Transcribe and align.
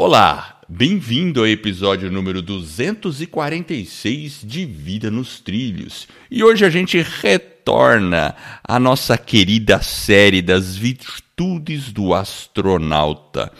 Olá, 0.00 0.60
bem-vindo 0.68 1.40
ao 1.40 1.46
episódio 1.48 2.08
número 2.08 2.40
246 2.40 4.42
de 4.44 4.64
Vida 4.64 5.10
nos 5.10 5.40
Trilhos. 5.40 6.06
E 6.30 6.44
hoje 6.44 6.64
a 6.64 6.70
gente 6.70 7.02
retorna 7.02 8.36
à 8.62 8.78
nossa 8.78 9.18
querida 9.18 9.82
série 9.82 10.40
das 10.40 10.76
virtudes 10.76 11.90
do 11.90 12.14
astronauta. 12.14 13.50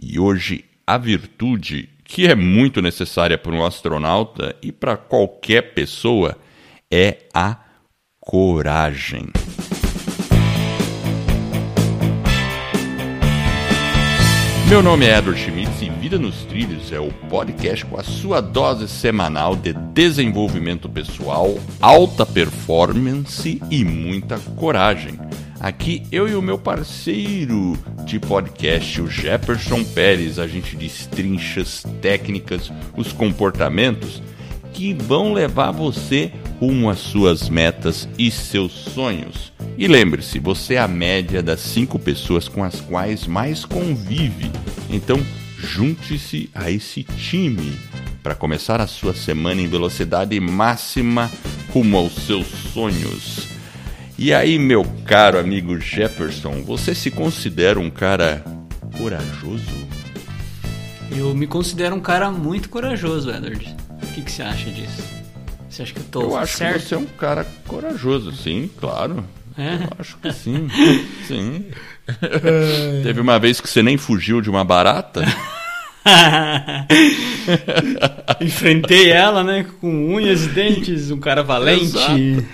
E 0.00 0.20
hoje 0.20 0.64
a 0.86 0.96
virtude 0.96 1.88
que 2.04 2.28
é 2.28 2.34
muito 2.36 2.80
necessária 2.80 3.36
para 3.36 3.50
um 3.50 3.66
astronauta 3.66 4.54
e 4.62 4.70
para 4.70 4.96
qualquer 4.96 5.74
pessoa 5.74 6.38
é 6.88 7.24
a 7.34 7.58
coragem. 8.20 9.26
Meu 14.68 14.82
nome 14.82 15.06
é 15.06 15.16
Edward 15.16 15.40
Schmitz 15.40 15.80
e 15.80 15.88
Vida 15.88 16.18
nos 16.18 16.44
Trilhos 16.44 16.92
é 16.92 17.00
o 17.00 17.10
podcast 17.30 17.86
com 17.86 17.98
a 17.98 18.02
sua 18.02 18.42
dose 18.42 18.86
semanal 18.86 19.56
de 19.56 19.72
desenvolvimento 19.72 20.90
pessoal, 20.90 21.58
alta 21.80 22.26
performance 22.26 23.62
e 23.70 23.82
muita 23.82 24.38
coragem. 24.56 25.18
Aqui 25.58 26.02
eu 26.12 26.28
e 26.28 26.34
o 26.34 26.42
meu 26.42 26.58
parceiro 26.58 27.78
de 28.04 28.20
podcast, 28.20 29.00
o 29.00 29.08
Jefferson 29.08 29.82
Pérez, 29.82 30.38
a 30.38 30.46
gente 30.46 30.76
destrincha 30.76 31.62
as 31.62 31.82
técnicas, 32.02 32.70
os 32.94 33.10
comportamentos 33.10 34.22
que 34.72 34.92
vão 34.92 35.32
levar 35.32 35.70
você 35.70 36.32
rumo 36.60 36.90
às 36.90 36.98
suas 36.98 37.48
metas 37.48 38.08
e 38.18 38.30
seus 38.30 38.72
sonhos. 38.72 39.52
E 39.76 39.86
lembre-se, 39.86 40.38
você 40.38 40.74
é 40.74 40.78
a 40.78 40.88
média 40.88 41.42
das 41.42 41.60
cinco 41.60 41.98
pessoas 41.98 42.48
com 42.48 42.64
as 42.64 42.80
quais 42.80 43.26
mais 43.26 43.64
convive. 43.64 44.50
Então, 44.90 45.20
junte-se 45.58 46.50
a 46.54 46.70
esse 46.70 47.04
time 47.04 47.78
para 48.22 48.34
começar 48.34 48.80
a 48.80 48.86
sua 48.86 49.14
semana 49.14 49.60
em 49.60 49.68
velocidade 49.68 50.38
máxima 50.40 51.30
rumo 51.72 51.96
aos 51.96 52.14
seus 52.14 52.46
sonhos. 52.46 53.46
E 54.18 54.34
aí, 54.34 54.58
meu 54.58 54.84
caro 55.04 55.38
amigo 55.38 55.78
Jefferson, 55.78 56.62
você 56.62 56.94
se 56.94 57.10
considera 57.10 57.78
um 57.78 57.88
cara 57.88 58.44
corajoso? 58.98 59.86
Eu 61.10 61.32
me 61.34 61.46
considero 61.46 61.94
um 61.94 62.00
cara 62.00 62.30
muito 62.30 62.68
corajoso, 62.68 63.30
Edward. 63.30 63.76
O 64.18 64.20
que, 64.20 64.24
que 64.24 64.32
você 64.32 64.42
acha 64.42 64.68
disso? 64.70 65.04
Você 65.70 65.82
acha 65.82 65.92
que 65.94 66.00
eu 66.00 66.04
tô 66.10 66.22
Eu 66.22 66.36
acho 66.36 66.56
certo? 66.56 66.82
que 66.82 66.88
você 66.88 66.94
é 66.96 66.98
um 66.98 67.04
cara 67.04 67.46
corajoso, 67.68 68.32
sim, 68.32 68.68
claro. 68.80 69.24
É? 69.56 69.74
Eu 69.74 69.88
acho 69.96 70.16
que 70.18 70.32
sim. 70.32 70.68
sim. 71.24 71.66
Teve 73.04 73.20
uma 73.20 73.38
vez 73.38 73.60
que 73.60 73.70
você 73.70 73.80
nem 73.80 73.96
fugiu 73.96 74.40
de 74.40 74.50
uma 74.50 74.64
barata? 74.64 75.22
Enfrentei 78.40 79.12
ela, 79.12 79.44
né? 79.44 79.64
Com 79.80 80.12
unhas 80.12 80.46
e 80.46 80.48
dentes, 80.48 81.12
um 81.12 81.20
cara 81.20 81.44
valente. 81.44 81.84
Exato. 81.84 82.44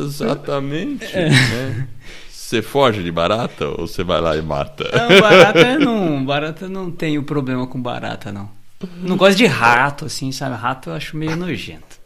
Exatamente. 0.00 1.14
né? 1.14 1.86
Você 2.28 2.60
foge 2.60 3.04
de 3.04 3.12
barata 3.12 3.68
ou 3.68 3.86
você 3.86 4.02
vai 4.02 4.20
lá 4.20 4.36
e 4.36 4.42
mata? 4.42 4.82
Não, 4.92 5.20
barata 5.20 5.78
não. 5.78 6.24
Barata 6.24 6.68
não 6.68 6.90
tenho 6.90 7.22
problema 7.22 7.68
com 7.68 7.80
barata, 7.80 8.32
não. 8.32 8.57
Não 9.02 9.16
gosto 9.16 9.36
de 9.36 9.46
rato, 9.46 10.04
assim, 10.04 10.30
sabe? 10.30 10.54
Rato 10.56 10.90
eu 10.90 10.94
acho 10.94 11.16
meio 11.16 11.36
nojento. 11.36 11.98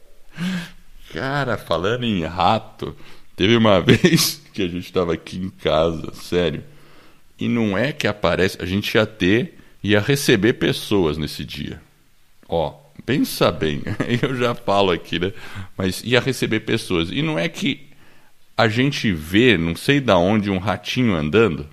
Cara, 1.12 1.58
falando 1.58 2.04
em 2.04 2.24
rato, 2.24 2.96
teve 3.36 3.56
uma 3.56 3.80
vez 3.82 4.40
que 4.52 4.62
a 4.62 4.68
gente 4.68 4.86
estava 4.86 5.12
aqui 5.12 5.36
em 5.36 5.50
casa, 5.50 6.12
sério. 6.14 6.64
E 7.38 7.48
não 7.48 7.76
é 7.76 7.92
que 7.92 8.06
aparece. 8.06 8.56
A 8.60 8.64
gente 8.64 8.94
ia 8.94 9.04
ter, 9.04 9.58
ia 9.82 10.00
receber 10.00 10.54
pessoas 10.54 11.18
nesse 11.18 11.44
dia. 11.44 11.80
Ó, 12.48 12.74
pensa 13.04 13.50
bem, 13.52 13.82
eu 14.22 14.34
já 14.36 14.54
falo 14.54 14.90
aqui, 14.90 15.18
né? 15.18 15.32
Mas 15.76 16.02
ia 16.04 16.20
receber 16.20 16.60
pessoas. 16.60 17.10
E 17.10 17.20
não 17.20 17.38
é 17.38 17.48
que 17.48 17.88
a 18.56 18.68
gente 18.68 19.12
vê, 19.12 19.58
não 19.58 19.74
sei 19.74 20.00
da 20.00 20.16
onde, 20.16 20.50
um 20.50 20.58
ratinho 20.58 21.14
andando. 21.14 21.68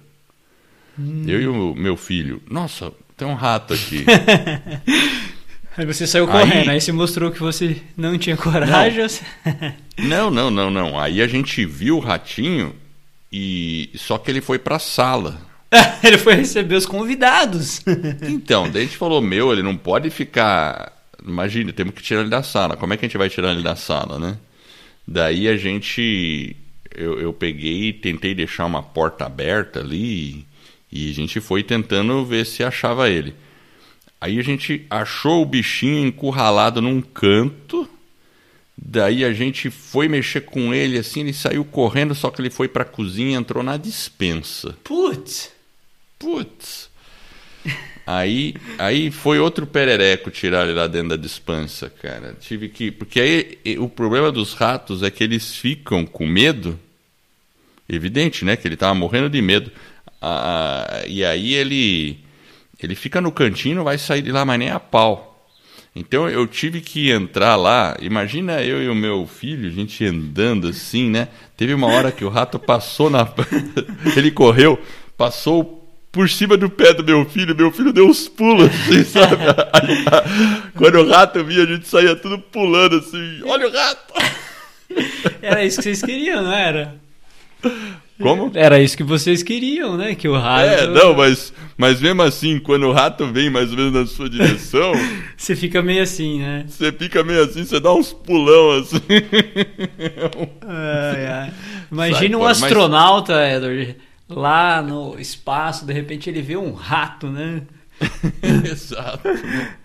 Eu 1.25 1.41
e 1.41 1.47
o 1.47 1.73
meu 1.75 1.95
filho. 1.95 2.41
Nossa, 2.49 2.91
tem 3.19 3.27
um 3.27 3.33
rato 3.35 3.73
aqui. 3.73 4.05
Aí 5.77 5.85
você 5.85 6.05
saiu 6.07 6.25
Aí- 6.29 6.31
correndo, 6.31 6.69
aí 6.71 6.81
você 6.81 6.91
mostrou 6.91 7.31
que 7.31 7.39
você 7.39 7.77
não 7.95 8.17
tinha 8.17 8.35
coragem. 8.35 9.01
você- 9.07 9.23
Não, 9.99 10.29
não, 10.31 10.49
não, 10.49 10.69
não. 10.69 10.99
Aí 10.99 11.21
a 11.21 11.27
gente 11.27 11.65
viu 11.65 11.97
o 11.97 11.99
ratinho 11.99 12.73
e 13.31 13.89
só 13.95 14.17
que 14.17 14.31
ele 14.31 14.41
foi 14.41 14.57
pra 14.59 14.79
sala. 14.79 15.39
Ele 16.03 16.17
foi 16.17 16.33
receber 16.33 16.73
os 16.75 16.85
convidados. 16.87 17.81
Então, 18.27 18.67
daí 18.71 18.81
a 18.81 18.85
gente 18.85 18.97
falou, 18.97 19.21
meu, 19.21 19.53
ele 19.53 19.61
não 19.61 19.77
pode 19.77 20.09
ficar. 20.09 20.91
Imagina, 21.23 21.71
temos 21.71 21.93
que 21.93 22.01
tirar 22.01 22.21
ele 22.21 22.29
da 22.31 22.41
sala. 22.41 22.75
Como 22.75 22.91
é 22.91 22.97
que 22.97 23.05
a 23.05 23.07
gente 23.07 23.19
vai 23.19 23.29
tirar 23.29 23.51
ele 23.51 23.61
da 23.61 23.75
sala, 23.75 24.17
né? 24.17 24.35
Daí 25.07 25.47
a 25.47 25.55
gente. 25.57 26.55
Eu, 26.95 27.19
eu 27.21 27.31
peguei 27.31 27.89
e 27.89 27.93
tentei 27.93 28.33
deixar 28.33 28.65
uma 28.65 28.81
porta 28.81 29.25
aberta 29.27 29.79
ali 29.81 30.43
e 30.91 31.09
a 31.09 31.13
gente 31.13 31.39
foi 31.39 31.63
tentando 31.63 32.25
ver 32.25 32.45
se 32.45 32.63
achava 32.63 33.09
ele. 33.09 33.35
Aí 34.19 34.39
a 34.39 34.43
gente 34.43 34.85
achou 34.89 35.41
o 35.41 35.45
bichinho 35.45 36.05
encurralado 36.05 36.81
num 36.81 37.01
canto. 37.01 37.87
Daí 38.77 39.23
a 39.23 39.33
gente 39.33 39.69
foi 39.69 40.07
mexer 40.07 40.41
com 40.41 40.73
ele 40.73 40.97
assim, 40.97 41.21
ele 41.21 41.33
saiu 41.33 41.63
correndo, 41.63 42.15
só 42.15 42.29
que 42.29 42.41
ele 42.41 42.49
foi 42.49 42.67
pra 42.67 42.85
cozinha 42.85 43.31
e 43.31 43.33
entrou 43.33 43.63
na 43.63 43.77
dispensa. 43.77 44.75
Putz. 44.83 45.51
Putz. 46.17 46.89
Aí, 48.05 48.55
aí 48.79 49.11
foi 49.11 49.37
outro 49.37 49.67
perereco 49.67 50.31
tirar 50.31 50.65
ele 50.65 50.73
lá 50.73 50.87
dentro 50.87 51.09
da 51.09 51.15
dispensa, 51.15 51.91
cara. 52.01 52.35
Tive 52.39 52.67
que. 52.67 52.89
Porque 52.89 53.19
aí 53.19 53.77
o 53.77 53.87
problema 53.87 54.31
dos 54.31 54.53
ratos 54.53 55.03
é 55.03 55.11
que 55.11 55.23
eles 55.23 55.55
ficam 55.55 56.05
com 56.07 56.25
medo. 56.25 56.79
Evidente, 57.87 58.43
né? 58.43 58.55
Que 58.55 58.67
ele 58.67 58.75
tava 58.75 58.95
morrendo 58.95 59.29
de 59.29 59.39
medo. 59.41 59.71
Ah, 60.21 61.03
e 61.07 61.23
aí 61.23 61.53
ele. 61.53 62.19
Ele 62.81 62.95
fica 62.95 63.19
no 63.19 63.31
cantinho, 63.31 63.75
não 63.75 63.83
vai 63.83 63.97
sair 63.97 64.21
de 64.21 64.31
lá 64.31 64.45
mais 64.45 64.59
nem 64.59 64.69
a 64.69 64.79
pau. 64.79 65.29
Então 65.95 66.29
eu 66.29 66.47
tive 66.47 66.79
que 66.81 67.11
entrar 67.11 67.55
lá. 67.55 67.97
Imagina 67.99 68.61
eu 68.63 68.81
e 68.81 68.87
o 68.87 68.95
meu 68.95 69.27
filho, 69.27 69.67
a 69.67 69.71
gente 69.71 70.05
andando 70.05 70.69
assim, 70.69 71.09
né? 71.09 71.27
Teve 71.57 71.73
uma 71.73 71.87
hora 71.87 72.11
que 72.11 72.23
o 72.23 72.29
rato 72.29 72.57
passou 72.57 73.09
na. 73.09 73.27
Ele 74.15 74.31
correu, 74.31 74.79
passou 75.17 75.79
por 76.11 76.29
cima 76.29 76.55
do 76.55 76.69
pé 76.69 76.93
do 76.93 77.03
meu 77.03 77.25
filho. 77.25 77.55
Meu 77.55 77.71
filho 77.71 77.91
deu 77.91 78.07
uns 78.07 78.29
pulos, 78.29 78.69
assim, 78.69 79.03
sabe? 79.03 79.35
Quando 80.75 80.99
o 80.99 81.09
rato 81.09 81.43
via, 81.43 81.63
a 81.63 81.67
gente 81.67 81.87
saía 81.87 82.15
tudo 82.15 82.39
pulando 82.39 82.97
assim. 82.97 83.41
Olha 83.43 83.67
o 83.67 83.71
rato! 83.71 84.13
Era 85.41 85.65
isso 85.65 85.77
que 85.77 85.83
vocês 85.83 86.01
queriam, 86.01 86.43
não 86.43 86.53
era? 86.53 86.95
Como? 88.21 88.51
Era 88.53 88.81
isso 88.81 88.97
que 88.97 89.03
vocês 89.03 89.41
queriam, 89.41 89.95
né? 89.95 90.13
Que 90.13 90.27
o 90.27 90.37
rato. 90.37 90.67
É, 90.67 90.87
não, 90.87 91.15
mas, 91.15 91.53
mas 91.77 92.01
mesmo 92.01 92.21
assim, 92.21 92.59
quando 92.59 92.85
o 92.87 92.91
rato 92.91 93.25
vem 93.31 93.49
mais 93.49 93.71
ou 93.71 93.77
menos 93.77 93.93
na 93.93 94.05
sua 94.05 94.29
direção, 94.29 94.91
Você 95.37 95.55
fica 95.55 95.81
meio 95.81 96.03
assim, 96.03 96.39
né? 96.39 96.65
você 96.67 96.91
fica 96.91 97.23
meio 97.23 97.41
assim, 97.43 97.63
você 97.63 97.79
dá 97.79 97.93
uns 97.93 98.11
pulão 98.11 98.71
assim. 98.79 98.97
Ai, 100.67 101.25
ai. 101.27 101.49
Sai 101.51 101.53
Imagina 101.91 102.37
um 102.37 102.41
fora, 102.41 102.53
mas- 102.53 102.63
astronauta, 102.63 103.49
Edward, 103.49 103.95
lá 104.27 104.81
no 104.81 105.19
espaço, 105.19 105.85
de 105.85 105.93
repente 105.93 106.29
ele 106.29 106.41
vê 106.41 106.57
um 106.57 106.73
rato, 106.73 107.27
né? 107.27 107.61
Exato. 108.69 109.27
Ai, 109.27 109.37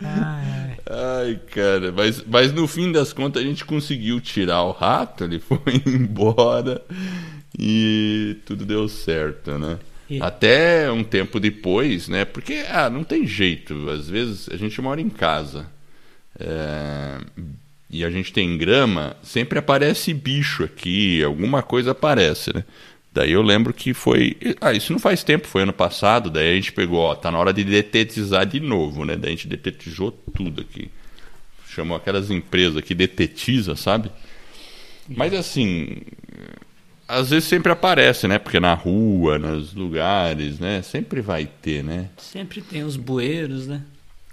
ai. 0.03 0.77
Ai, 0.87 1.41
cara, 1.53 1.93
mas, 1.93 2.23
mas 2.27 2.53
no 2.53 2.67
fim 2.69 2.93
das 2.93 3.13
contas 3.13 3.43
a 3.43 3.47
gente 3.47 3.65
conseguiu 3.65 4.21
tirar 4.21 4.63
o 4.63 4.71
rato, 4.73 5.25
ele 5.25 5.41
foi 5.41 5.59
embora 5.87 6.83
e 7.59 8.37
tudo 8.45 8.65
deu 8.65 8.89
certo, 8.89 9.59
né? 9.59 9.79
E- 10.11 10.21
Até 10.21 10.91
um 10.93 11.03
tempo 11.05 11.41
depois, 11.41 12.09
né? 12.09 12.25
Porque, 12.25 12.65
ah, 12.69 12.91
não 12.91 13.05
tem 13.05 13.27
jeito, 13.27 13.89
às 13.91 14.09
vezes 14.09 14.49
a 14.51 14.57
gente 14.57 14.81
mora 14.83 15.01
em 15.01 15.09
casa 15.09 15.67
é, 16.39 17.19
e 17.91 18.05
a 18.05 18.11
gente 18.11 18.33
tem 18.33 18.57
grama, 18.59 19.17
sempre 19.23 19.59
aparece 19.59 20.13
bicho 20.13 20.65
aqui, 20.65 21.23
alguma 21.23 21.63
coisa 21.63 21.93
aparece, 21.93 22.55
né? 22.55 22.65
Daí 23.13 23.31
eu 23.31 23.43
lembro 23.43 23.73
que 23.73 23.95
foi. 23.95 24.37
Ah, 24.61 24.73
isso 24.73 24.93
não 24.93 24.99
faz 24.99 25.23
tempo, 25.23 25.47
foi 25.47 25.63
ano 25.63 25.73
passado. 25.73 26.29
Daí 26.31 26.51
a 26.51 26.55
gente 26.57 26.73
pegou, 26.73 26.99
ó, 26.99 27.15
tá 27.15 27.31
na 27.31 27.39
hora 27.39 27.53
de 27.53 27.63
detetizar 27.63 28.45
de 28.45 28.59
novo, 28.59 29.05
né? 29.05 29.15
Daí 29.17 29.29
a 29.29 29.37
gente 29.37 29.47
detetizou 29.47 30.11
tudo 30.11 30.63
aqui. 30.63 30.91
Chamou 31.69 31.97
aquelas 31.97 32.29
empresas 32.29 32.83
que 32.83 32.93
detetiza, 32.93 33.77
sabe? 33.77 34.11
Mas 35.09 35.33
assim. 35.33 35.99
Às 37.07 37.31
vezes 37.31 37.49
sempre 37.49 37.71
aparece, 37.71 38.27
né? 38.27 38.39
Porque 38.39 38.59
na 38.59 38.75
rua, 38.75 39.39
nos 39.39 39.75
lugares, 39.75 40.59
né? 40.59 40.83
Sempre 40.83 41.21
vai 41.21 41.47
ter, 41.47 41.85
né? 41.85 42.09
Sempre 42.17 42.61
tem 42.61 42.83
os 42.83 42.97
bueiros, 42.97 43.67
né? 43.67 43.83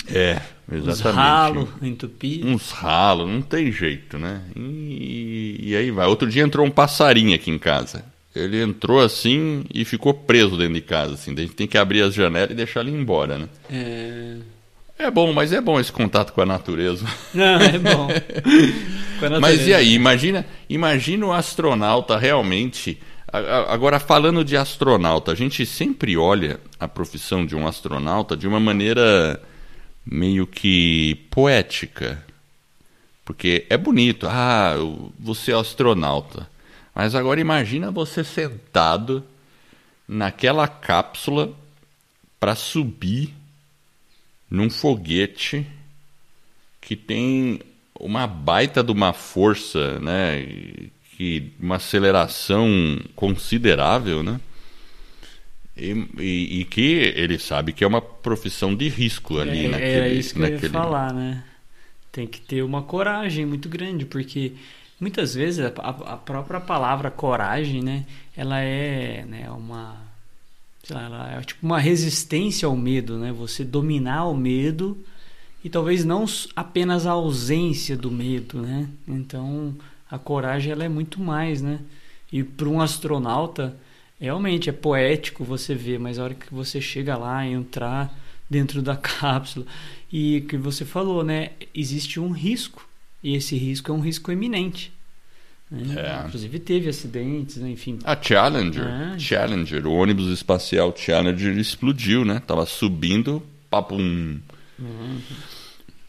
É, 0.07 0.41
exatamente. 0.71 1.15
ralos 1.15 1.69
entupidos. 1.81 2.49
Uns 2.49 2.71
ralos, 2.71 3.29
não 3.29 3.41
tem 3.41 3.71
jeito, 3.71 4.17
né? 4.17 4.41
E, 4.55 5.57
e 5.61 5.75
aí 5.75 5.91
vai. 5.91 6.07
Outro 6.07 6.29
dia 6.29 6.43
entrou 6.43 6.65
um 6.65 6.71
passarinho 6.71 7.35
aqui 7.35 7.51
em 7.51 7.59
casa. 7.59 8.03
Ele 8.33 8.61
entrou 8.61 9.01
assim 9.01 9.65
e 9.73 9.83
ficou 9.83 10.13
preso 10.13 10.57
dentro 10.57 10.73
de 10.73 10.81
casa, 10.81 11.13
assim. 11.15 11.33
A 11.33 11.41
gente 11.41 11.53
tem 11.53 11.67
que 11.67 11.77
abrir 11.77 12.01
as 12.01 12.13
janelas 12.13 12.51
e 12.51 12.55
deixar 12.55 12.79
ele 12.81 12.91
embora, 12.91 13.37
né? 13.37 13.49
É, 13.69 14.37
É 15.01 15.09
bom, 15.09 15.33
mas 15.33 15.51
é 15.51 15.59
bom 15.59 15.79
esse 15.79 15.91
contato 15.91 16.31
com 16.31 16.41
a 16.41 16.45
natureza. 16.45 17.07
Não, 17.33 17.59
é 17.59 17.79
bom. 17.79 18.07
mas 19.41 19.65
e 19.65 19.73
aí, 19.73 19.93
imagina, 19.95 20.45
imagina 20.69 21.25
o 21.25 21.33
astronauta 21.33 22.19
realmente. 22.19 23.01
Agora, 23.67 23.99
falando 23.99 24.45
de 24.45 24.55
astronauta, 24.55 25.31
a 25.31 25.35
gente 25.35 25.65
sempre 25.65 26.15
olha 26.15 26.59
a 26.79 26.87
profissão 26.87 27.43
de 27.43 27.55
um 27.55 27.65
astronauta 27.65 28.37
de 28.37 28.47
uma 28.47 28.59
maneira 28.59 29.41
meio 30.05 30.45
que 30.45 31.15
poética. 31.31 32.23
Porque 33.25 33.65
é 33.71 33.77
bonito, 33.77 34.27
ah, 34.29 34.75
você 35.19 35.51
é 35.51 35.55
astronauta. 35.55 36.47
Mas 36.93 37.15
agora 37.15 37.41
imagina 37.41 37.89
você 37.89 38.23
sentado 38.23 39.23
naquela 40.07 40.67
cápsula 40.67 41.51
para 42.39 42.53
subir 42.53 43.40
num 44.51 44.69
foguete 44.69 45.65
que 46.81 46.97
tem 46.97 47.61
uma 47.97 48.27
baita 48.27 48.83
de 48.83 48.91
uma 48.91 49.13
força, 49.13 49.97
né? 49.99 50.45
Que, 51.15 51.53
uma 51.59 51.77
aceleração 51.77 52.67
considerável, 53.15 54.21
né? 54.21 54.41
E, 55.77 55.91
e, 56.19 56.59
e, 56.59 56.65
que 56.65 57.13
ele 57.15 57.39
sabe 57.39 57.71
que 57.71 57.83
é 57.83 57.87
uma 57.87 58.01
profissão 58.01 58.75
de 58.75 58.89
risco 58.89 59.39
ali 59.39 59.65
é, 59.65 59.69
naquele, 59.69 59.99
é 59.99 60.13
isso 60.13 60.33
que 60.33 60.39
naquele... 60.41 60.59
eu 60.59 60.67
ia 60.67 60.69
falar, 60.69 61.13
né? 61.13 61.43
Tem 62.11 62.27
que 62.27 62.41
ter 62.41 62.61
uma 62.61 62.81
coragem 62.81 63.45
muito 63.45 63.69
grande, 63.69 64.05
porque 64.05 64.53
muitas 64.99 65.33
vezes 65.33 65.63
a, 65.63 65.67
a 65.67 66.17
própria 66.17 66.59
palavra 66.59 67.09
coragem, 67.09 67.81
né? 67.81 68.05
Ela 68.35 68.59
é 68.59 69.23
né, 69.25 69.49
uma 69.49 70.10
sei 70.83 70.95
lá, 70.95 71.31
é 71.33 71.41
tipo 71.41 71.65
uma 71.65 71.79
resistência 71.79 72.67
ao 72.67 72.75
medo, 72.75 73.17
né? 73.17 73.31
Você 73.31 73.63
dominar 73.63 74.25
o 74.25 74.35
medo 74.35 74.97
e 75.63 75.69
talvez 75.69 76.03
não 76.03 76.25
apenas 76.55 77.05
a 77.05 77.11
ausência 77.11 77.95
do 77.95 78.09
medo, 78.09 78.61
né? 78.61 78.89
Então 79.07 79.75
a 80.09 80.17
coragem 80.17 80.71
ela 80.71 80.83
é 80.83 80.89
muito 80.89 81.19
mais, 81.19 81.61
né? 81.61 81.79
E 82.31 82.43
para 82.43 82.67
um 82.67 82.81
astronauta 82.81 83.77
realmente 84.19 84.69
é 84.69 84.73
poético 84.73 85.43
você 85.43 85.75
ver, 85.75 85.99
mas 85.99 86.17
a 86.17 86.23
hora 86.23 86.33
que 86.33 86.53
você 86.53 86.79
chega 86.79 87.17
lá 87.17 87.45
e 87.45 87.53
entrar 87.53 88.13
dentro 88.49 88.81
da 88.81 88.95
cápsula 88.97 89.65
e 90.11 90.41
que 90.41 90.57
você 90.57 90.83
falou, 90.83 91.23
né? 91.23 91.51
Existe 91.73 92.19
um 92.19 92.31
risco 92.31 92.87
e 93.23 93.35
esse 93.35 93.55
risco 93.55 93.91
é 93.91 93.95
um 93.95 94.01
risco 94.01 94.31
eminente. 94.31 94.91
É. 95.71 96.27
Inclusive 96.27 96.59
teve 96.59 96.89
acidentes, 96.89 97.57
né? 97.57 97.69
enfim. 97.69 97.97
A 98.03 98.21
Challenger, 98.21 98.85
é. 98.85 99.19
Challenger, 99.19 99.87
o 99.87 99.93
ônibus 99.93 100.27
espacial 100.27 100.93
Challenger 100.95 101.57
explodiu, 101.57 102.25
né? 102.25 102.41
Tava 102.45 102.65
subindo, 102.65 103.41
papum. 103.69 104.37
Uhum. 104.77 105.21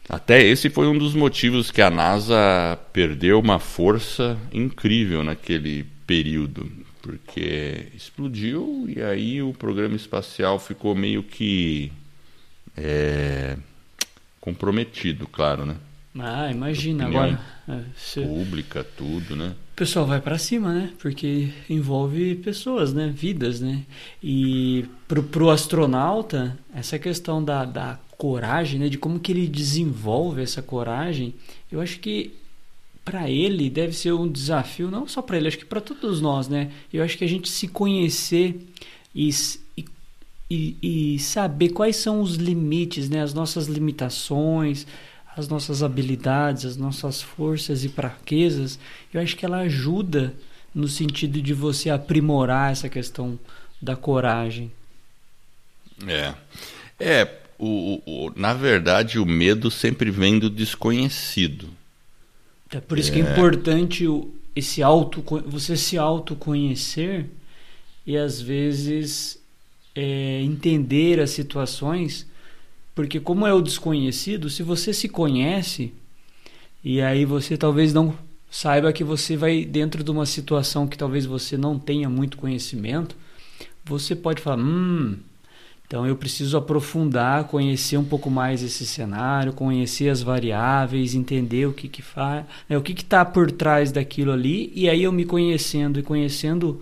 Até 0.09 0.43
esse 0.43 0.69
foi 0.69 0.87
um 0.87 0.97
dos 0.97 1.13
motivos 1.13 1.71
que 1.71 1.81
a 1.81 1.89
NASA 1.89 2.77
perdeu 2.91 3.39
uma 3.39 3.57
força 3.57 4.37
incrível 4.51 5.23
naquele 5.23 5.85
período, 6.05 6.69
porque 7.01 7.87
explodiu 7.95 8.85
e 8.93 9.01
aí 9.01 9.41
o 9.41 9.53
programa 9.53 9.95
espacial 9.95 10.59
ficou 10.59 10.93
meio 10.93 11.23
que 11.23 11.89
é, 12.75 13.55
comprometido, 14.41 15.25
claro, 15.25 15.65
né? 15.65 15.75
Ah, 16.19 16.51
imagina 16.51 17.05
agora. 17.05 17.39
É, 17.67 18.21
Pública, 18.21 18.83
tudo, 18.83 19.35
né? 19.35 19.55
O 19.73 19.75
pessoal 19.75 20.05
vai 20.05 20.19
para 20.19 20.37
cima, 20.37 20.73
né? 20.73 20.91
Porque 20.99 21.49
envolve 21.69 22.35
pessoas, 22.35 22.93
né? 22.93 23.07
Vidas, 23.15 23.61
né? 23.61 23.83
E 24.21 24.85
pro, 25.07 25.23
pro 25.23 25.49
astronauta, 25.49 26.57
essa 26.75 26.99
questão 26.99 27.43
da, 27.43 27.63
da 27.63 27.99
coragem, 28.17 28.79
né? 28.79 28.89
De 28.89 28.97
como 28.97 29.19
que 29.19 29.31
ele 29.31 29.47
desenvolve 29.47 30.41
essa 30.41 30.61
coragem, 30.61 31.33
eu 31.71 31.79
acho 31.79 31.99
que 31.99 32.33
para 33.03 33.29
ele 33.29 33.69
deve 33.69 33.93
ser 33.93 34.13
um 34.13 34.29
desafio, 34.29 34.89
não 34.89 35.07
só 35.07 35.21
para 35.21 35.37
ele, 35.37 35.47
acho 35.47 35.57
que 35.57 35.65
para 35.65 35.81
todos 35.81 36.21
nós, 36.21 36.47
né? 36.47 36.71
Eu 36.91 37.03
acho 37.03 37.17
que 37.17 37.23
a 37.23 37.29
gente 37.29 37.49
se 37.49 37.67
conhecer 37.67 38.59
e, 39.15 39.29
e, 40.49 40.77
e 40.81 41.19
saber 41.19 41.69
quais 41.69 41.95
são 41.95 42.21
os 42.21 42.35
limites, 42.35 43.09
né? 43.09 43.21
As 43.21 43.33
nossas 43.33 43.67
limitações, 43.67 44.85
as 45.35 45.47
nossas 45.47 45.81
habilidades, 45.81 46.65
as 46.65 46.77
nossas 46.77 47.21
forças 47.21 47.83
e 47.83 47.89
fraquezas, 47.89 48.79
eu 49.13 49.21
acho 49.21 49.35
que 49.35 49.45
ela 49.45 49.59
ajuda 49.59 50.33
no 50.73 50.87
sentido 50.87 51.41
de 51.41 51.53
você 51.53 51.89
aprimorar 51.89 52.71
essa 52.71 52.89
questão 52.89 53.39
da 53.81 53.95
coragem. 53.95 54.71
É. 56.07 56.33
É, 56.99 57.31
o, 57.57 58.01
o, 58.05 58.31
na 58.35 58.53
verdade, 58.53 59.19
o 59.19 59.25
medo 59.25 59.69
sempre 59.69 60.09
vem 60.09 60.39
do 60.39 60.49
desconhecido. 60.49 61.69
É 62.71 62.79
por 62.79 62.97
isso 62.97 63.11
é. 63.11 63.13
que 63.13 63.21
é 63.21 63.31
importante 63.31 64.05
esse 64.55 64.81
auto, 64.81 65.23
você 65.45 65.75
se 65.77 65.97
autoconhecer 65.97 67.25
e 68.05 68.17
às 68.17 68.41
vezes 68.41 69.39
é, 69.95 70.41
entender 70.41 71.19
as 71.19 71.31
situações 71.31 72.27
porque 72.95 73.19
como 73.19 73.47
é 73.47 73.53
o 73.53 73.61
desconhecido, 73.61 74.49
se 74.49 74.63
você 74.63 74.93
se 74.93 75.09
conhece 75.09 75.93
e 76.83 77.01
aí 77.01 77.25
você 77.25 77.57
talvez 77.57 77.93
não 77.93 78.13
saiba 78.49 78.93
que 78.93 79.03
você 79.03 79.35
vai 79.35 79.65
dentro 79.65 80.03
de 80.03 80.11
uma 80.11 80.25
situação 80.25 80.87
que 80.87 80.97
talvez 80.97 81.25
você 81.25 81.57
não 81.57 81.79
tenha 81.79 82.09
muito 82.09 82.37
conhecimento, 82.37 83.15
você 83.83 84.15
pode 84.15 84.41
falar, 84.41 84.61
hum, 84.61 85.17
então 85.87 86.05
eu 86.05 86.15
preciso 86.15 86.57
aprofundar, 86.57 87.45
conhecer 87.45 87.97
um 87.97 88.03
pouco 88.03 88.29
mais 88.29 88.63
esse 88.63 88.85
cenário, 88.85 89.53
conhecer 89.53 90.09
as 90.09 90.21
variáveis, 90.21 91.15
entender 91.15 91.67
o 91.67 91.73
que 91.73 91.87
que 91.87 92.01
faz, 92.01 92.45
né, 92.69 92.77
o 92.77 92.81
que 92.81 92.93
está 92.93 93.25
por 93.25 93.51
trás 93.51 93.91
daquilo 93.91 94.31
ali, 94.31 94.71
e 94.75 94.89
aí 94.89 95.03
eu 95.03 95.11
me 95.11 95.25
conhecendo 95.25 95.99
e 95.99 96.03
conhecendo 96.03 96.81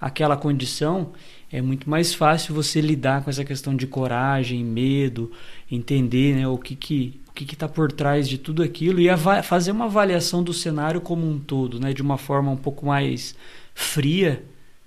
aquela 0.00 0.36
condição, 0.36 1.12
é 1.50 1.62
muito 1.62 1.88
mais 1.88 2.14
fácil 2.14 2.54
você 2.54 2.80
lidar 2.80 3.24
com 3.24 3.30
essa 3.30 3.44
questão 3.44 3.74
de 3.74 3.86
coragem, 3.86 4.62
medo, 4.62 5.32
entender 5.70 6.36
né, 6.36 6.46
o 6.46 6.58
que 6.58 6.76
que 6.76 7.20
o 7.28 7.32
que 7.32 7.54
está 7.54 7.68
por 7.68 7.92
trás 7.92 8.28
de 8.28 8.36
tudo 8.36 8.64
aquilo 8.64 8.98
e 9.00 9.06
fazer 9.44 9.70
uma 9.70 9.84
avaliação 9.84 10.42
do 10.42 10.52
cenário 10.52 11.00
como 11.00 11.24
um 11.24 11.38
todo, 11.38 11.78
né, 11.78 11.92
de 11.92 12.02
uma 12.02 12.18
forma 12.18 12.50
um 12.50 12.56
pouco 12.56 12.84
mais 12.84 13.34
fria 13.74 14.44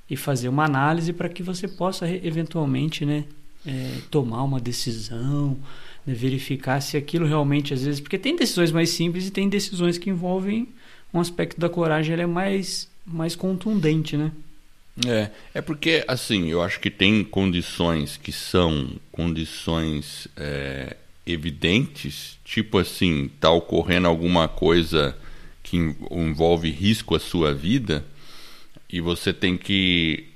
e 0.10 0.18
fazer 0.18 0.50
uma 0.50 0.66
análise 0.66 1.14
para 1.14 1.30
que 1.30 1.42
você 1.42 1.66
possa 1.66 2.10
eventualmente, 2.10 3.06
né, 3.06 3.24
é, 3.66 4.00
tomar 4.12 4.44
uma 4.44 4.60
decisão, 4.60 5.58
né, 6.06 6.14
verificar 6.14 6.82
se 6.82 6.98
aquilo 6.98 7.26
realmente 7.26 7.74
às 7.74 7.84
vezes, 7.84 8.02
porque 8.02 8.18
tem 8.18 8.36
decisões 8.36 8.72
mais 8.72 8.90
simples 8.90 9.28
e 9.28 9.32
tem 9.32 9.48
decisões 9.48 9.98
que 9.98 10.10
envolvem 10.10 10.68
um 11.14 11.22
aspecto 11.22 11.60
da 11.60 11.70
coragem, 11.70 12.14
ele 12.14 12.24
é 12.24 12.28
mais 12.28 12.90
mais 13.06 13.36
contundente, 13.36 14.16
né? 14.16 14.32
É, 15.06 15.30
é 15.54 15.62
porque, 15.62 16.04
assim, 16.08 16.50
eu 16.50 16.62
acho 16.62 16.80
que 16.80 16.90
tem 16.90 17.24
condições 17.24 18.18
que 18.18 18.32
são 18.32 18.90
condições 19.12 20.28
é, 20.36 20.98
evidentes, 21.26 22.38
tipo 22.44 22.78
assim, 22.78 23.26
está 23.34 23.50
ocorrendo 23.50 24.08
alguma 24.08 24.48
coisa 24.48 25.16
que 25.64 25.78
envolve 26.12 26.70
risco 26.70 27.16
à 27.16 27.20
sua 27.20 27.54
vida 27.54 28.06
e 28.92 29.00
você 29.00 29.32
tem 29.32 29.58
que, 29.58 30.28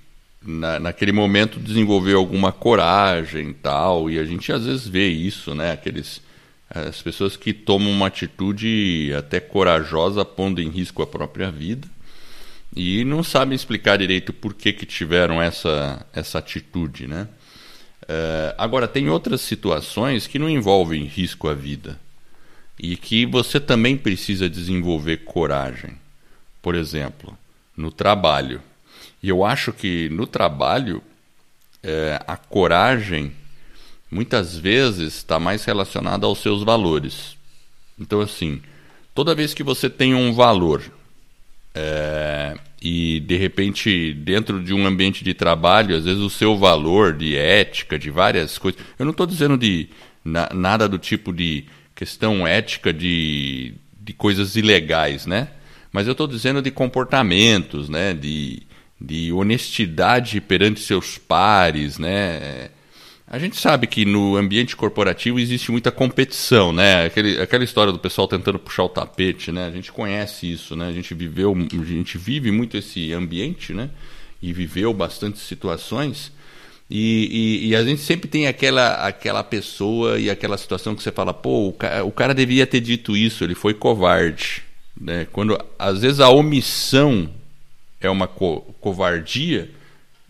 na, 0.42 0.80
naquele 0.80 1.12
momento, 1.12 1.60
desenvolver 1.60 2.14
alguma 2.14 2.52
coragem 2.54 3.50
e 3.50 3.54
tal, 3.54 4.10
e 4.10 4.18
a 4.18 4.24
gente 4.24 4.52
às 4.54 4.66
vezes 4.66 4.88
vê 4.88 5.10
isso, 5.10 5.54
né? 5.54 5.74
Aqueles, 5.74 6.22
as 6.70 7.02
pessoas 7.02 7.36
que 7.36 7.52
tomam 7.52 7.92
uma 7.92 8.08
atitude 8.08 9.14
até 9.18 9.42
corajosa 9.42 10.24
pondo 10.24 10.62
em 10.62 10.70
risco 10.70 11.02
a 11.02 11.08
própria 11.08 11.52
vida 11.52 11.95
e 12.76 13.06
não 13.06 13.24
sabem 13.24 13.56
explicar 13.56 13.98
direito 13.98 14.34
por 14.34 14.54
que, 14.54 14.74
que 14.74 14.86
tiveram 14.86 15.42
essa, 15.42 16.06
essa 16.14 16.40
atitude, 16.40 17.08
né? 17.08 17.28
Uh, 18.04 18.54
agora, 18.58 18.88
tem 18.88 19.10
outras 19.10 19.42
situações 19.42 20.28
que 20.28 20.38
não 20.38 20.50
envolvem 20.50 21.06
risco 21.06 21.48
à 21.48 21.54
vida 21.54 22.00
e 22.78 22.98
que 22.98 23.26
você 23.26 23.60
também 23.60 23.98
precisa 23.98 24.50
desenvolver 24.50 25.24
coragem. 25.24 25.98
Por 26.62 26.76
exemplo, 26.76 27.36
no 27.78 27.92
trabalho. 27.92 28.62
E 29.24 29.30
eu 29.30 29.46
acho 29.46 29.72
que 29.72 30.10
no 30.10 30.28
trabalho 30.28 30.98
uh, 30.98 32.24
a 32.28 32.36
coragem 32.36 33.32
muitas 34.12 34.58
vezes 34.58 35.16
está 35.16 35.40
mais 35.40 35.64
relacionada 35.64 36.28
aos 36.28 36.40
seus 36.40 36.62
valores. 36.62 37.38
Então, 37.98 38.20
assim, 38.20 38.62
toda 39.16 39.34
vez 39.34 39.54
que 39.54 39.64
você 39.64 39.90
tem 39.90 40.14
um 40.14 40.34
valor 40.34 40.84
é, 41.76 42.35
e 42.82 43.20
de 43.22 43.36
repente, 43.36 44.14
dentro 44.14 44.62
de 44.62 44.74
um 44.74 44.86
ambiente 44.86 45.24
de 45.24 45.34
trabalho, 45.34 45.96
às 45.96 46.06
vezes 46.06 46.22
o 46.22 46.30
seu 46.30 46.58
valor 46.58 47.14
de 47.14 47.36
ética, 47.36 47.98
de 47.98 48.10
várias 48.10 48.58
coisas. 48.58 48.80
Eu 49.00 49.06
não 49.06 49.12
estou 49.12 49.26
dizendo 49.26 49.58
de 49.58 49.90
na, 50.24 50.50
nada 50.54 50.88
do 50.88 50.98
tipo 50.98 51.32
de 51.32 51.66
questão 51.94 52.46
ética 52.46 52.92
de, 52.92 53.74
de 54.00 54.14
coisas 54.14 54.56
ilegais, 54.56 55.26
né? 55.26 55.50
Mas 55.92 56.08
eu 56.08 56.12
estou 56.12 56.28
dizendo 56.28 56.62
de 56.62 56.72
comportamentos, 56.72 57.88
né? 57.88 58.14
De, 58.14 58.64
de 59.00 59.32
honestidade 59.32 60.42
perante 60.42 60.80
seus 60.82 61.18
pares, 61.18 61.98
né? 61.98 62.70
A 63.28 63.40
gente 63.40 63.60
sabe 63.60 63.88
que 63.88 64.06
no 64.06 64.38
ambiente 64.38 64.76
corporativo 64.76 65.40
existe 65.40 65.72
muita 65.72 65.92
competição, 65.92 66.72
né? 66.72 67.06
Aquele, 67.06 67.42
aquela 67.42 67.64
história 67.64 67.92
do 67.92 67.98
pessoal 67.98 68.28
tentando 68.28 68.60
puxar 68.60 68.84
o 68.84 68.90
tapete, 68.90 69.52
né? 69.52 69.66
A 69.66 69.72
gente 69.72 69.92
conhece 69.92 70.52
isso, 70.52 70.76
né? 70.76 70.88
A 70.88 70.92
gente 70.92 71.14
viveu, 71.16 71.52
a 71.54 71.86
gente 71.86 72.20
vive 72.20 72.52
muito 72.52 72.78
esse 72.78 73.12
ambiente, 73.14 73.74
né? 73.74 73.90
E 74.40 74.54
viveu 74.54 74.94
bastante 74.94 75.40
situações. 75.40 76.32
E, 76.88 77.64
e, 77.66 77.70
e, 77.70 77.76
a 77.76 77.84
gente 77.84 78.02
sempre 78.02 78.30
tem 78.30 78.46
aquela, 78.46 79.08
aquela 79.08 79.44
pessoa 79.44 80.20
e 80.20 80.30
aquela 80.30 80.56
situação 80.56 80.94
que 80.94 81.02
você 81.02 81.12
fala, 81.12 81.34
pô, 81.34 81.70
o 81.70 81.74
cara, 81.74 82.06
o 82.06 82.12
cara 82.12 82.32
devia 82.32 82.68
ter 82.68 82.80
dito 82.80 83.18
isso, 83.18 83.44
ele 83.44 83.56
foi 83.56 83.74
covarde. 83.74 84.62
Né? 85.00 85.26
Quando 85.32 85.60
às 85.80 86.02
vezes 86.02 86.20
a 86.20 86.30
omissão 86.30 87.28
é 88.00 88.08
uma 88.08 88.28
co 88.28 88.62
covardia 88.80 89.72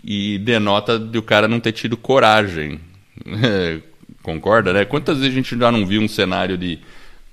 e 0.05 0.37
denota 0.37 0.99
de 0.99 1.17
o 1.17 1.23
cara 1.23 1.47
não 1.47 1.59
ter 1.59 1.71
tido 1.71 1.97
coragem. 1.97 2.79
Concorda, 4.21 4.71
né? 4.71 4.85
Quantas 4.85 5.17
vezes 5.17 5.31
a 5.31 5.35
gente 5.35 5.57
já 5.57 5.71
não 5.71 5.85
viu 5.85 6.01
um 6.01 6.07
cenário 6.07 6.57
de, 6.57 6.79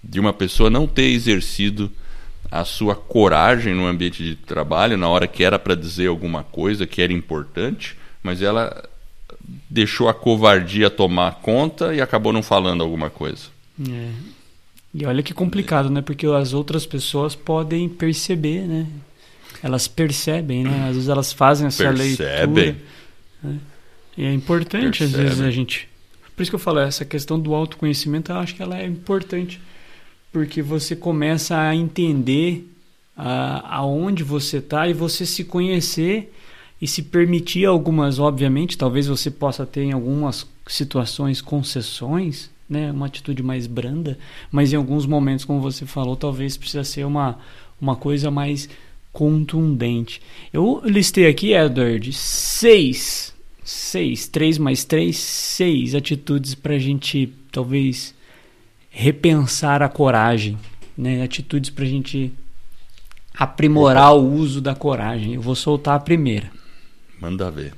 de 0.03 0.19
uma 0.19 0.33
pessoa 0.33 0.71
não 0.71 0.87
ter 0.87 1.11
exercido 1.11 1.93
a 2.51 2.65
sua 2.65 2.95
coragem 2.95 3.75
no 3.75 3.87
ambiente 3.87 4.23
de 4.23 4.37
trabalho, 4.37 4.97
na 4.97 5.09
hora 5.09 5.27
que 5.27 5.45
era 5.45 5.59
para 5.59 5.75
dizer 5.75 6.07
alguma 6.07 6.43
coisa 6.43 6.87
que 6.87 7.03
era 7.03 7.13
importante, 7.13 7.97
mas 8.23 8.41
ela 8.41 8.89
deixou 9.69 10.09
a 10.09 10.15
covardia 10.15 10.89
tomar 10.89 11.37
conta 11.37 11.95
e 11.95 12.01
acabou 12.01 12.33
não 12.33 12.43
falando 12.43 12.83
alguma 12.83 13.11
coisa. 13.11 13.49
É. 13.81 14.11
E 14.95 15.07
olha 15.07 15.23
que 15.23 15.33
complicado, 15.33 15.91
né? 15.91 16.03
Porque 16.03 16.27
as 16.27 16.53
outras 16.53 16.85
pessoas 16.87 17.35
podem 17.35 17.89
perceber, 17.89 18.63
né? 18.67 18.87
Elas 19.63 19.87
percebem, 19.87 20.65
né? 20.65 20.89
Às 20.89 20.95
vezes 20.95 21.09
elas 21.09 21.33
fazem 21.33 21.69
essa 21.69 21.85
percebem. 21.85 22.65
leitura. 22.65 22.77
Né? 23.43 23.59
E 24.17 24.25
é 24.25 24.33
importante, 24.33 24.99
percebem. 24.99 25.27
às 25.27 25.31
vezes, 25.31 25.41
a 25.41 25.51
gente. 25.51 25.89
Por 26.35 26.43
isso 26.43 26.51
que 26.51 26.55
eu 26.57 26.61
falo, 26.61 26.81
essa 26.81 27.05
questão 27.05 27.39
do 27.39 27.55
autoconhecimento, 27.55 28.33
eu 28.33 28.37
acho 28.37 28.55
que 28.55 28.63
ela 28.63 28.79
é 28.79 28.87
importante. 28.87 29.61
Porque 30.33 30.63
você 30.63 30.97
começa 30.97 31.59
a 31.59 31.75
entender 31.75 32.67
a, 33.17 33.77
aonde 33.77 34.25
você 34.25 34.59
está 34.59 34.89
e 34.89 34.93
você 34.93 35.25
se 35.27 35.45
conhecer 35.45 36.33
e 36.81 36.87
se 36.87 37.03
permitir 37.03 37.65
algumas, 37.65 38.19
obviamente, 38.19 38.77
talvez 38.77 39.07
você 39.07 39.31
possa 39.31 39.65
ter 39.65 39.83
em 39.83 39.93
algumas 39.93 40.47
situações 40.67 41.41
concessões, 41.41 42.51
né, 42.69 42.91
uma 42.91 43.07
atitude 43.07 43.43
mais 43.43 43.67
branda, 43.67 44.19
mas 44.51 44.73
em 44.73 44.77
alguns 44.77 45.07
momentos, 45.07 45.45
como 45.45 45.61
você 45.61 45.87
falou, 45.87 46.17
talvez 46.17 46.57
precisa 46.57 46.83
ser 46.83 47.05
uma, 47.05 47.39
uma 47.81 47.95
coisa 47.95 48.31
mais 48.31 48.69
contundente. 49.13 50.21
Eu 50.53 50.81
listei 50.85 51.27
aqui, 51.27 51.53
Edward, 51.53 52.13
seis, 52.13 53.35
seis, 53.63 54.27
três 54.27 54.59
mais 54.59 54.85
três, 54.85 55.19
seis 55.19 55.95
atitudes 55.95 56.55
para 56.55 56.75
a 56.75 56.79
gente 56.79 57.33
talvez 57.51 58.15
repensar 58.91 59.83
a 59.83 59.89
coragem, 59.89 60.59
né, 60.97 61.23
atitudes 61.23 61.71
para 61.71 61.85
a 61.85 61.89
gente 61.89 62.33
aprimorar 63.35 64.15
o 64.15 64.33
uso 64.33 64.61
da 64.61 64.75
coragem. 64.75 65.35
Eu 65.35 65.41
vou 65.41 65.55
soltar 65.55 65.97
a 65.97 66.01
primeira. 66.01 66.51
Manda 67.21 67.51
ver. 67.51 67.75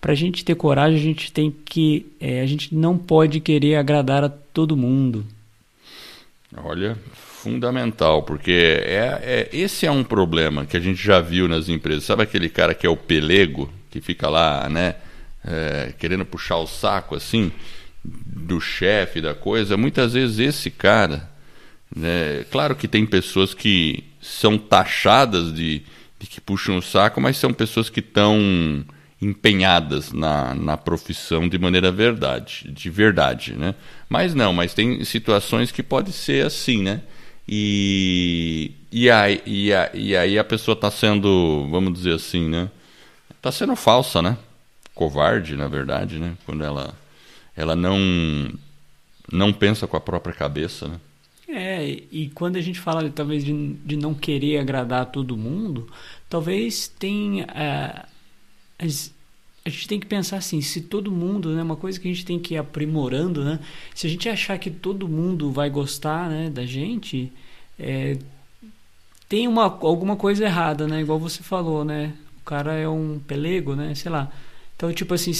Para 0.00 0.12
a 0.12 0.16
gente 0.16 0.44
ter 0.44 0.56
coragem, 0.56 0.98
a 0.98 1.02
gente 1.02 1.32
tem 1.32 1.54
que. 1.64 2.06
É, 2.20 2.40
a 2.40 2.46
gente 2.46 2.74
não 2.74 2.98
pode 2.98 3.38
querer 3.38 3.76
agradar 3.76 4.24
a 4.24 4.28
todo 4.28 4.76
mundo. 4.76 5.24
Olha, 6.56 6.98
fundamental, 7.42 8.22
porque 8.22 8.52
é, 8.84 9.20
é, 9.22 9.48
esse 9.52 9.84
é 9.84 9.90
um 9.90 10.04
problema 10.04 10.64
que 10.64 10.76
a 10.76 10.80
gente 10.80 11.02
já 11.02 11.20
viu 11.20 11.48
nas 11.48 11.68
empresas. 11.68 12.04
Sabe 12.04 12.22
aquele 12.22 12.48
cara 12.48 12.74
que 12.74 12.86
é 12.86 12.90
o 12.90 12.96
pelego, 12.96 13.72
que 13.90 14.00
fica 14.00 14.28
lá, 14.28 14.68
né, 14.68 14.94
é, 15.44 15.92
querendo 15.98 16.24
puxar 16.24 16.56
o 16.56 16.66
saco 16.66 17.14
assim, 17.14 17.50
do 18.04 18.60
chefe, 18.60 19.20
da 19.20 19.34
coisa? 19.34 19.76
Muitas 19.76 20.14
vezes 20.14 20.38
esse 20.38 20.70
cara. 20.70 21.30
Né, 21.94 22.44
claro 22.50 22.74
que 22.74 22.88
tem 22.88 23.04
pessoas 23.04 23.52
que 23.52 24.04
são 24.20 24.56
taxadas 24.56 25.52
de 25.52 25.82
de 26.22 26.28
que 26.28 26.40
puxam 26.40 26.76
o 26.76 26.82
saco, 26.82 27.20
mas 27.20 27.36
são 27.36 27.52
pessoas 27.52 27.90
que 27.90 27.98
estão 27.98 28.84
empenhadas 29.20 30.12
na, 30.12 30.54
na 30.54 30.76
profissão 30.76 31.48
de 31.48 31.58
maneira 31.58 31.90
verdade, 31.90 32.70
de 32.72 32.88
verdade, 32.88 33.54
né? 33.54 33.74
Mas 34.08 34.32
não, 34.32 34.52
mas 34.52 34.72
tem 34.72 35.04
situações 35.04 35.72
que 35.72 35.82
pode 35.82 36.12
ser 36.12 36.46
assim, 36.46 36.80
né? 36.80 37.02
E, 37.48 38.72
e, 38.90 39.10
aí, 39.10 39.42
e, 39.44 39.72
aí, 39.72 39.88
e 39.94 40.16
aí 40.16 40.38
a 40.38 40.44
pessoa 40.44 40.74
está 40.74 40.90
sendo, 40.90 41.68
vamos 41.70 41.92
dizer 41.92 42.14
assim, 42.14 42.48
né? 42.48 42.70
Está 43.30 43.50
sendo 43.50 43.74
falsa, 43.74 44.22
né? 44.22 44.38
Covarde, 44.94 45.56
na 45.56 45.68
verdade, 45.68 46.18
né? 46.18 46.36
Quando 46.46 46.62
ela, 46.62 46.94
ela 47.56 47.74
não, 47.74 47.98
não 49.30 49.52
pensa 49.52 49.86
com 49.86 49.96
a 49.96 50.00
própria 50.00 50.34
cabeça, 50.34 50.88
né? 50.88 51.00
É, 51.48 51.84
e 52.10 52.30
quando 52.34 52.56
a 52.56 52.62
gente 52.62 52.80
fala 52.80 53.10
talvez 53.10 53.44
de, 53.44 53.74
de 53.74 53.96
não 53.96 54.14
querer 54.14 54.58
agradar 54.58 55.06
todo 55.06 55.36
mundo, 55.36 55.86
talvez 56.28 56.88
tenha. 56.88 57.44
Uh, 57.46 58.12
a 59.64 59.68
gente 59.68 59.88
tem 59.88 60.00
que 60.00 60.06
pensar 60.06 60.38
assim, 60.38 60.60
se 60.60 60.80
todo 60.80 61.10
mundo, 61.10 61.54
né, 61.54 61.62
uma 61.62 61.76
coisa 61.76 61.98
que 61.98 62.08
a 62.08 62.12
gente 62.12 62.24
tem 62.24 62.38
que 62.38 62.54
ir 62.54 62.58
aprimorando, 62.58 63.44
né, 63.44 63.60
se 63.94 64.06
a 64.06 64.10
gente 64.10 64.28
achar 64.28 64.58
que 64.58 64.70
todo 64.70 65.08
mundo 65.08 65.50
vai 65.52 65.70
gostar, 65.70 66.28
né, 66.28 66.50
da 66.50 66.66
gente, 66.66 67.32
é, 67.78 68.18
tem 69.28 69.46
uma, 69.46 69.64
alguma 69.64 70.16
coisa 70.16 70.44
errada, 70.44 70.86
né, 70.86 71.00
igual 71.00 71.18
você 71.18 71.42
falou, 71.42 71.84
né, 71.84 72.14
o 72.40 72.44
cara 72.44 72.74
é 72.74 72.88
um 72.88 73.20
pelego, 73.20 73.76
né, 73.76 73.94
sei 73.94 74.10
lá. 74.10 74.30
Então, 74.76 74.92
tipo 74.92 75.14
assim, 75.14 75.32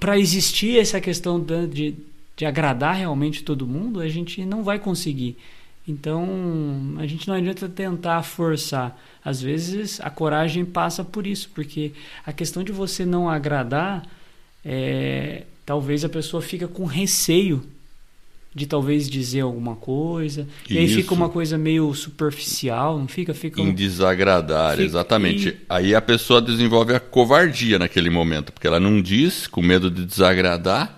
para 0.00 0.18
existir 0.18 0.78
essa 0.78 1.00
questão 1.00 1.40
de 1.40 1.94
de 2.36 2.44
agradar 2.44 2.96
realmente 2.96 3.44
todo 3.44 3.66
mundo, 3.66 4.00
a 4.00 4.08
gente 4.08 4.44
não 4.44 4.62
vai 4.62 4.78
conseguir. 4.78 5.36
Então, 5.86 6.96
a 6.98 7.06
gente 7.06 7.28
não 7.28 7.34
adianta 7.34 7.68
tentar 7.68 8.22
forçar. 8.22 8.98
Às 9.22 9.40
vezes, 9.42 10.00
a 10.00 10.08
coragem 10.08 10.64
passa 10.64 11.04
por 11.04 11.26
isso, 11.26 11.50
porque 11.54 11.92
a 12.24 12.32
questão 12.32 12.64
de 12.64 12.72
você 12.72 13.04
não 13.04 13.28
agradar, 13.28 14.02
é, 14.64 15.44
talvez 15.66 16.04
a 16.04 16.08
pessoa 16.08 16.42
fica 16.42 16.66
com 16.66 16.84
receio 16.86 17.62
de 18.54 18.66
talvez 18.66 19.10
dizer 19.10 19.40
alguma 19.40 19.74
coisa. 19.74 20.46
E 20.70 20.78
aí 20.78 20.88
fica 20.88 21.12
uma 21.12 21.28
coisa 21.28 21.58
meio 21.58 21.92
superficial, 21.92 22.98
não 22.98 23.08
fica? 23.08 23.34
fica 23.34 23.60
Em 23.60 23.74
desagradar, 23.74 24.72
fica... 24.72 24.84
exatamente. 24.84 25.48
E... 25.48 25.56
Aí 25.68 25.94
a 25.94 26.00
pessoa 26.00 26.40
desenvolve 26.40 26.94
a 26.94 27.00
covardia 27.00 27.78
naquele 27.78 28.10
momento, 28.10 28.52
porque 28.52 28.66
ela 28.66 28.78
não 28.78 29.02
diz, 29.02 29.48
com 29.48 29.60
medo 29.60 29.90
de 29.90 30.06
desagradar, 30.06 30.96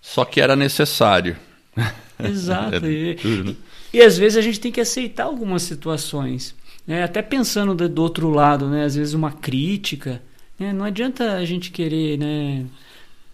só 0.00 0.24
que 0.24 0.40
era 0.40 0.54
necessário. 0.54 1.36
Exato. 2.22 2.86
é 2.86 2.88
e, 2.88 3.16
né? 3.44 3.56
E, 3.92 4.00
às 4.00 4.16
vezes 4.16 4.38
a 4.38 4.40
gente 4.40 4.60
tem 4.60 4.72
que 4.72 4.80
aceitar 4.80 5.24
algumas 5.24 5.62
situações. 5.62 6.54
Né? 6.86 7.02
Até 7.02 7.22
pensando 7.22 7.74
do, 7.74 7.88
do 7.88 8.02
outro 8.02 8.30
lado, 8.30 8.68
né? 8.68 8.84
às 8.84 8.96
vezes 8.96 9.14
uma 9.14 9.32
crítica. 9.32 10.22
Né? 10.58 10.72
Não 10.72 10.84
adianta 10.84 11.34
a 11.34 11.44
gente 11.44 11.70
querer. 11.70 12.18
Né? 12.18 12.64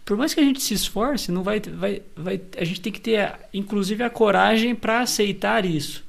Por 0.05 0.17
mais 0.17 0.35
que 0.35 0.41
a 0.41 0.45
gente 0.45 0.61
se 0.63 0.75
esforce, 0.75 1.31
não 1.31 1.43
vai, 1.43 1.61
vai, 1.61 2.03
vai, 2.17 2.41
a 2.57 2.65
gente 2.65 2.81
tem 2.81 2.93
que 2.93 3.01
ter, 3.01 3.33
inclusive, 3.53 4.03
a 4.03 4.11
coragem 4.11 4.75
para 4.75 5.01
aceitar 5.01 5.65
isso. 5.65 6.05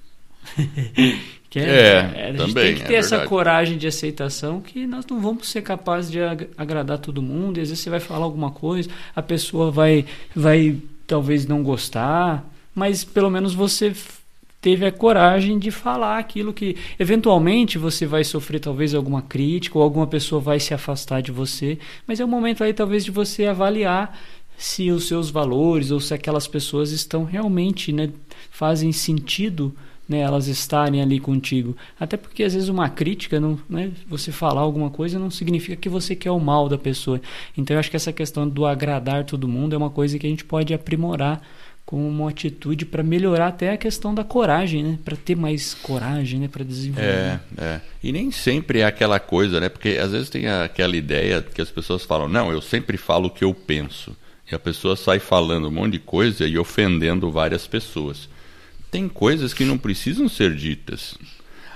Que 1.49 1.57
é, 1.57 1.63
é, 1.63 1.67
é, 1.67 2.23
a 2.25 2.27
gente 2.27 2.37
também, 2.37 2.53
tem 2.53 2.75
que 2.75 2.83
é 2.83 2.85
ter 2.85 2.93
é 2.93 2.97
essa 2.97 3.25
coragem 3.25 3.75
de 3.75 3.87
aceitação 3.87 4.61
que 4.61 4.85
nós 4.85 5.03
não 5.07 5.19
vamos 5.19 5.49
ser 5.49 5.63
capazes 5.63 6.11
de 6.11 6.19
agradar 6.55 6.99
todo 6.99 7.23
mundo. 7.23 7.57
E 7.57 7.61
às 7.61 7.69
vezes 7.69 7.83
você 7.83 7.89
vai 7.89 7.99
falar 7.99 8.25
alguma 8.25 8.51
coisa, 8.51 8.87
a 9.15 9.21
pessoa 9.21 9.71
vai, 9.71 10.05
vai 10.35 10.77
talvez 11.07 11.47
não 11.47 11.63
gostar, 11.63 12.47
mas 12.75 13.03
pelo 13.03 13.31
menos 13.31 13.55
você 13.55 13.91
teve 14.61 14.85
a 14.85 14.91
coragem 14.91 15.57
de 15.57 15.71
falar 15.71 16.17
aquilo 16.17 16.53
que 16.53 16.75
eventualmente 16.99 17.77
você 17.77 18.05
vai 18.05 18.23
sofrer 18.23 18.59
talvez 18.59 18.93
alguma 18.93 19.21
crítica 19.21 19.77
ou 19.77 19.83
alguma 19.83 20.07
pessoa 20.07 20.41
vai 20.41 20.59
se 20.59 20.73
afastar 20.73 21.21
de 21.21 21.31
você, 21.31 21.77
mas 22.05 22.19
é 22.19 22.25
o 22.25 22.27
momento 22.27 22.63
aí 22.63 22.73
talvez 22.73 23.05
de 23.05 23.11
você 23.11 23.45
avaliar 23.45 24.17
se 24.57 24.91
os 24.91 25.07
seus 25.07 25.29
valores 25.29 25.89
ou 25.89 25.99
se 25.99 26.13
aquelas 26.13 26.47
pessoas 26.47 26.91
estão 26.91 27.23
realmente, 27.23 27.93
né, 27.93 28.09
fazem 28.51 28.91
sentido 28.91 29.73
né, 30.09 30.19
elas 30.21 30.47
estarem 30.47 31.03
ali 31.03 31.19
contigo. 31.19 31.77
Até 31.99 32.17
porque 32.17 32.43
às 32.43 32.55
vezes 32.55 32.67
uma 32.67 32.89
crítica, 32.89 33.39
não, 33.39 33.59
né, 33.69 33.91
você 34.07 34.31
falar 34.31 34.61
alguma 34.61 34.89
coisa 34.89 35.19
não 35.19 35.29
significa 35.29 35.75
que 35.75 35.87
você 35.87 36.15
quer 36.15 36.31
o 36.31 36.39
mal 36.39 36.67
da 36.67 36.79
pessoa. 36.79 37.21
Então 37.55 37.75
eu 37.75 37.79
acho 37.79 37.91
que 37.91 37.95
essa 37.95 38.11
questão 38.11 38.49
do 38.49 38.65
agradar 38.65 39.23
todo 39.23 39.47
mundo 39.47 39.75
é 39.75 39.77
uma 39.77 39.91
coisa 39.91 40.17
que 40.17 40.25
a 40.25 40.29
gente 40.29 40.43
pode 40.43 40.73
aprimorar 40.73 41.41
com 41.89 42.07
uma 42.07 42.29
atitude 42.29 42.85
para 42.85 43.01
melhorar 43.01 43.47
até 43.47 43.71
a 43.71 43.77
questão 43.77 44.13
da 44.13 44.23
coragem, 44.23 44.83
né? 44.83 44.99
Para 45.03 45.17
ter 45.17 45.35
mais 45.35 45.73
coragem, 45.73 46.39
né? 46.39 46.47
Para 46.47 46.63
desenvolver. 46.63 47.07
É, 47.07 47.39
é. 47.57 47.81
E 48.03 48.11
nem 48.11 48.29
sempre 48.29 48.81
é 48.81 48.85
aquela 48.85 49.19
coisa, 49.19 49.59
né? 49.59 49.69
Porque 49.69 49.97
às 49.97 50.11
vezes 50.11 50.29
tem 50.29 50.47
aquela 50.47 50.95
ideia 50.95 51.41
que 51.41 51.61
as 51.61 51.71
pessoas 51.71 52.03
falam, 52.03 52.27
não, 52.27 52.51
eu 52.51 52.61
sempre 52.61 52.95
falo 52.95 53.27
o 53.27 53.31
que 53.31 53.43
eu 53.43 53.55
penso. 53.55 54.15
E 54.51 54.53
a 54.53 54.59
pessoa 54.59 54.95
sai 54.95 55.17
falando 55.17 55.67
um 55.67 55.71
monte 55.71 55.93
de 55.93 55.99
coisa 55.99 56.45
e 56.45 56.59
ofendendo 56.59 57.31
várias 57.31 57.65
pessoas 57.65 58.29
tem 58.91 59.07
coisas 59.07 59.53
que 59.53 59.63
não 59.63 59.77
precisam 59.77 60.27
ser 60.27 60.55
ditas. 60.55 61.15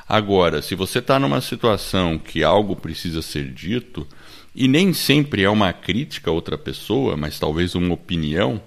Agora, 0.07 0.61
se 0.61 0.75
você 0.75 0.99
está 0.99 1.19
numa 1.19 1.41
situação 1.41 2.17
que 2.17 2.43
algo 2.43 2.75
precisa 2.75 3.21
ser 3.21 3.49
dito, 3.49 4.07
E 4.55 4.67
nem 4.67 4.93
sempre 4.93 5.41
é 5.41 5.49
uma 5.49 5.73
crítica 5.73 6.29
a 6.29 6.33
outra 6.33 6.59
pessoa, 6.59 7.17
mas 7.17 7.39
talvez 7.39 7.73
uma 7.73 7.95
opinião 7.95 8.61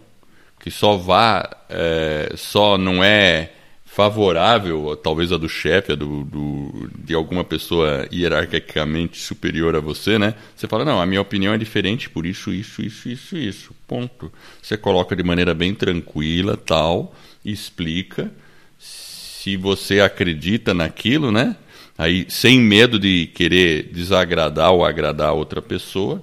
que 0.66 0.70
só 0.73 0.96
vá, 0.96 1.49
é, 1.68 2.32
só 2.35 2.76
não 2.76 3.04
é 3.04 3.52
favorável, 3.85 4.96
talvez 4.96 5.30
a 5.30 5.37
do 5.37 5.49
chefe, 5.49 5.92
a 5.92 5.94
do, 5.94 6.25
do, 6.25 6.90
de 6.99 7.14
alguma 7.14 7.44
pessoa 7.44 8.04
hierarquicamente 8.12 9.16
superior 9.16 9.76
a 9.76 9.80
você, 9.80 10.18
né? 10.18 10.35
Você 10.56 10.66
fala, 10.66 10.85
não, 10.85 11.00
a 11.00 11.06
minha 11.06 11.20
opinião 11.20 11.54
é 11.54 11.56
diferente 11.56 12.11
por 12.11 12.26
isso, 12.26 12.52
isso, 12.52 12.82
isso, 12.82 13.08
isso, 13.08 13.37
isso, 13.37 13.76
ponto. 13.87 14.32
Você 14.61 14.76
coloca 14.76 15.14
de 15.14 15.23
maneira 15.23 15.54
bem 15.54 15.73
tranquila, 15.73 16.56
tal, 16.56 17.14
explica. 17.44 18.28
Se 18.76 19.56
você 19.56 20.00
acredita 20.00 20.75
naquilo, 20.75 21.30
né? 21.30 21.54
Aí, 21.96 22.26
sem 22.28 22.58
medo 22.58 22.99
de 22.99 23.28
querer 23.28 23.85
desagradar 23.85 24.73
ou 24.73 24.85
agradar 24.85 25.32
outra 25.32 25.62
pessoa. 25.62 26.20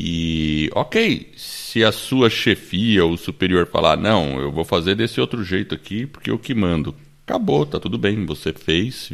E, 0.00 0.70
ok, 0.76 1.32
se 1.36 1.82
a 1.82 1.90
sua 1.90 2.30
chefia 2.30 3.04
ou 3.04 3.16
superior 3.16 3.66
falar, 3.66 3.96
não, 3.96 4.38
eu 4.38 4.52
vou 4.52 4.64
fazer 4.64 4.94
desse 4.94 5.20
outro 5.20 5.42
jeito 5.42 5.74
aqui 5.74 6.06
porque 6.06 6.30
eu 6.30 6.38
que 6.38 6.54
mando. 6.54 6.94
Acabou, 7.26 7.66
tá 7.66 7.80
tudo 7.80 7.98
bem, 7.98 8.24
você 8.24 8.52
fez, 8.52 9.10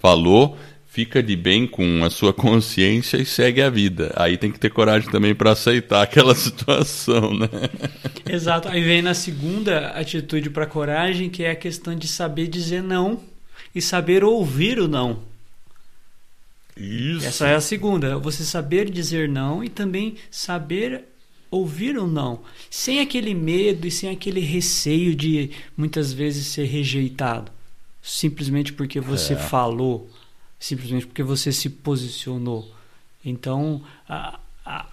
falou, 0.00 0.56
fica 0.86 1.22
de 1.22 1.36
bem 1.36 1.66
com 1.66 2.02
a 2.02 2.08
sua 2.08 2.32
consciência 2.34 3.18
e 3.18 3.26
segue 3.26 3.60
a 3.60 3.68
vida. 3.68 4.10
Aí 4.16 4.38
tem 4.38 4.50
que 4.50 4.58
ter 4.58 4.70
coragem 4.70 5.10
também 5.10 5.34
para 5.34 5.52
aceitar 5.52 6.00
aquela 6.04 6.34
situação, 6.34 7.34
né? 7.34 7.50
Exato. 8.26 8.68
Aí 8.68 8.82
vem 8.82 9.02
na 9.02 9.12
segunda 9.12 9.88
atitude 9.88 10.48
para 10.48 10.64
coragem, 10.64 11.28
que 11.28 11.44
é 11.44 11.50
a 11.50 11.56
questão 11.56 11.94
de 11.94 12.08
saber 12.08 12.46
dizer 12.46 12.82
não 12.82 13.20
e 13.74 13.82
saber 13.82 14.24
ouvir 14.24 14.80
o 14.80 14.88
não. 14.88 15.35
Isso. 16.76 17.26
Essa 17.26 17.48
é 17.48 17.54
a 17.54 17.60
segunda. 17.60 18.18
Você 18.18 18.44
saber 18.44 18.90
dizer 18.90 19.28
não 19.28 19.64
e 19.64 19.68
também 19.68 20.16
saber 20.30 21.04
ouvir 21.50 21.96
ou 21.96 22.06
não, 22.06 22.40
sem 22.70 23.00
aquele 23.00 23.34
medo 23.34 23.86
e 23.86 23.90
sem 23.90 24.10
aquele 24.10 24.40
receio 24.40 25.14
de 25.14 25.50
muitas 25.76 26.12
vezes 26.12 26.48
ser 26.48 26.64
rejeitado, 26.64 27.50
simplesmente 28.02 28.72
porque 28.72 29.00
você 29.00 29.34
é. 29.34 29.36
falou, 29.36 30.10
simplesmente 30.58 31.06
porque 31.06 31.22
você 31.22 31.52
se 31.52 31.70
posicionou. 31.70 32.70
Então, 33.24 33.82
a, 34.08 34.38
a, 34.64 34.86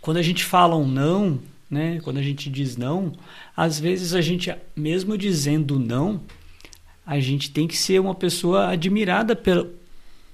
quando 0.00 0.16
a 0.16 0.22
gente 0.22 0.44
fala 0.44 0.76
um 0.76 0.88
não, 0.88 1.38
né, 1.70 2.00
quando 2.02 2.18
a 2.18 2.22
gente 2.22 2.48
diz 2.50 2.76
não, 2.76 3.12
às 3.56 3.78
vezes 3.78 4.14
a 4.14 4.20
gente, 4.20 4.52
mesmo 4.74 5.16
dizendo 5.16 5.78
não, 5.78 6.20
a 7.06 7.20
gente 7.20 7.50
tem 7.50 7.66
que 7.66 7.76
ser 7.76 8.00
uma 8.00 8.14
pessoa 8.14 8.68
admirada 8.68 9.36
pela, 9.36 9.70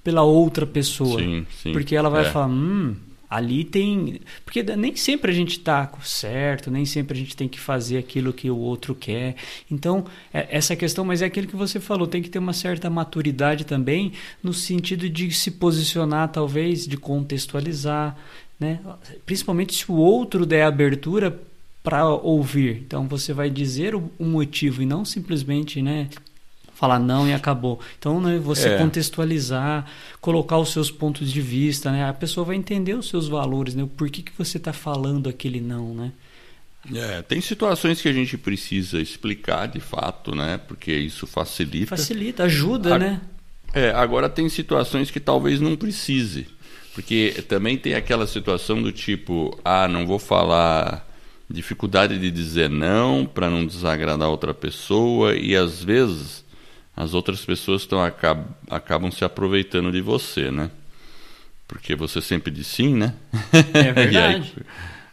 pela 0.05 0.21
outra 0.21 0.67
pessoa. 0.67 1.19
Sim, 1.19 1.47
sim. 1.63 1.73
Porque 1.73 1.95
ela 1.95 2.11
vai 2.11 2.27
é. 2.27 2.29
falar, 2.29 2.45
hum, 2.45 2.95
ali 3.27 3.63
tem. 3.63 4.21
Porque 4.45 4.61
nem 4.61 4.95
sempre 4.95 5.31
a 5.31 5.33
gente 5.33 5.57
está 5.57 5.91
certo, 6.03 6.69
nem 6.69 6.85
sempre 6.85 7.17
a 7.17 7.19
gente 7.19 7.35
tem 7.35 7.47
que 7.47 7.59
fazer 7.59 7.97
aquilo 7.97 8.31
que 8.31 8.47
o 8.51 8.55
outro 8.55 8.93
quer. 8.93 9.35
Então, 9.69 10.05
é, 10.31 10.47
essa 10.51 10.75
questão, 10.75 11.03
mas 11.03 11.23
é 11.23 11.25
aquilo 11.25 11.47
que 11.47 11.55
você 11.55 11.79
falou, 11.79 12.05
tem 12.05 12.21
que 12.21 12.29
ter 12.29 12.37
uma 12.37 12.53
certa 12.53 12.87
maturidade 12.87 13.65
também, 13.65 14.13
no 14.43 14.53
sentido 14.53 15.09
de 15.09 15.31
se 15.31 15.49
posicionar, 15.49 16.31
talvez, 16.31 16.85
de 16.87 16.97
contextualizar, 16.97 18.15
né? 18.59 18.79
principalmente 19.25 19.73
se 19.73 19.91
o 19.91 19.95
outro 19.95 20.45
der 20.45 20.65
abertura 20.65 21.41
para 21.83 22.07
ouvir. 22.07 22.83
Então, 22.85 23.07
você 23.07 23.33
vai 23.33 23.49
dizer 23.49 23.95
o, 23.95 24.11
o 24.19 24.25
motivo 24.25 24.83
e 24.83 24.85
não 24.85 25.03
simplesmente, 25.03 25.81
né? 25.81 26.09
Falar 26.75 26.99
não 26.99 27.27
e 27.27 27.33
acabou. 27.33 27.79
Então, 27.97 28.21
né, 28.21 28.37
você 28.37 28.69
é. 28.69 28.77
contextualizar, 28.77 29.85
colocar 30.21 30.59
os 30.59 30.71
seus 30.71 30.91
pontos 30.91 31.31
de 31.31 31.41
vista, 31.41 31.91
né? 31.91 32.07
A 32.07 32.13
pessoa 32.13 32.45
vai 32.45 32.55
entender 32.55 32.93
os 32.93 33.07
seus 33.07 33.27
valores, 33.27 33.73
né? 33.73 33.81
O 33.81 33.87
porquê 33.87 34.21
que 34.21 34.31
você 34.37 34.57
está 34.57 34.73
falando 34.73 35.27
aquele 35.27 35.59
não, 35.59 35.95
né? 35.95 36.11
É, 36.93 37.21
tem 37.23 37.41
situações 37.41 37.99
que 37.99 38.07
a 38.07 38.13
gente 38.13 38.37
precisa 38.37 39.01
explicar 39.01 39.67
de 39.67 39.79
fato, 39.79 40.35
né? 40.35 40.59
Porque 40.67 40.93
isso 40.93 41.25
facilita. 41.25 41.95
Facilita, 41.95 42.43
ajuda, 42.43 42.95
a, 42.95 42.99
né? 42.99 43.21
É, 43.73 43.89
agora 43.89 44.29
tem 44.29 44.47
situações 44.49 45.09
que 45.09 45.19
talvez 45.19 45.59
não 45.59 45.75
precise. 45.75 46.47
Porque 46.93 47.43
também 47.47 47.77
tem 47.77 47.95
aquela 47.95 48.27
situação 48.27 48.81
do 48.81 48.91
tipo, 48.91 49.57
ah, 49.65 49.87
não 49.87 50.05
vou 50.05 50.19
falar 50.19 51.05
dificuldade 51.49 52.17
de 52.17 52.31
dizer 52.31 52.69
não 52.69 53.25
para 53.25 53.49
não 53.49 53.65
desagradar 53.65 54.29
outra 54.29 54.53
pessoa 54.53 55.35
e 55.35 55.55
às 55.55 55.83
vezes 55.83 56.44
as 56.95 57.13
outras 57.13 57.43
pessoas 57.43 57.81
estão 57.81 58.01
acabam, 58.01 58.47
acabam 58.69 59.11
se 59.11 59.25
aproveitando 59.25 59.91
de 59.91 60.01
você, 60.01 60.49
né? 60.49 60.71
Porque 61.67 61.95
você 61.95 62.21
sempre 62.21 62.51
diz 62.51 62.67
sim, 62.67 62.95
né? 62.95 63.13
É 63.73 63.91
verdade. 63.91 64.53
e 64.55 64.59
aí, 64.59 64.65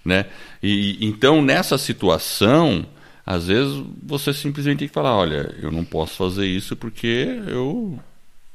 né? 0.05 0.27
E, 0.63 1.05
então, 1.05 1.43
nessa 1.43 1.77
situação, 1.77 2.87
às 3.27 3.49
vezes 3.49 3.83
você 4.03 4.33
simplesmente 4.33 4.81
tem 4.81 4.89
que 4.89 4.95
falar: 4.95 5.17
olha, 5.17 5.55
eu 5.61 5.73
não 5.73 5.85
posso 5.85 6.15
fazer 6.15 6.47
isso 6.47 6.77
porque 6.77 7.41
eu 7.49 7.99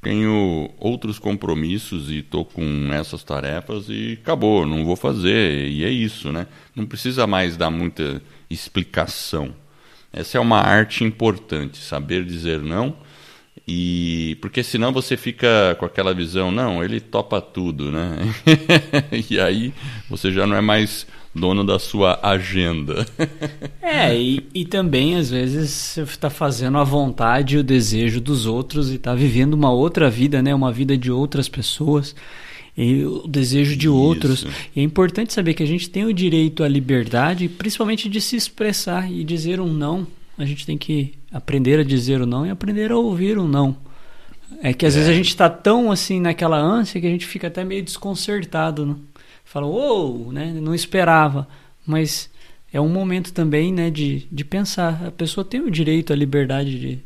tenho 0.02 0.70
outros 0.78 1.20
compromissos 1.20 2.10
e 2.10 2.20
estou 2.20 2.46
com 2.46 2.94
essas 2.94 3.24
tarefas 3.24 3.90
e 3.90 4.18
acabou, 4.22 4.66
não 4.66 4.86
vou 4.86 4.96
fazer. 4.96 5.68
E 5.68 5.84
é 5.84 5.90
isso, 5.90 6.32
né? 6.32 6.48
Não 6.74 6.86
precisa 6.86 7.28
mais 7.28 7.58
dar 7.58 7.70
muita 7.70 8.22
explicação. 8.50 9.54
Essa 10.14 10.38
é 10.38 10.42
uma 10.42 10.62
arte 10.62 11.04
importante, 11.04 11.78
saber 11.80 12.24
dizer 12.24 12.62
não 12.62 12.96
e 13.68 14.38
porque 14.40 14.64
senão 14.64 14.94
você 14.94 15.18
fica 15.18 15.76
com 15.78 15.86
aquela 15.86 16.14
visão, 16.14 16.52
não, 16.52 16.82
ele 16.82 17.02
topa 17.02 17.42
tudo, 17.42 17.92
né? 17.92 18.16
e 19.30 19.38
aí 19.40 19.74
você 20.10 20.32
já 20.32 20.48
não 20.48 20.56
é 20.56 20.62
mais 20.62 21.06
dono 21.36 21.66
da 21.66 21.78
sua 21.78 22.18
agenda. 22.24 23.06
é, 23.82 24.18
e, 24.18 24.48
e 24.54 24.64
também 24.64 25.16
às 25.16 25.30
vezes 25.30 25.70
você 25.70 26.02
está 26.02 26.30
fazendo 26.30 26.78
a 26.78 26.84
vontade 26.86 27.56
e 27.56 27.60
o 27.60 27.64
desejo 27.64 28.22
dos 28.22 28.46
outros 28.46 28.90
e 28.90 28.96
está 28.96 29.14
vivendo 29.14 29.54
uma 29.54 29.72
outra 29.72 30.10
vida, 30.10 30.42
né? 30.42 30.56
Uma 30.56 30.72
vida 30.72 30.98
de 30.98 31.12
outras 31.12 31.50
pessoas 31.50 32.16
e 32.78 33.04
o 33.04 33.28
desejo 33.28 33.76
de 33.76 33.90
outros. 33.90 34.46
E 34.74 34.80
é 34.80 34.84
importante 34.84 35.34
saber 35.34 35.54
que 35.54 35.64
a 35.64 35.68
gente 35.68 35.90
tem 35.90 36.06
o 36.06 36.14
direito 36.14 36.64
à 36.64 36.70
liberdade, 36.70 37.50
principalmente 37.50 38.08
de 38.08 38.22
se 38.22 38.38
expressar 38.38 39.12
e 39.12 39.26
dizer 39.26 39.60
um 39.60 39.74
não 39.74 40.08
a 40.38 40.46
gente 40.46 40.66
tem 40.66 40.78
que 40.78 41.14
aprender 41.32 41.80
a 41.80 41.84
dizer 41.84 42.22
o 42.22 42.26
não 42.26 42.46
e 42.46 42.50
aprender 42.50 42.92
a 42.92 42.98
ouvir 42.98 43.38
o 43.38 43.48
não. 43.48 43.76
É 44.62 44.74
que 44.74 44.86
às 44.86 44.96
é. 44.96 45.00
vezes 45.00 45.12
a 45.12 45.16
gente 45.16 45.30
está 45.30 45.50
tão 45.50 45.92
assim 45.92 46.20
naquela 46.20 46.58
ânsia 46.58 47.02
que 47.02 47.08
a 47.08 47.10
gente 47.10 47.26
fica 47.26 47.48
até 47.48 47.64
meio 47.64 47.84
desconcertado. 47.84 48.86
Né? 48.86 48.96
Fala, 49.44 49.68
uou, 49.68 50.32
né? 50.32 50.54
não 50.54 50.74
esperava. 50.74 51.48
Mas 51.86 52.30
é 52.72 52.80
um 52.80 52.90
momento 52.90 53.34
também 53.34 53.74
né, 53.74 53.90
de, 53.90 54.28
de 54.32 54.44
pensar. 54.44 55.06
A 55.08 55.12
pessoa 55.12 55.44
tem 55.44 55.62
o 55.62 55.72
direito 55.72 56.14
à 56.14 56.16
liberdade 56.16 56.80
de, 56.80 57.00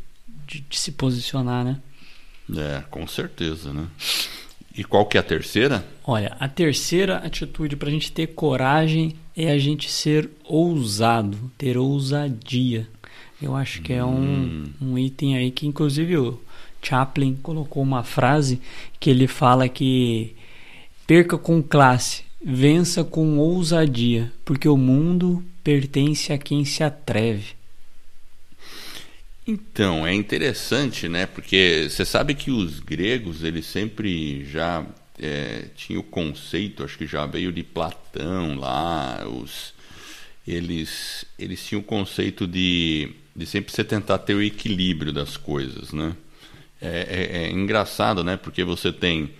de, 0.47 0.61
de 0.61 0.79
se 0.79 0.91
posicionar, 0.91 1.63
né? 1.63 1.79
É, 2.57 2.83
com 2.89 3.07
certeza, 3.07 3.71
né? 3.71 3.87
E 4.75 4.83
qual 4.83 5.05
que 5.05 5.17
é 5.17 5.19
a 5.19 5.23
terceira? 5.23 5.85
Olha, 6.03 6.35
a 6.39 6.47
terceira 6.47 7.17
atitude 7.17 7.75
para 7.75 7.89
a 7.89 7.91
gente 7.91 8.11
ter 8.11 8.27
coragem 8.27 9.15
é 9.35 9.51
a 9.51 9.57
gente 9.57 9.91
ser 9.91 10.29
ousado, 10.45 11.51
ter 11.57 11.77
ousadia. 11.77 12.87
Eu 13.41 13.55
acho 13.55 13.81
que 13.81 13.91
é 13.91 14.03
um, 14.03 14.21
hum. 14.21 14.65
um 14.81 14.97
item 14.97 15.35
aí 15.35 15.49
que, 15.49 15.65
inclusive, 15.65 16.15
o 16.17 16.39
Chaplin 16.81 17.35
colocou 17.41 17.81
uma 17.81 18.03
frase 18.03 18.61
que 18.99 19.09
ele 19.09 19.27
fala 19.27 19.67
que 19.67 20.35
perca 21.07 21.37
com 21.37 21.61
classe, 21.61 22.23
vença 22.43 23.03
com 23.03 23.37
ousadia, 23.37 24.31
porque 24.45 24.67
o 24.67 24.77
mundo 24.77 25.43
pertence 25.63 26.31
a 26.31 26.37
quem 26.37 26.63
se 26.65 26.83
atreve. 26.83 27.55
Então, 29.45 30.05
é 30.05 30.13
interessante, 30.13 31.09
né? 31.09 31.25
Porque 31.25 31.87
você 31.89 32.05
sabe 32.05 32.35
que 32.35 32.51
os 32.51 32.79
gregos, 32.79 33.43
eles 33.43 33.65
sempre 33.65 34.45
já 34.45 34.85
é, 35.19 35.65
tinham 35.75 36.01
o 36.01 36.03
conceito, 36.03 36.83
acho 36.83 36.97
que 36.97 37.07
já 37.07 37.25
veio 37.25 37.51
de 37.51 37.63
Platão 37.63 38.55
lá, 38.55 39.27
os, 39.27 39.73
eles, 40.47 41.25
eles 41.37 41.65
tinham 41.65 41.81
o 41.81 41.83
conceito 41.83 42.47
de 42.47 43.09
de 43.35 43.45
sempre 43.45 43.71
você 43.71 43.83
tentar 43.83 44.19
ter 44.19 44.33
o 44.33 44.41
equilíbrio 44.41 45.13
das 45.13 45.37
coisas, 45.37 45.93
né? 45.93 46.15
É, 46.81 47.29
é, 47.31 47.43
é 47.43 47.51
engraçado, 47.51 48.23
né? 48.23 48.37
Porque 48.37 48.63
você 48.63 48.91
tem, 48.91 49.33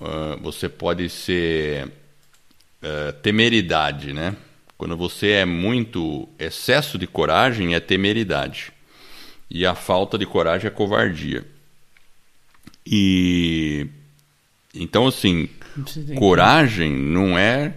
uh, 0.00 0.40
você 0.40 0.68
pode 0.68 1.08
ser 1.08 1.86
uh, 1.86 3.12
temeridade, 3.22 4.12
né? 4.12 4.36
Quando 4.76 4.96
você 4.96 5.30
é 5.30 5.44
muito 5.44 6.28
excesso 6.38 6.96
de 6.98 7.06
coragem 7.06 7.74
é 7.74 7.80
temeridade 7.80 8.72
e 9.50 9.66
a 9.66 9.74
falta 9.74 10.16
de 10.16 10.24
coragem 10.24 10.68
é 10.68 10.70
covardia. 10.70 11.44
E 12.86 13.86
então 14.72 15.06
assim, 15.06 15.48
coragem 16.16 16.92
não 16.92 17.38
é 17.38 17.74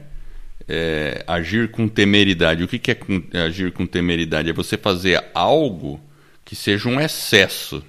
é, 0.73 1.25
agir 1.27 1.69
com 1.69 1.85
temeridade. 1.85 2.63
O 2.63 2.67
que, 2.67 2.79
que 2.79 2.91
é 2.91 2.95
com, 2.95 3.21
agir 3.45 3.73
com 3.73 3.85
temeridade? 3.85 4.49
É 4.49 4.53
você 4.53 4.77
fazer 4.77 5.21
algo 5.33 5.99
que 6.45 6.55
seja 6.55 6.87
um 6.87 6.97
excesso, 6.97 7.83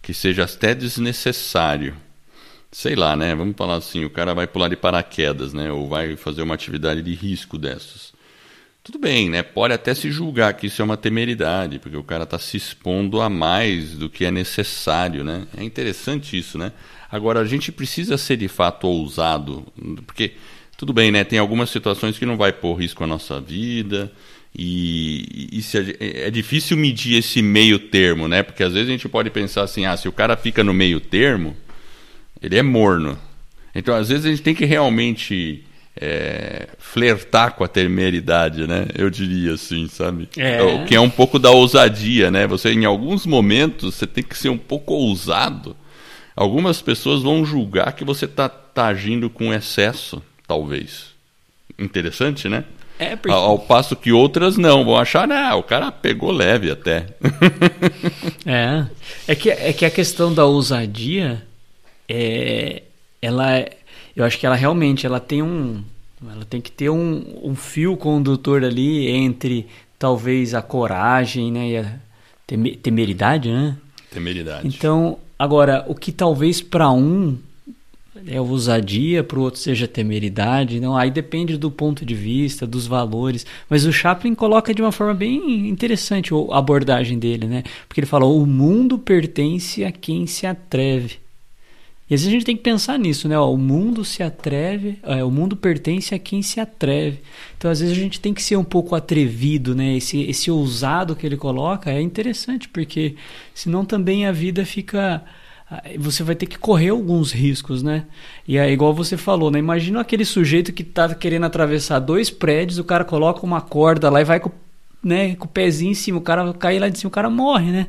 que 0.00 0.14
seja 0.14 0.44
até 0.44 0.74
desnecessário, 0.74 1.94
sei 2.72 2.96
lá, 2.96 3.14
né? 3.14 3.34
Vamos 3.34 3.54
falar 3.54 3.76
assim, 3.76 4.06
o 4.06 4.10
cara 4.10 4.34
vai 4.34 4.46
pular 4.46 4.68
de 4.68 4.76
paraquedas, 4.76 5.52
né? 5.52 5.70
Ou 5.70 5.86
vai 5.86 6.16
fazer 6.16 6.40
uma 6.40 6.54
atividade 6.54 7.02
de 7.02 7.14
risco 7.14 7.58
dessas. 7.58 8.14
Tudo 8.82 8.98
bem, 8.98 9.28
né? 9.28 9.42
Pode 9.42 9.74
até 9.74 9.92
se 9.94 10.10
julgar 10.10 10.54
que 10.54 10.68
isso 10.68 10.80
é 10.80 10.84
uma 10.86 10.96
temeridade, 10.96 11.78
porque 11.78 11.98
o 11.98 12.04
cara 12.04 12.22
está 12.22 12.38
se 12.38 12.56
expondo 12.56 13.20
a 13.20 13.28
mais 13.28 13.90
do 13.90 14.08
que 14.08 14.24
é 14.24 14.30
necessário, 14.30 15.22
né? 15.22 15.46
É 15.54 15.62
interessante 15.62 16.38
isso, 16.38 16.56
né? 16.56 16.72
Agora, 17.10 17.40
a 17.40 17.44
gente 17.44 17.70
precisa 17.70 18.16
ser 18.16 18.38
de 18.38 18.48
fato 18.48 18.86
ousado, 18.86 19.66
porque 20.06 20.32
tudo 20.76 20.92
bem, 20.92 21.10
né? 21.10 21.24
Tem 21.24 21.38
algumas 21.38 21.70
situações 21.70 22.18
que 22.18 22.26
não 22.26 22.36
vai 22.36 22.52
pôr 22.52 22.74
risco 22.74 23.02
a 23.04 23.06
nossa 23.06 23.40
vida, 23.40 24.12
e, 24.58 25.48
e 25.52 25.62
se, 25.62 25.96
é, 26.00 26.28
é 26.28 26.30
difícil 26.30 26.76
medir 26.76 27.18
esse 27.18 27.42
meio 27.42 27.78
termo, 27.78 28.26
né? 28.26 28.42
Porque 28.42 28.62
às 28.62 28.72
vezes 28.72 28.88
a 28.88 28.92
gente 28.92 29.08
pode 29.08 29.30
pensar 29.30 29.62
assim, 29.62 29.84
ah, 29.84 29.96
se 29.96 30.08
o 30.08 30.12
cara 30.12 30.36
fica 30.36 30.64
no 30.64 30.72
meio 30.72 30.98
termo, 30.98 31.56
ele 32.40 32.56
é 32.56 32.62
morno. 32.62 33.18
Então, 33.74 33.94
às 33.94 34.08
vezes, 34.08 34.24
a 34.24 34.30
gente 34.30 34.42
tem 34.42 34.54
que 34.54 34.64
realmente 34.64 35.62
é, 36.00 36.68
flertar 36.78 37.52
com 37.52 37.64
a 37.64 37.68
temeridade, 37.68 38.66
né? 38.66 38.86
Eu 38.94 39.10
diria 39.10 39.52
assim, 39.52 39.86
sabe? 39.88 40.28
É. 40.36 40.62
O 40.62 40.86
que 40.86 40.94
é 40.94 41.00
um 41.00 41.10
pouco 41.10 41.38
da 41.38 41.50
ousadia, 41.50 42.30
né? 42.30 42.46
Você, 42.46 42.72
em 42.72 42.86
alguns 42.86 43.26
momentos, 43.26 43.94
você 43.94 44.06
tem 44.06 44.24
que 44.24 44.36
ser 44.36 44.48
um 44.48 44.56
pouco 44.56 44.94
ousado. 44.94 45.76
Algumas 46.34 46.80
pessoas 46.80 47.22
vão 47.22 47.44
julgar 47.44 47.92
que 47.92 48.04
você 48.04 48.24
está 48.24 48.48
tá 48.48 48.86
agindo 48.86 49.28
com 49.28 49.52
excesso, 49.52 50.22
talvez. 50.46 51.14
Interessante, 51.78 52.48
né? 52.48 52.64
É 52.98 53.14
porque... 53.14 53.30
ao, 53.30 53.42
ao, 53.42 53.58
passo 53.58 53.94
que 53.94 54.10
outras 54.10 54.56
não, 54.56 54.84
vão 54.84 54.96
achar, 54.96 55.30
ah, 55.30 55.54
o 55.54 55.62
cara 55.62 55.92
pegou 55.92 56.32
leve 56.32 56.70
até. 56.70 57.06
é. 58.46 58.86
É 59.28 59.34
que, 59.34 59.50
é 59.50 59.72
que 59.72 59.84
a 59.84 59.90
questão 59.90 60.32
da 60.32 60.46
ousadia 60.46 61.42
é, 62.08 62.82
ela, 63.20 63.66
eu 64.14 64.24
acho 64.24 64.38
que 64.38 64.46
ela 64.46 64.56
realmente 64.56 65.04
ela 65.04 65.20
tem 65.20 65.42
um, 65.42 65.82
ela 66.22 66.44
tem 66.44 66.60
que 66.60 66.70
ter 66.70 66.88
um, 66.88 67.40
um 67.42 67.54
fio 67.54 67.96
condutor 67.96 68.64
ali 68.64 69.08
entre 69.08 69.66
talvez 69.98 70.54
a 70.54 70.62
coragem, 70.62 71.52
né, 71.52 71.68
e 71.68 71.76
a 71.78 71.92
temeridade, 72.82 73.50
né? 73.50 73.76
Temeridade. 74.10 74.66
Então, 74.66 75.18
agora 75.38 75.84
o 75.88 75.94
que 75.94 76.12
talvez 76.12 76.62
para 76.62 76.90
um 76.90 77.36
é 78.26 78.40
ousadia, 78.40 79.22
para 79.24 79.38
o 79.38 79.42
outro 79.42 79.60
seja 79.60 79.86
temeridade, 79.88 80.80
não? 80.80 80.96
Aí 80.96 81.10
depende 81.10 81.56
do 81.56 81.70
ponto 81.70 82.04
de 82.04 82.14
vista, 82.14 82.66
dos 82.66 82.86
valores. 82.86 83.46
Mas 83.68 83.84
o 83.84 83.92
Chaplin 83.92 84.34
coloca 84.34 84.74
de 84.74 84.82
uma 84.82 84.92
forma 84.92 85.14
bem 85.14 85.68
interessante 85.68 86.32
a 86.34 86.58
abordagem 86.58 87.18
dele, 87.18 87.46
né? 87.46 87.62
Porque 87.88 88.00
ele 88.00 88.06
fala: 88.06 88.26
o 88.26 88.46
mundo 88.46 88.98
pertence 88.98 89.84
a 89.84 89.92
quem 89.92 90.26
se 90.26 90.46
atreve. 90.46 91.18
E 92.08 92.14
às 92.14 92.20
vezes 92.20 92.28
a 92.28 92.30
gente 92.30 92.46
tem 92.46 92.56
que 92.56 92.62
pensar 92.62 92.98
nisso, 92.98 93.28
né? 93.28 93.36
Ó, 93.36 93.52
o 93.52 93.58
mundo 93.58 94.04
se 94.04 94.22
atreve, 94.22 94.98
é, 95.02 95.24
o 95.24 95.30
mundo 95.30 95.56
pertence 95.56 96.14
a 96.14 96.18
quem 96.18 96.40
se 96.40 96.60
atreve. 96.60 97.18
Então 97.58 97.68
às 97.68 97.80
vezes 97.80 97.96
a 97.96 98.00
gente 98.00 98.20
tem 98.20 98.32
que 98.32 98.42
ser 98.42 98.56
um 98.56 98.64
pouco 98.64 98.94
atrevido, 98.94 99.74
né? 99.74 99.96
Esse, 99.96 100.22
esse 100.22 100.48
ousado 100.48 101.16
que 101.16 101.26
ele 101.26 101.36
coloca 101.36 101.90
é 101.90 102.00
interessante, 102.00 102.68
porque 102.68 103.16
senão 103.52 103.84
também 103.84 104.24
a 104.24 104.32
vida 104.32 104.64
fica. 104.64 105.24
Você 105.98 106.22
vai 106.22 106.36
ter 106.36 106.46
que 106.46 106.58
correr 106.58 106.90
alguns 106.90 107.32
riscos, 107.32 107.82
né? 107.82 108.06
E 108.46 108.56
é 108.56 108.70
igual 108.70 108.94
você 108.94 109.16
falou, 109.16 109.50
né? 109.50 109.58
Imagina 109.58 110.00
aquele 110.00 110.24
sujeito 110.24 110.72
que 110.72 110.84
tá 110.84 111.12
querendo 111.12 111.44
atravessar 111.44 111.98
dois 111.98 112.30
prédios, 112.30 112.78
o 112.78 112.84
cara 112.84 113.04
coloca 113.04 113.44
uma 113.44 113.60
corda 113.60 114.08
lá 114.08 114.20
e 114.20 114.24
vai 114.24 114.38
com, 114.38 114.50
né, 115.02 115.34
com 115.34 115.46
o 115.46 115.48
pezinho 115.48 115.90
em 115.90 115.94
cima, 115.94 116.18
o 116.18 116.22
cara 116.22 116.52
cai 116.54 116.78
lá 116.78 116.88
de 116.88 116.98
cima, 116.98 117.08
o 117.08 117.12
cara 117.12 117.28
morre, 117.28 117.72
né? 117.72 117.88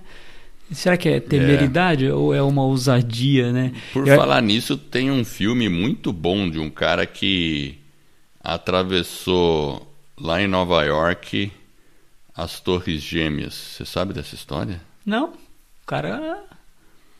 Será 0.72 0.98
que 0.98 1.08
é 1.08 1.20
temeridade 1.20 2.08
é. 2.08 2.14
ou 2.14 2.34
é 2.34 2.42
uma 2.42 2.64
ousadia, 2.64 3.54
né? 3.54 3.72
Por 3.94 4.08
Eu... 4.08 4.18
falar 4.18 4.42
nisso, 4.42 4.76
tem 4.76 5.12
um 5.12 5.24
filme 5.24 5.70
muito 5.70 6.12
bom 6.12 6.50
de 6.50 6.60
um 6.60 6.70
cara 6.70 7.06
que 7.06 7.78
atravessou 8.44 9.96
lá 10.20 10.42
em 10.42 10.48
Nova 10.48 10.84
York 10.84 11.52
as 12.36 12.60
Torres 12.60 13.02
Gêmeas. 13.02 13.54
Você 13.54 13.86
sabe 13.86 14.14
dessa 14.14 14.36
história? 14.36 14.82
Não. 15.06 15.30
O 15.30 15.86
cara 15.86 16.44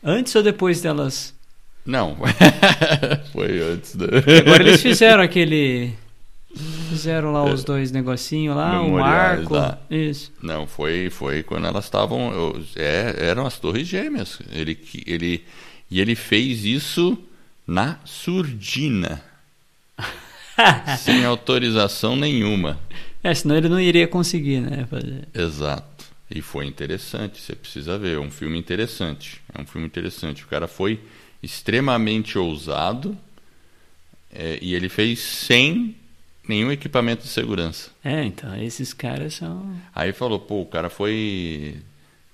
antes 0.02 0.34
ou 0.34 0.42
depois 0.42 0.80
delas? 0.80 1.34
Não. 1.84 2.16
Foi 3.32 3.60
antes. 3.60 3.96
Da... 3.96 4.06
Agora 4.06 4.62
eles 4.62 4.82
fizeram 4.82 5.22
aquele 5.24 5.94
Fizeram 6.88 7.30
lá 7.30 7.44
os 7.44 7.62
dois 7.62 7.92
negocinhos 7.92 8.56
lá, 8.56 8.80
o 8.80 8.92
marco. 8.92 9.54
Lá. 9.54 9.78
Isso. 9.90 10.32
Não, 10.42 10.66
foi, 10.66 11.10
foi 11.10 11.42
quando 11.42 11.66
elas 11.66 11.84
estavam. 11.84 12.32
É, 12.74 13.14
eram 13.18 13.46
as 13.46 13.58
torres 13.58 13.86
gêmeas. 13.86 14.38
Ele, 14.50 14.78
ele, 15.06 15.44
e 15.90 16.00
ele 16.00 16.14
fez 16.14 16.64
isso 16.64 17.18
na 17.66 17.98
surdina. 18.04 19.22
sem 20.98 21.24
autorização 21.24 22.16
nenhuma. 22.16 22.78
É, 23.22 23.34
senão 23.34 23.56
ele 23.56 23.68
não 23.68 23.78
iria 23.78 24.08
conseguir, 24.08 24.60
né? 24.60 24.86
Fazer. 24.90 25.28
Exato. 25.34 25.97
E 26.30 26.42
foi 26.42 26.66
interessante, 26.66 27.40
você 27.40 27.54
precisa 27.54 27.96
ver. 27.96 28.16
É 28.16 28.20
um 28.20 28.30
filme 28.30 28.58
interessante. 28.58 29.40
É 29.54 29.60
um 29.60 29.66
filme 29.66 29.86
interessante. 29.86 30.44
O 30.44 30.46
cara 30.46 30.68
foi 30.68 31.00
extremamente 31.42 32.38
ousado 32.38 33.16
é, 34.30 34.58
e 34.60 34.74
ele 34.74 34.88
fez 34.88 35.20
sem 35.20 35.96
nenhum 36.46 36.70
equipamento 36.70 37.22
de 37.22 37.28
segurança. 37.28 37.90
É, 38.04 38.24
então, 38.24 38.54
esses 38.56 38.92
caras 38.92 39.34
são. 39.34 39.74
Aí 39.94 40.12
falou, 40.12 40.38
pô, 40.38 40.62
o 40.62 40.66
cara 40.66 40.90
foi. 40.90 41.76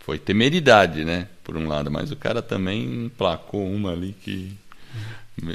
Foi 0.00 0.18
temeridade, 0.18 1.02
né? 1.04 1.28
Por 1.42 1.56
um 1.56 1.66
lado, 1.66 1.90
mas 1.90 2.10
o 2.10 2.16
cara 2.16 2.42
também 2.42 3.10
placou 3.16 3.66
uma 3.66 3.92
ali 3.92 4.14
que. 4.22 4.52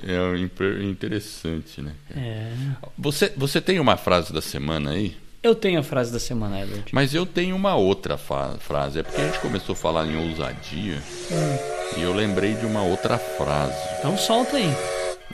É 0.04 0.84
interessante, 0.84 1.82
né? 1.82 1.94
É. 2.14 2.54
Você, 2.98 3.32
você 3.38 3.62
tem 3.62 3.80
uma 3.80 3.96
frase 3.96 4.34
da 4.34 4.42
semana 4.42 4.92
aí? 4.92 5.16
Eu 5.42 5.56
tenho 5.56 5.80
a 5.80 5.84
frase 5.84 6.12
da 6.12 6.20
semana, 6.20 6.62
Edward. 6.62 6.94
Mas 6.94 7.14
eu 7.14 7.26
tenho 7.26 7.56
uma 7.56 7.76
outra 7.76 8.18
frase. 8.18 9.00
É 9.00 9.04
porque 9.04 9.22
a 9.22 9.26
gente 9.26 9.40
começou 9.40 9.74
a 9.74 9.76
falar 9.76 10.06
em 10.06 10.30
ousadia 10.30 11.02
hum. 11.32 11.98
e 11.98 12.02
eu 12.02 12.14
lembrei 12.14 12.56
de 12.56 12.66
uma 12.66 12.82
outra 12.82 13.18
frase. 13.18 13.78
Então 13.98 14.18
solta 14.18 14.58
aí. 14.58 14.70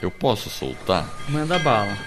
Eu 0.00 0.10
posso 0.10 0.48
soltar? 0.48 1.12
Manda 1.28 1.58
bala. 1.58 1.98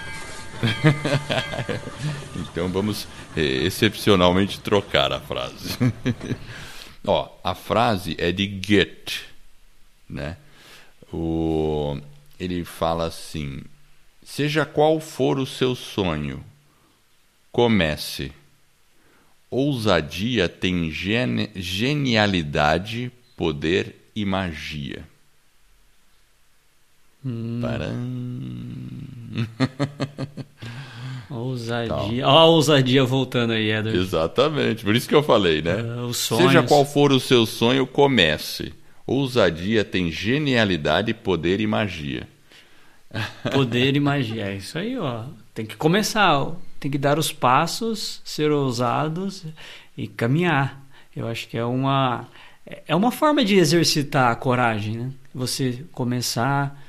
então 2.36 2.68
vamos 2.68 3.06
é, 3.36 3.40
excepcionalmente 3.40 4.60
trocar 4.60 5.12
a 5.12 5.20
frase. 5.20 5.76
Ó, 7.06 7.28
a 7.42 7.54
frase 7.54 8.16
é 8.18 8.32
de 8.32 8.46
Goethe, 8.46 9.24
né? 10.08 10.36
O, 11.12 11.98
ele 12.38 12.64
fala 12.64 13.06
assim: 13.06 13.62
seja 14.22 14.64
qual 14.64 15.00
for 15.00 15.38
o 15.38 15.46
seu 15.46 15.74
sonho, 15.74 16.44
comece. 17.52 18.32
Ousadia 19.50 20.48
tem 20.48 20.90
gene, 20.90 21.50
genialidade, 21.54 23.10
poder 23.36 23.96
e 24.14 24.24
magia. 24.24 25.04
Hum. 27.24 27.60
ousadia. 31.28 32.26
Olha 32.26 32.40
a 32.40 32.44
ousadia 32.46 33.04
voltando 33.04 33.52
aí, 33.52 33.70
Edward. 33.70 33.98
Exatamente. 33.98 34.84
Por 34.84 34.94
isso 34.96 35.08
que 35.08 35.14
eu 35.14 35.22
falei, 35.22 35.60
né? 35.60 35.76
Uh, 35.82 36.14
Seja 36.14 36.62
qual 36.62 36.84
for 36.84 37.12
o 37.12 37.20
seu 37.20 37.44
sonho, 37.44 37.86
comece. 37.86 38.72
Ousadia 39.06 39.84
tem 39.84 40.10
genialidade, 40.10 41.12
poder 41.12 41.60
e 41.60 41.66
magia. 41.66 42.28
Poder 43.52 43.96
e 43.96 44.00
magia. 44.00 44.46
É 44.46 44.54
isso 44.54 44.78
aí, 44.78 44.96
ó. 44.96 45.24
Tem 45.52 45.66
que 45.66 45.76
começar. 45.76 46.52
Tem 46.80 46.90
que 46.90 46.98
dar 46.98 47.18
os 47.18 47.32
passos, 47.32 48.20
ser 48.24 48.50
ousados 48.50 49.44
e 49.96 50.08
caminhar. 50.08 50.82
Eu 51.14 51.28
acho 51.28 51.46
que 51.46 51.56
é 51.56 51.64
uma 51.64 52.26
é 52.86 52.94
uma 52.94 53.10
forma 53.10 53.44
de 53.44 53.56
exercitar 53.56 54.30
a 54.30 54.36
coragem, 54.36 54.96
né? 54.96 55.12
Você 55.34 55.84
começar 55.92 56.80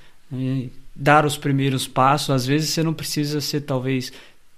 dar 0.95 1.25
os 1.25 1.37
primeiros 1.37 1.87
passos. 1.87 2.29
Às 2.29 2.45
vezes 2.45 2.69
você 2.69 2.83
não 2.83 2.93
precisa 2.93 3.41
ser 3.41 3.61
talvez 3.61 4.11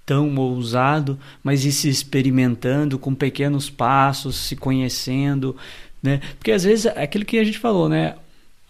tão 0.06 0.34
ousado, 0.36 1.18
mas 1.42 1.64
ir 1.64 1.72
se 1.72 1.88
experimentando 1.88 2.98
com 2.98 3.14
pequenos 3.14 3.70
passos, 3.70 4.36
se 4.36 4.54
conhecendo, 4.54 5.56
né? 6.02 6.20
Porque 6.38 6.52
às 6.52 6.64
vezes 6.64 6.86
é 6.86 7.02
aquilo 7.02 7.24
que 7.24 7.38
a 7.38 7.44
gente 7.44 7.58
falou, 7.58 7.88
né? 7.88 8.16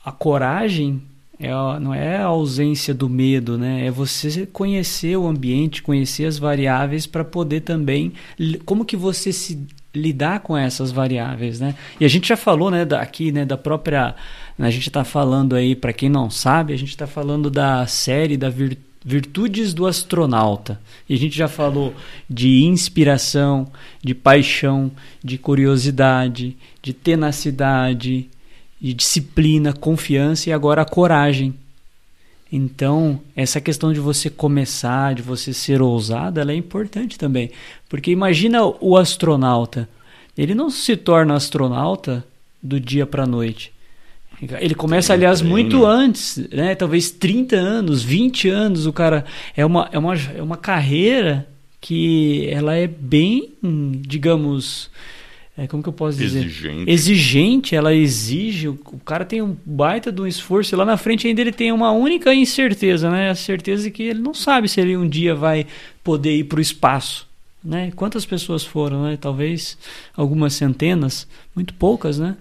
A 0.05 0.12
coragem 0.12 1.03
é, 1.38 1.51
não 1.81 1.92
é 1.92 2.18
a 2.18 2.27
ausência 2.27 2.94
do 2.94 3.09
medo, 3.09 3.59
né? 3.59 3.87
É 3.87 3.90
você 3.90 4.47
conhecer 4.47 5.16
o 5.16 5.27
ambiente, 5.27 5.83
conhecer 5.83 6.27
as 6.27 6.38
variáveis 6.38 7.07
para 7.07 7.25
poder 7.25 7.62
também 7.62 8.12
como 8.64 8.85
que 8.85 8.97
você 8.97 9.33
se 9.33 9.66
lidar 9.94 10.40
com 10.40 10.57
essas 10.57 10.90
variáveis, 10.90 11.61
né? 11.61 11.75
E 12.01 12.05
a 12.05 12.09
gente 12.09 12.29
já 12.29 12.37
falou, 12.37 12.70
né, 12.70 12.87
aqui, 12.99 13.31
né, 13.31 13.44
da 13.44 13.57
própria, 13.57 14.14
a 14.59 14.70
gente 14.70 14.88
está 14.88 15.05
falando 15.05 15.55
aí 15.55 15.75
para 15.75 15.92
quem 15.92 16.09
não 16.09 16.29
sabe, 16.29 16.73
a 16.73 16.77
gente 16.77 16.90
está 16.90 17.07
falando 17.07 17.51
da 17.51 17.87
série 17.87 18.37
da 18.37 18.51
Virtudes 19.05 19.73
do 19.75 19.87
Astronauta. 19.87 20.81
E 21.09 21.14
a 21.14 21.18
gente 21.18 21.37
já 21.37 21.47
falou 21.47 21.94
de 22.29 22.64
inspiração, 22.64 23.70
de 24.03 24.14
paixão, 24.14 24.90
de 25.23 25.38
curiosidade, 25.38 26.57
de 26.83 26.92
tenacidade, 26.92 28.29
de 28.85 28.92
disciplina, 28.92 29.73
confiança 29.73 30.51
e 30.51 30.53
agora 30.53 30.83
a 30.83 30.85
coragem. 30.85 31.55
Então, 32.53 33.18
essa 33.35 33.59
questão 33.59 33.94
de 33.94 33.99
você 33.99 34.29
começar, 34.29 35.14
de 35.14 35.23
você 35.23 35.55
ser 35.55 35.81
ousado, 35.81 36.38
ela 36.38 36.53
é 36.53 36.55
importante 36.55 37.18
também. 37.18 37.51
Porque 37.88 38.11
imagina 38.11 38.62
o 38.62 38.99
astronauta. 38.99 39.88
Ele 40.37 40.55
não 40.55 40.68
se 40.68 40.99
torna 40.99 41.35
astronauta 41.35 42.27
do 42.62 42.79
dia 42.79 43.07
para 43.07 43.23
a 43.23 43.27
noite. 43.27 43.73
Ele 44.61 44.75
começa, 44.75 45.09
Tem 45.09 45.14
aliás, 45.14 45.38
treino. 45.38 45.51
muito 45.55 45.87
antes, 45.87 46.37
né? 46.53 46.75
talvez 46.75 47.11
30 47.11 47.57
anos, 47.57 48.03
20 48.03 48.51
anos. 48.51 48.85
O 48.85 48.92
cara 48.92 49.25
é 49.57 49.64
uma, 49.64 49.88
é 49.90 49.99
uma, 49.99 50.14
é 50.14 50.42
uma 50.42 50.59
carreira 50.59 51.49
que 51.81 52.47
ela 52.51 52.75
é 52.75 52.87
bem, 52.87 53.55
digamos, 54.03 54.90
é, 55.57 55.69
como 55.69 55.83
que 55.83 55.88
eu 55.88 55.93
posso 55.93 56.19
dizer? 56.19 56.40
Exigente. 56.40 56.90
Exigente, 56.90 57.77
ela 57.77 57.95
exige. 57.95 58.69
O 58.69 59.01
cara 59.05 59.25
tem 59.25 59.40
um 59.40 59.57
baita 59.64 60.11
de 60.11 60.21
um 60.21 60.27
esforço 60.27 60.75
e 60.75 60.77
lá 60.77 60.85
na 60.85 60.97
frente 60.97 61.29
ainda 61.29 61.40
ele 61.40 61.53
tem 61.53 61.71
uma 61.71 61.93
única 61.93 62.35
incerteza, 62.35 63.09
né? 63.09 63.31
A 63.31 63.37
certeza 63.37 63.85
de 63.85 63.93
que 63.93 64.03
ele 64.03 64.19
não 64.19 64.35
sabe 64.35 64.69
se 64.69 64.81
ele 64.81 64.97
um 64.97 65.09
dia 65.09 65.33
vai 65.33 65.67
poder 66.03 66.37
ir 66.37 66.45
para 66.45 66.59
o 66.59 66.62
espaço. 66.62 67.29
Né? 67.64 67.93
Quantas 67.95 68.27
pessoas 68.27 68.64
foram, 68.64 69.05
né? 69.05 69.17
Talvez 69.19 69.79
algumas 70.17 70.55
centenas, 70.55 71.27
muito 71.55 71.73
poucas, 71.73 72.19
né? 72.19 72.37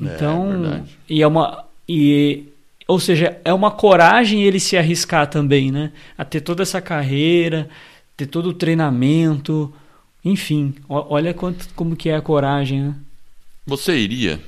É, 0.00 0.04
então, 0.04 0.64
é 0.64 0.82
e 1.08 1.22
é 1.22 1.26
uma 1.26 1.64
e 1.88 2.44
ou 2.86 3.00
seja, 3.00 3.38
é 3.44 3.54
uma 3.54 3.70
coragem 3.70 4.42
ele 4.42 4.60
se 4.60 4.76
arriscar 4.76 5.28
também, 5.28 5.70
né? 5.70 5.92
A 6.18 6.24
ter 6.24 6.40
toda 6.40 6.62
essa 6.62 6.80
carreira, 6.80 7.68
ter 8.16 8.26
todo 8.26 8.50
o 8.50 8.52
treinamento, 8.52 9.72
enfim, 10.24 10.74
olha 10.88 11.32
quanto, 11.32 11.68
como 11.74 11.96
que 11.96 12.08
é 12.08 12.16
a 12.16 12.20
coragem, 12.20 12.82
né? 12.82 12.94
Você 13.66 13.96
iria? 13.96 14.40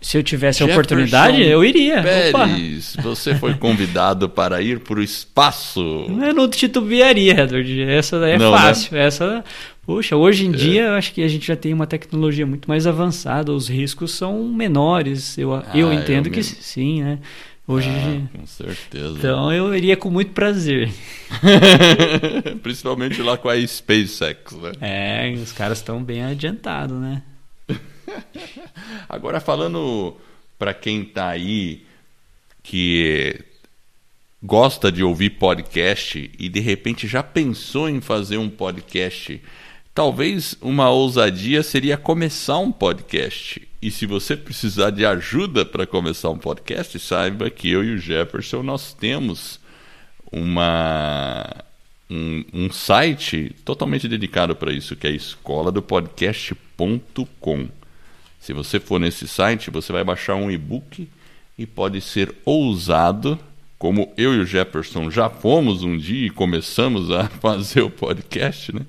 Se 0.00 0.16
eu 0.16 0.22
tivesse 0.22 0.62
a 0.62 0.66
oportunidade, 0.66 1.42
eu 1.42 1.62
iria. 1.62 2.02
Pérez, 2.02 2.94
Opa. 2.94 3.02
você 3.02 3.34
foi 3.34 3.52
convidado 3.54 4.30
para 4.30 4.62
ir 4.62 4.80
para 4.80 4.98
o 4.98 5.02
espaço. 5.02 5.80
Eu 6.08 6.32
não 6.32 6.48
titubearia, 6.48 7.42
Edward. 7.42 7.82
Essa 7.82 8.16
é 8.26 8.38
não, 8.38 8.50
né? 8.50 8.58
fácil. 8.58 8.94
Né? 8.94 9.04
Essa, 9.04 9.44
puxa, 9.84 10.16
hoje 10.16 10.46
em 10.46 10.54
é. 10.54 10.56
dia 10.56 10.82
eu 10.84 10.94
acho 10.94 11.12
que 11.12 11.22
a 11.22 11.28
gente 11.28 11.46
já 11.46 11.54
tem 11.54 11.74
uma 11.74 11.86
tecnologia 11.86 12.46
muito 12.46 12.66
mais 12.66 12.86
avançada, 12.86 13.52
os 13.52 13.68
riscos 13.68 14.12
são 14.12 14.42
menores. 14.48 15.36
Eu, 15.36 15.54
ah, 15.54 15.66
eu 15.74 15.92
entendo 15.92 16.28
eu 16.28 16.32
que 16.32 16.42
sim, 16.42 17.02
né? 17.02 17.18
Hoje. 17.66 17.88
Ah, 17.88 18.38
com 18.38 18.46
certeza. 18.46 19.18
Então 19.18 19.52
eu 19.52 19.74
iria 19.74 19.96
com 19.96 20.10
muito 20.10 20.32
prazer. 20.32 20.90
Principalmente 22.62 23.22
lá 23.22 23.38
com 23.38 23.48
a 23.48 23.66
SpaceX, 23.66 24.52
né? 24.54 24.72
É, 24.80 25.32
os 25.36 25.52
caras 25.52 25.78
estão 25.78 26.02
bem 26.02 26.22
adiantados, 26.24 26.98
né? 26.98 27.22
Agora 29.08 29.40
falando 29.40 30.16
para 30.58 30.74
quem 30.74 31.02
está 31.02 31.28
aí 31.28 31.84
que 32.62 33.40
gosta 34.42 34.90
de 34.90 35.02
ouvir 35.02 35.30
podcast 35.30 36.30
e 36.38 36.48
de 36.48 36.60
repente 36.60 37.06
já 37.06 37.22
pensou 37.22 37.88
em 37.88 38.00
fazer 38.00 38.38
um 38.38 38.48
podcast, 38.48 39.40
talvez 39.94 40.56
uma 40.60 40.90
ousadia 40.90 41.62
seria 41.62 41.96
começar 41.96 42.58
um 42.58 42.72
podcast. 42.72 43.69
E 43.82 43.90
se 43.90 44.04
você 44.04 44.36
precisar 44.36 44.90
de 44.90 45.06
ajuda 45.06 45.64
para 45.64 45.86
começar 45.86 46.28
um 46.28 46.38
podcast, 46.38 46.98
saiba 46.98 47.48
que 47.48 47.70
eu 47.70 47.82
e 47.82 47.94
o 47.94 47.98
Jefferson 47.98 48.62
nós 48.62 48.92
temos 48.92 49.58
uma 50.30 51.64
um, 52.10 52.44
um 52.52 52.70
site 52.70 53.54
totalmente 53.64 54.06
dedicado 54.06 54.54
para 54.54 54.72
isso, 54.72 54.96
que 54.96 55.06
é 55.06 55.10
escola 55.10 55.72
do 55.72 55.80
podcast.com. 55.80 57.68
Se 58.38 58.52
você 58.52 58.80
for 58.80 58.98
nesse 58.98 59.26
site, 59.26 59.70
você 59.70 59.92
vai 59.92 60.04
baixar 60.04 60.34
um 60.34 60.50
e-book 60.50 61.08
e 61.56 61.66
pode 61.66 62.00
ser 62.00 62.34
ousado, 62.44 63.38
como 63.78 64.12
eu 64.16 64.34
e 64.34 64.40
o 64.40 64.46
Jefferson 64.46 65.10
já 65.10 65.30
fomos 65.30 65.82
um 65.82 65.96
dia 65.96 66.26
e 66.26 66.30
começamos 66.30 67.10
a 67.10 67.28
fazer 67.40 67.82
o 67.82 67.90
podcast, 67.90 68.74
né? 68.74 68.84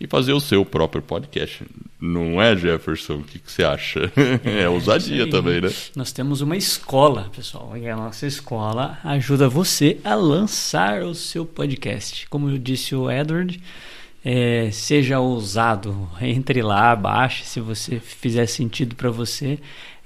E 0.00 0.06
fazer 0.06 0.32
o 0.32 0.40
seu 0.40 0.64
próprio 0.64 1.02
podcast. 1.02 1.62
Não 2.00 2.40
é, 2.40 2.56
Jefferson? 2.56 3.16
O 3.16 3.22
que, 3.22 3.38
que 3.38 3.52
você 3.52 3.62
acha? 3.62 4.10
É, 4.42 4.62
é 4.64 4.68
ousadia 4.68 5.28
também, 5.28 5.60
né? 5.60 5.68
Nós 5.94 6.10
temos 6.10 6.40
uma 6.40 6.56
escola, 6.56 7.30
pessoal, 7.36 7.76
e 7.76 7.86
a 7.86 7.94
nossa 7.94 8.26
escola 8.26 8.98
ajuda 9.04 9.46
você 9.48 9.98
a 10.02 10.14
lançar 10.14 11.02
o 11.02 11.14
seu 11.14 11.44
podcast. 11.44 12.26
Como 12.30 12.58
disse 12.58 12.94
o 12.94 13.10
Edward, 13.10 13.60
é, 14.24 14.70
seja 14.72 15.20
ousado, 15.20 16.08
entre 16.20 16.62
lá, 16.62 16.96
baixe 16.96 17.44
se 17.44 17.60
você 17.60 18.00
fizer 18.00 18.46
sentido 18.46 18.94
para 18.94 19.10
você. 19.10 19.58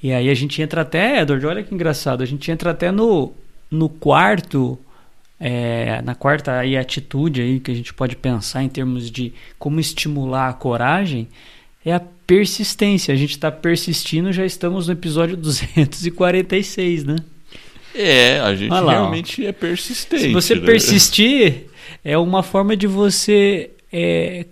E 0.03 0.13
aí 0.13 0.29
a 0.29 0.35
gente 0.35 0.61
entra 0.61 0.83
até, 0.83 1.21
Edward, 1.21 1.47
olha 1.47 1.63
que 1.63 1.73
engraçado, 1.73 2.23
a 2.23 2.27
gente 2.27 2.51
entra 2.51 2.73
até 2.73 2.91
no, 2.91 3.33
no 3.71 3.89
quarto 3.89 4.77
é, 5.47 6.01
na 6.01 6.15
quarta 6.15 6.59
aí, 6.59 6.75
atitude 6.75 7.43
aí 7.43 7.61
que 7.61 7.71
a 7.71 7.75
gente 7.75 7.93
pode 7.93 8.17
pensar 8.17 8.63
em 8.63 8.69
termos 8.71 9.11
de 9.11 9.31
como 9.59 9.79
estimular 9.79 10.49
a 10.49 10.55
coragem 10.55 11.29
é 11.85 11.93
a 11.93 12.01
persistência. 12.01 13.13
A 13.13 13.17
gente 13.17 13.33
está 13.33 13.53
persistindo, 13.53 14.33
já 14.33 14.47
estamos 14.47 14.87
no 14.87 14.95
episódio 14.95 15.37
246, 15.37 17.05
né? 17.05 17.17
É, 17.95 18.41
a 18.41 18.55
gente 18.55 18.71
lá, 18.71 18.93
realmente 18.93 19.45
ó. 19.45 19.49
é 19.49 19.53
persistente. 19.53 20.23
Se 20.23 20.33
você 20.33 20.55
né? 20.55 20.65
persistir, 20.65 21.67
é 22.03 22.17
uma 22.17 22.43
forma 22.43 22.75
de 22.75 22.87
você 22.87 23.69
é, 23.93 24.47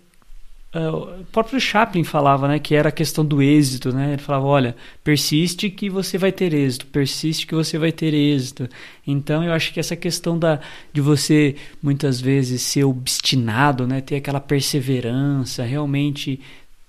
o 0.74 1.24
próprio 1.30 1.60
Chaplin 1.60 2.02
falava 2.02 2.48
né, 2.48 2.58
que 2.58 2.74
era 2.74 2.88
a 2.88 2.92
questão 2.92 3.24
do 3.24 3.42
êxito. 3.42 3.92
Né? 3.92 4.14
Ele 4.14 4.22
falava: 4.22 4.46
olha, 4.46 4.76
persiste 5.04 5.68
que 5.68 5.90
você 5.90 6.16
vai 6.16 6.32
ter 6.32 6.54
êxito, 6.54 6.86
persiste 6.86 7.46
que 7.46 7.54
você 7.54 7.78
vai 7.78 7.92
ter 7.92 8.14
êxito. 8.14 8.68
Então 9.06 9.44
eu 9.44 9.52
acho 9.52 9.72
que 9.72 9.80
essa 9.80 9.94
questão 9.94 10.38
da, 10.38 10.60
de 10.92 11.00
você 11.00 11.56
muitas 11.82 12.20
vezes 12.20 12.62
ser 12.62 12.84
obstinado, 12.84 13.86
né, 13.86 14.00
ter 14.00 14.16
aquela 14.16 14.40
perseverança, 14.40 15.62
realmente 15.62 16.40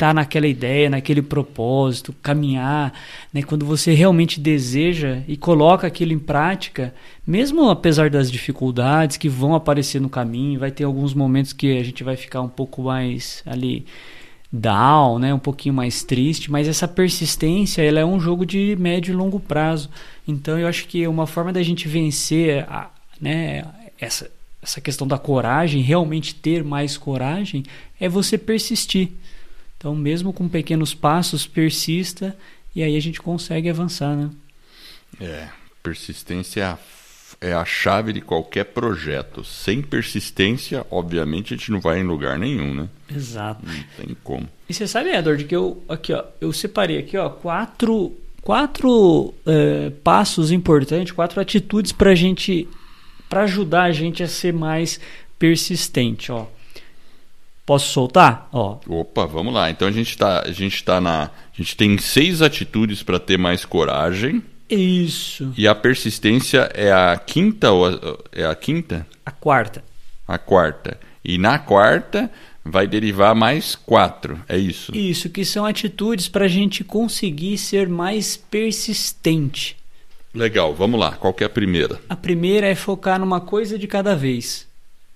estar 0.04 0.14
naquela 0.14 0.48
ideia, 0.48 0.90
naquele 0.90 1.22
propósito, 1.22 2.14
caminhar, 2.22 2.94
né? 3.34 3.42
Quando 3.42 3.66
você 3.66 3.94
realmente 3.94 4.40
deseja 4.40 5.22
e 5.28 5.38
coloca 5.38 5.88
aquilo 5.88 6.12
em 6.12 6.20
prática, 6.20 6.94
mesmo 7.26 7.70
apesar 7.70 8.10
das 8.10 8.30
dificuldades 8.30 9.16
que 9.16 9.30
vão 9.30 9.56
aparecer 9.56 10.02
no 10.02 10.10
caminho, 10.10 10.60
vai 10.60 10.72
ter 10.72 10.84
alguns 10.84 11.14
momentos 11.14 11.54
que 11.54 11.78
a 11.78 11.84
gente 11.84 12.04
vai 12.04 12.18
ficar 12.18 12.42
um 12.42 12.50
pouco 12.50 12.84
mais 12.84 13.42
ali 13.46 13.86
down, 14.52 15.20
né? 15.20 15.34
Um 15.34 15.40
pouquinho 15.40 15.74
mais 15.74 16.04
triste, 16.04 16.52
mas 16.52 16.68
essa 16.68 16.88
persistência, 16.88 17.82
ela 17.82 18.00
é 18.00 18.06
um 18.06 18.20
jogo 18.20 18.46
de 18.46 18.76
médio 18.78 19.14
e 19.14 19.16
longo 19.16 19.40
prazo. 19.40 19.90
Então 20.28 20.60
eu 20.60 20.68
acho 20.68 20.86
que 20.86 21.08
uma 21.08 21.26
forma 21.26 21.54
da 21.54 21.64
gente 21.64 21.88
vencer, 21.88 22.66
a, 22.70 22.90
né, 23.22 23.64
essa 24.00 24.30
essa 24.62 24.80
questão 24.80 25.06
da 25.06 25.18
coragem, 25.18 25.82
realmente 25.82 26.34
ter 26.34 26.64
mais 26.64 26.96
coragem, 26.96 27.66
é 28.00 28.08
você 28.08 28.38
persistir. 28.38 29.10
Então, 29.84 29.94
mesmo 29.94 30.32
com 30.32 30.48
pequenos 30.48 30.94
passos, 30.94 31.46
persista 31.46 32.34
e 32.74 32.82
aí 32.82 32.96
a 32.96 33.02
gente 33.02 33.22
consegue 33.22 33.70
avançar, 33.70 34.16
né? 34.16 34.30
É, 35.20 35.50
persistência 35.84 36.62
é 36.62 36.64
a, 36.64 36.78
é 37.50 37.54
a 37.54 37.66
chave 37.66 38.14
de 38.14 38.22
qualquer 38.22 38.64
projeto. 38.64 39.44
Sem 39.44 39.82
persistência, 39.82 40.88
obviamente, 40.90 41.54
a 41.54 41.58
gente 41.58 41.70
não 41.70 41.82
vai 41.82 42.00
em 42.00 42.04
lugar 42.04 42.40
nenhum, 42.40 42.74
né? 42.74 42.88
Exato. 43.14 43.60
Não 43.66 43.74
tem 43.98 44.16
como. 44.24 44.48
E 44.70 44.74
você 44.74 44.88
sabe, 44.88 45.10
Edward, 45.10 45.44
que 45.44 45.54
eu 45.54 45.84
aqui, 45.90 46.14
ó, 46.14 46.24
eu 46.40 46.54
separei 46.54 47.00
aqui, 47.00 47.18
ó, 47.18 47.30
quatro, 47.30 48.14
quatro 48.42 49.34
é, 49.46 49.90
passos 50.02 50.50
importantes, 50.50 51.12
quatro 51.12 51.42
atitudes 51.42 51.92
para 51.92 52.16
gente, 52.16 52.70
para 53.28 53.44
ajudar 53.44 53.84
a 53.84 53.92
gente 53.92 54.24
a 54.24 54.30
ser 54.30 54.54
mais 54.54 54.98
persistente, 55.38 56.32
ó. 56.32 56.48
Posso 57.66 57.92
soltar? 57.92 58.50
Ó. 58.52 58.78
Opa, 58.88 59.26
vamos 59.26 59.54
lá. 59.54 59.70
Então 59.70 59.88
a 59.88 59.92
gente 59.92 60.18
tá, 60.18 60.44
a 60.46 60.52
gente 60.52 60.84
tá 60.84 61.00
na, 61.00 61.24
a 61.24 61.58
gente 61.58 61.78
tem 61.78 61.98
seis 61.98 62.42
atitudes 62.42 63.04
para 63.04 63.20
ter 63.20 63.38
mais 63.38 63.64
coragem. 63.64 64.44
Isso. 64.70 65.54
E 65.58 65.68
a 65.68 65.76
persistência 65.76 66.70
é 66.74 66.92
a 66.92 67.18
quinta 67.18 67.72
ou 67.72 67.86
a, 67.86 68.18
é 68.32 68.46
a 68.46 68.56
quinta? 68.56 69.08
A 69.26 69.32
quarta. 69.32 69.84
A 70.28 70.38
quarta. 70.38 71.00
E 71.24 71.38
na 71.38 71.58
quarta 71.58 72.30
vai 72.66 72.88
derivar 72.88 73.36
mais 73.36 73.76
quatro. 73.76 74.42
É 74.48 74.58
isso. 74.58 74.96
Isso, 74.96 75.30
que 75.30 75.46
são 75.46 75.66
atitudes 75.66 76.28
para 76.28 76.46
a 76.46 76.50
gente 76.50 76.84
conseguir 76.84 77.58
ser 77.58 77.88
mais 77.88 78.36
persistente. 78.36 79.78
Legal, 80.34 80.74
vamos 80.74 81.00
lá. 81.00 81.12
Qual 81.12 81.36
é 81.40 81.44
a 81.44 81.50
primeira? 81.50 82.00
A 82.10 82.16
primeira 82.16 82.68
é 82.68 82.76
focar 82.76 83.20
numa 83.20 83.40
coisa 83.40 83.78
de 83.78 83.88
cada 83.88 84.16
vez. 84.16 84.68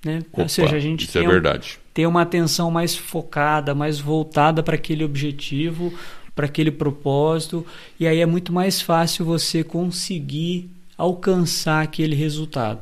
Né? 0.05 0.19
Opa, 0.31 0.43
Ou 0.43 0.49
seja, 0.49 0.75
a 0.75 0.79
gente 0.79 1.05
isso 1.05 1.17
é 1.17 1.27
verdade. 1.27 1.79
Ter 1.97 2.05
uma 2.05 2.21
atenção 2.21 2.69
mais 2.69 2.95
focada, 2.95 3.73
mais 3.73 3.99
voltada 3.99 4.61
para 4.61 4.75
aquele 4.75 5.03
objetivo, 5.03 5.91
para 6.35 6.45
aquele 6.45 6.69
propósito, 6.69 7.65
e 7.99 8.05
aí 8.05 8.19
é 8.19 8.25
muito 8.27 8.53
mais 8.53 8.79
fácil 8.79 9.25
você 9.25 9.63
conseguir 9.63 10.69
alcançar 10.95 11.81
aquele 11.81 12.15
resultado. 12.15 12.81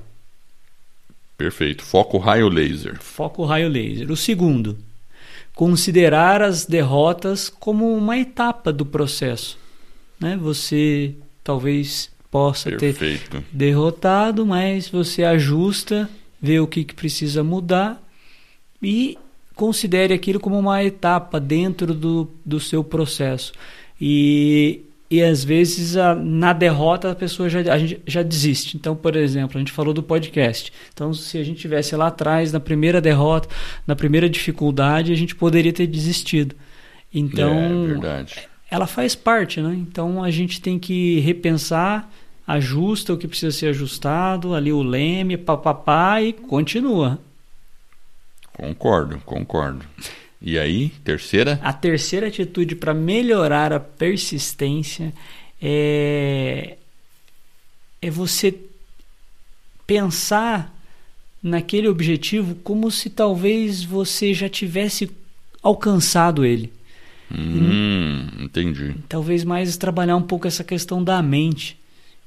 Perfeito. 1.37 1.81
Foco 1.81 2.17
raio 2.17 2.49
laser. 2.49 3.01
Foco 3.01 3.45
raio 3.45 3.69
laser. 3.69 4.11
O 4.11 4.17
segundo, 4.17 4.77
considerar 5.53 6.41
as 6.41 6.65
derrotas 6.65 7.47
como 7.47 7.95
uma 7.95 8.17
etapa 8.17 8.73
do 8.73 8.85
processo. 8.85 9.57
Né? 10.19 10.35
Você 10.35 11.15
talvez 11.41 12.11
possa 12.29 12.69
Perfeito. 12.69 13.29
ter 13.31 13.43
derrotado, 13.49 14.45
mas 14.45 14.89
você 14.89 15.23
ajusta, 15.23 16.09
vê 16.41 16.59
o 16.59 16.67
que, 16.67 16.83
que 16.83 16.93
precisa 16.93 17.45
mudar 17.45 18.04
e 18.85 19.17
considere 19.55 20.13
aquilo 20.13 20.39
como 20.39 20.59
uma 20.59 20.83
etapa 20.83 21.39
dentro 21.39 21.93
do, 21.93 22.29
do 22.45 22.59
seu 22.59 22.83
processo. 22.83 23.53
E, 23.99 24.81
e 25.09 25.21
às 25.21 25.43
vezes 25.43 25.97
a, 25.97 26.13
na 26.13 26.53
derrota 26.53 27.11
a 27.11 27.15
pessoa 27.15 27.49
já, 27.49 27.59
a 27.73 27.77
gente 27.77 28.01
já 28.05 28.21
desiste. 28.21 28.77
Então, 28.77 28.95
por 28.95 29.15
exemplo, 29.15 29.57
a 29.57 29.59
gente 29.59 29.71
falou 29.71 29.93
do 29.93 30.03
podcast. 30.03 30.71
Então, 30.93 31.13
se 31.13 31.37
a 31.37 31.43
gente 31.43 31.59
tivesse 31.59 31.95
lá 31.95 32.07
atrás, 32.07 32.51
na 32.51 32.59
primeira 32.59 33.01
derrota, 33.01 33.49
na 33.87 33.95
primeira 33.95 34.29
dificuldade, 34.29 35.11
a 35.11 35.15
gente 35.15 35.35
poderia 35.35 35.73
ter 35.73 35.87
desistido. 35.87 36.55
Então, 37.13 37.87
é 38.03 38.55
ela 38.69 38.87
faz 38.87 39.15
parte, 39.15 39.61
né? 39.61 39.73
Então 39.73 40.23
a 40.23 40.31
gente 40.31 40.59
tem 40.59 40.77
que 40.77 41.19
repensar, 41.19 42.09
ajusta 42.45 43.13
o 43.13 43.17
que 43.17 43.27
precisa 43.27 43.55
ser 43.55 43.67
ajustado, 43.67 44.53
ali 44.53 44.71
o 44.73 44.83
leme, 44.83 45.37
papapá 45.37 46.21
e 46.21 46.33
continua. 46.33 47.19
Concordo, 48.55 49.19
concordo. 49.25 49.85
E 50.41 50.57
aí, 50.57 50.89
terceira? 51.03 51.59
A 51.61 51.73
terceira 51.73 52.27
atitude 52.27 52.75
para 52.75 52.93
melhorar 52.93 53.73
a 53.73 53.79
persistência 53.79 55.13
é, 55.61 56.77
é 58.01 58.09
você 58.09 58.57
pensar 59.85 60.73
naquele 61.43 61.89
objetivo 61.89 62.55
como 62.63 62.89
se 62.89 63.09
talvez 63.09 63.83
você 63.83 64.33
já 64.33 64.47
tivesse 64.47 65.11
alcançado 65.61 66.45
ele. 66.45 66.71
Hum, 67.29 68.27
entendi. 68.39 68.95
Talvez 69.09 69.43
mais 69.43 69.75
trabalhar 69.75 70.15
um 70.15 70.21
pouco 70.21 70.47
essa 70.47 70.63
questão 70.63 71.03
da 71.03 71.21
mente. 71.21 71.77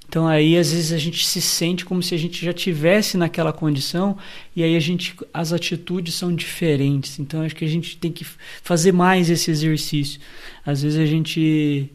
Então 0.09 0.27
aí 0.27 0.57
às 0.57 0.73
vezes 0.73 0.91
a 0.91 0.99
gente 0.99 1.27
se 1.27 1.41
sente 1.41 1.85
como 1.85 2.03
se 2.03 2.15
a 2.15 2.19
gente 2.19 2.45
já 2.45 2.53
tivesse 2.53 3.19
naquela 3.19 3.53
condição 3.53 4.17
e 4.57 4.63
aí 4.63 4.75
a 4.75 4.81
gente 4.81 5.15
as 5.33 5.53
atitudes 5.53 6.15
são 6.15 6.35
diferentes. 6.35 7.19
Então 7.19 7.43
acho 7.43 7.55
que 7.55 7.65
a 7.65 7.69
gente 7.69 7.99
tem 7.99 8.11
que 8.11 8.27
fazer 8.63 8.93
mais 8.93 9.29
esse 9.29 9.51
exercício. 9.51 10.19
Às 10.65 10.83
vezes 10.83 10.99
a 10.99 11.05
gente 11.05 11.91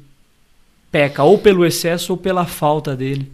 peca 0.92 1.24
ou 1.24 1.40
pelo 1.40 1.66
excesso 1.66 2.14
ou 2.14 2.18
pela 2.18 2.46
falta 2.46 2.96
dele. 2.96 3.32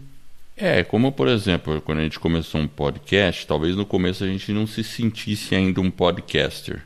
É, 0.56 0.82
como 0.82 1.12
por 1.12 1.28
exemplo, 1.28 1.80
quando 1.82 1.98
a 1.98 2.02
gente 2.02 2.18
começou 2.18 2.60
um 2.60 2.68
podcast, 2.68 3.46
talvez 3.46 3.76
no 3.76 3.84
começo 3.84 4.24
a 4.24 4.26
gente 4.26 4.50
não 4.50 4.66
se 4.66 4.82
sentisse 4.82 5.54
ainda 5.54 5.80
um 5.80 5.90
podcaster. 5.90 6.82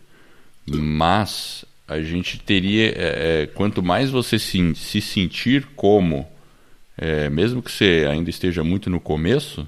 Mas 0.67 1.65
a 1.87 2.01
gente 2.01 2.39
teria. 2.39 2.89
É, 2.89 3.43
é, 3.43 3.47
quanto 3.47 3.83
mais 3.83 4.11
você 4.11 4.39
se, 4.39 4.75
se 4.75 5.01
sentir 5.01 5.67
como, 5.77 6.27
é, 6.97 7.29
mesmo 7.29 7.63
que 7.63 7.71
você 7.71 8.07
ainda 8.11 8.31
esteja 8.31 8.63
muito 8.63 8.89
no 8.89 9.01
começo, 9.01 9.67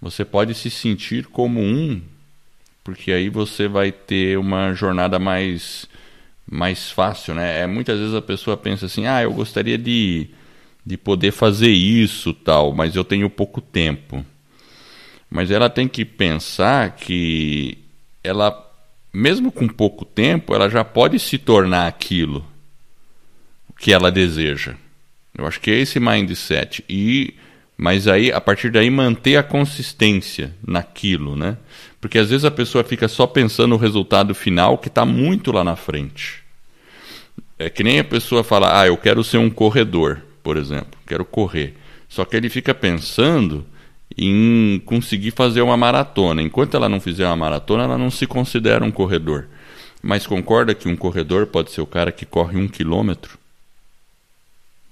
você 0.00 0.24
pode 0.24 0.54
se 0.54 0.70
sentir 0.70 1.26
como 1.26 1.60
um, 1.60 2.00
porque 2.84 3.10
aí 3.10 3.28
você 3.28 3.66
vai 3.66 3.90
ter 3.90 4.38
uma 4.38 4.72
jornada 4.74 5.18
mais, 5.18 5.86
mais 6.48 6.90
fácil, 6.90 7.34
né? 7.34 7.62
É, 7.62 7.66
muitas 7.66 7.98
vezes 7.98 8.14
a 8.14 8.22
pessoa 8.22 8.56
pensa 8.56 8.86
assim: 8.86 9.06
ah, 9.06 9.22
eu 9.22 9.32
gostaria 9.32 9.76
de, 9.76 10.28
de 10.84 10.96
poder 10.96 11.32
fazer 11.32 11.70
isso, 11.70 12.32
tal, 12.32 12.72
mas 12.72 12.94
eu 12.94 13.04
tenho 13.04 13.28
pouco 13.28 13.60
tempo. 13.60 14.24
Mas 15.28 15.50
ela 15.50 15.68
tem 15.68 15.88
que 15.88 16.04
pensar 16.04 16.94
que 16.94 17.78
ela 18.22 18.66
mesmo 19.16 19.50
com 19.50 19.66
pouco 19.66 20.04
tempo, 20.04 20.54
ela 20.54 20.68
já 20.68 20.84
pode 20.84 21.18
se 21.18 21.38
tornar 21.38 21.86
aquilo 21.86 22.44
que 23.78 23.90
ela 23.90 24.12
deseja. 24.12 24.74
Eu 25.36 25.46
acho 25.46 25.60
que 25.60 25.70
é 25.70 25.78
esse 25.78 26.00
mindset. 26.00 26.84
E 26.88 27.34
mas 27.78 28.08
aí 28.08 28.32
a 28.32 28.40
partir 28.40 28.70
daí 28.70 28.88
manter 28.88 29.36
a 29.36 29.42
consistência 29.42 30.54
naquilo, 30.66 31.36
né? 31.36 31.58
Porque 32.00 32.18
às 32.18 32.30
vezes 32.30 32.44
a 32.44 32.50
pessoa 32.50 32.82
fica 32.82 33.06
só 33.06 33.26
pensando 33.26 33.70
no 33.70 33.76
resultado 33.76 34.34
final 34.34 34.78
que 34.78 34.88
está 34.88 35.04
muito 35.04 35.52
lá 35.52 35.62
na 35.62 35.76
frente. 35.76 36.42
É 37.58 37.68
que 37.68 37.84
nem 37.84 37.98
a 37.98 38.04
pessoa 38.04 38.42
fala: 38.42 38.80
"Ah, 38.80 38.86
eu 38.86 38.96
quero 38.96 39.22
ser 39.22 39.38
um 39.38 39.50
corredor", 39.50 40.22
por 40.42 40.56
exemplo, 40.56 40.98
quero 41.06 41.24
correr. 41.24 41.74
Só 42.08 42.24
que 42.24 42.36
ele 42.36 42.48
fica 42.48 42.74
pensando 42.74 43.66
em 44.16 44.80
conseguir 44.86 45.32
fazer 45.32 45.60
uma 45.60 45.76
maratona. 45.76 46.40
Enquanto 46.42 46.76
ela 46.76 46.88
não 46.88 47.00
fizer 47.00 47.26
uma 47.26 47.36
maratona, 47.36 47.84
ela 47.84 47.98
não 47.98 48.10
se 48.10 48.26
considera 48.26 48.84
um 48.84 48.90
corredor. 48.90 49.48
Mas 50.02 50.26
concorda 50.26 50.74
que 50.74 50.88
um 50.88 50.96
corredor 50.96 51.46
pode 51.46 51.70
ser 51.72 51.80
o 51.80 51.86
cara 51.86 52.12
que 52.12 52.24
corre 52.24 52.56
um 52.56 52.68
quilômetro? 52.68 53.38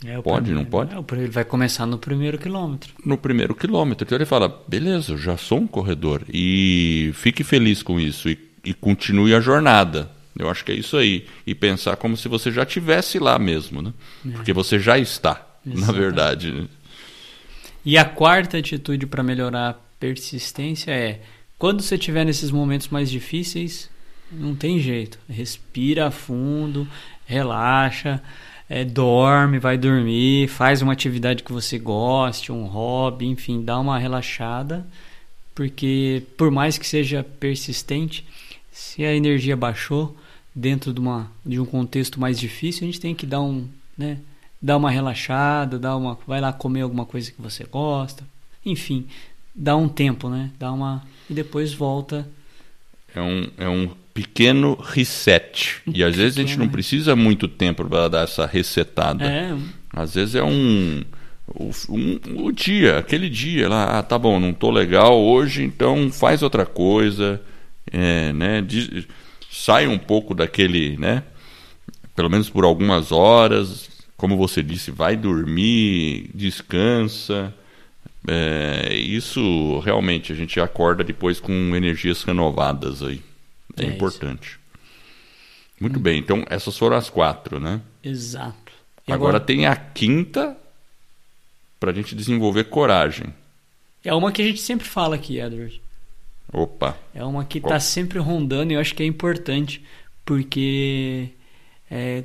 É, 0.05 0.21
pode, 0.21 0.45
primeiro, 0.45 0.55
não 0.55 0.65
pode? 0.65 0.95
É, 0.95 1.23
ele 1.23 1.31
vai 1.31 1.45
começar 1.45 1.87
no 1.87 1.99
primeiro 1.99 2.39
quilômetro. 2.39 2.93
No 3.05 3.17
primeiro 3.17 3.55
quilômetro. 3.55 4.05
Então 4.05 4.17
ele 4.17 4.27
fala: 4.27 4.63
beleza, 4.69 5.13
eu 5.13 5.19
já 5.19 5.37
sou 5.37 5.61
um 5.61 5.67
corredor. 5.67 6.23
E 6.33 7.11
fique 7.15 7.43
feliz 7.43 7.83
com 7.83 7.99
isso 7.99 8.29
e, 8.29 8.39
e 8.65 8.75
continue 8.75 9.35
a 9.35 9.41
jornada. 9.41 10.11
Eu 10.39 10.51
acho 10.51 10.65
que 10.65 10.73
é 10.73 10.75
isso 10.75 10.97
aí. 10.97 11.27
E 11.47 11.55
pensar 11.55 11.97
como 11.97 12.17
se 12.17 12.29
você 12.29 12.51
já 12.51 12.65
estivesse 12.65 13.19
lá 13.19 13.39
mesmo, 13.39 13.81
né? 13.81 13.93
É. 14.27 14.31
Porque 14.33 14.53
você 14.53 14.79
já 14.79 14.99
está, 14.99 15.47
Exatamente. 15.65 15.87
na 15.87 15.93
verdade. 15.93 16.69
E 17.85 17.97
a 17.97 18.05
quarta 18.05 18.59
atitude 18.59 19.07
para 19.07 19.23
melhorar 19.23 19.71
a 19.71 19.75
persistência 20.01 20.91
é: 20.91 21.21
quando 21.59 21.83
você 21.83 21.95
estiver 21.95 22.25
nesses 22.25 22.51
momentos 22.51 22.89
mais 22.89 23.11
difíceis, 23.11 23.91
não 24.31 24.55
tem 24.55 24.81
jeito. 24.81 25.19
Respira 25.29 26.11
fundo, 26.11 26.89
relaxa, 27.27 28.21
é, 28.69 28.85
dorme, 28.85 29.59
vai 29.59 29.77
dormir, 29.77 30.49
faz 30.49 30.83
uma 30.83 30.93
atividade 30.93 31.43
que 31.43 31.53
você 31.53 31.79
goste, 31.79 32.53
um 32.53 32.65
hobby, 32.65 33.27
enfim, 33.27 33.63
dá 33.63 33.79
uma 33.79 33.99
relaxada, 33.99 34.87
porque 35.55 36.23
por 36.37 36.51
mais 36.51 36.79
que 36.79 36.87
seja 36.87 37.23
persistente, 37.23 38.25
se 38.73 39.05
a 39.05 39.15
energia 39.15 39.57
baixou 39.57 40.17
dentro 40.55 40.93
de, 40.93 41.01
uma, 41.01 41.31
de 41.45 41.61
um 41.61 41.67
contexto 41.67 42.19
mais 42.19 42.39
difícil, 42.39 42.83
a 42.83 42.87
gente 42.87 43.01
tem 43.01 43.15
que 43.15 43.27
dar 43.27 43.41
um, 43.41 43.69
né, 43.97 44.19
dá 44.61 44.77
uma 44.77 44.91
relaxada, 44.91 45.79
dá 45.79 45.97
uma, 45.97 46.19
vai 46.27 46.41
lá 46.41 46.53
comer 46.53 46.81
alguma 46.81 47.05
coisa 47.05 47.31
que 47.31 47.41
você 47.41 47.65
gosta, 47.65 48.25
enfim, 48.65 49.07
dá 49.55 49.77
um 49.77 49.89
tempo, 49.89 50.29
né? 50.29 50.51
Dá 50.59 50.73
uma 50.73 51.03
e 51.29 51.35
depois 51.35 51.73
volta. 51.73 52.29
É 53.15 53.21
um, 53.21 53.51
é 53.59 53.69
um 53.69 53.91
pequeno 54.15 54.79
reset. 54.81 55.83
E 55.93 56.03
às 56.03 56.15
vezes 56.15 56.39
a 56.39 56.41
gente 56.41 56.57
não 56.57 56.69
precisa 56.69 57.15
muito 57.17 57.49
tempo 57.49 57.85
para 57.85 58.09
dar 58.09 58.23
essa 58.23 58.47
resetada. 58.47 59.25
É. 59.27 59.55
Às 59.93 60.15
vezes 60.15 60.37
é 60.37 60.43
um 60.43 61.03
o, 61.47 61.71
um, 61.91 62.47
o 62.47 62.53
dia, 62.53 62.99
aquele 62.99 63.29
dia 63.29 63.69
lá, 63.69 63.99
ah, 63.99 64.03
tá 64.03 64.19
bom, 64.19 64.41
não 64.41 64.53
tô 64.53 64.71
legal 64.71 65.21
hoje, 65.21 65.63
então 65.63 66.11
faz 66.11 66.43
outra 66.43 66.65
coisa, 66.65 67.41
é, 67.93 68.33
né? 68.33 68.63
Diz, 68.63 69.07
sai 69.51 69.87
um 69.87 69.99
pouco 69.99 70.35
daquele, 70.35 70.97
né? 70.97 71.23
Pelo 72.17 72.31
menos 72.31 72.49
por 72.49 72.65
algumas 72.65 73.13
horas, 73.13 73.91
como 74.17 74.37
você 74.37 74.63
disse, 74.63 74.91
vai 74.91 75.17
dormir, 75.17 76.31
descansa. 76.35 77.53
É, 78.27 78.95
isso 78.97 79.81
realmente 79.81 80.33
a 80.33 80.35
gente 80.35 80.59
acorda 80.59 81.05
depois 81.05 81.41
com 81.41 81.53
energias 81.77 82.23
renovadas 82.23 83.03
aí. 83.03 83.21
É, 83.77 83.85
é 83.85 83.87
importante. 83.87 84.51
Isso. 84.51 84.59
Muito 85.81 85.99
hum. 85.99 86.03
bem, 86.03 86.19
então 86.19 86.45
essas 86.49 86.77
foram 86.77 86.97
as 86.97 87.11
quatro, 87.11 87.59
né? 87.59 87.81
Exato. 88.03 88.73
E 89.07 89.13
agora, 89.13 89.37
agora 89.37 89.45
tem 89.45 89.67
a 89.67 89.77
quinta 89.77 90.57
para 91.79 91.91
a 91.91 91.95
gente 91.95 92.15
desenvolver 92.15 92.65
coragem. 92.65 93.35
É 94.03 94.15
uma 94.15 94.33
que 94.33 94.43
a 94.43 94.45
gente 94.45 94.61
sempre 94.61 94.87
fala 94.87 95.17
aqui, 95.17 95.39
Edward. 95.39 95.81
Opa. 96.53 96.97
É 97.15 97.25
uma 97.25 97.45
que 97.45 97.59
está 97.59 97.81
sempre 97.81 98.19
rondando 98.19 98.73
e 98.73 98.77
eu 98.77 98.81
acho 98.81 98.95
que 98.95 99.03
é 99.03 99.07
importante, 99.07 99.85
porque 100.25 101.31
é, 101.91 102.25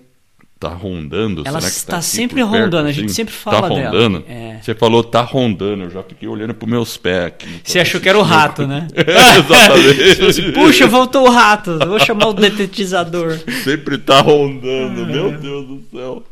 tá 0.59 0.69
rondando? 0.69 1.43
Ela 1.45 1.59
está 1.59 1.93
tá 1.93 2.01
sempre 2.01 2.41
rondando, 2.41 2.71
perto, 2.71 2.87
a 2.87 2.91
gente 2.91 3.05
assim? 3.05 3.15
sempre 3.15 3.33
tá 3.33 3.39
fala 3.39 3.61
tá 3.61 3.67
rondando? 3.67 4.19
dela. 4.19 4.23
É. 4.27 4.59
Você 4.61 4.75
falou 4.75 5.03
tá 5.03 5.21
rondando, 5.21 5.83
eu 5.83 5.89
já 5.89 6.03
fiquei 6.03 6.27
olhando 6.27 6.53
para 6.53 6.67
meus 6.67 6.97
pés 6.97 7.25
aqui. 7.27 7.61
Você 7.63 7.79
achou 7.79 8.01
que 8.01 8.09
era 8.09 8.19
o 8.19 8.21
rato, 8.21 8.67
né? 8.67 8.87
Exatamente. 8.93 10.25
assim, 10.25 10.51
Puxa, 10.53 10.85
voltou 10.85 11.25
o 11.27 11.31
rato, 11.31 11.79
vou 11.79 11.99
chamar 11.99 12.27
o 12.27 12.33
detetizador. 12.33 13.39
Sempre 13.63 13.97
tá 13.97 14.19
rondando, 14.19 15.05
meu 15.05 15.31
Deus 15.31 15.65
do 15.65 15.83
céu. 15.91 16.23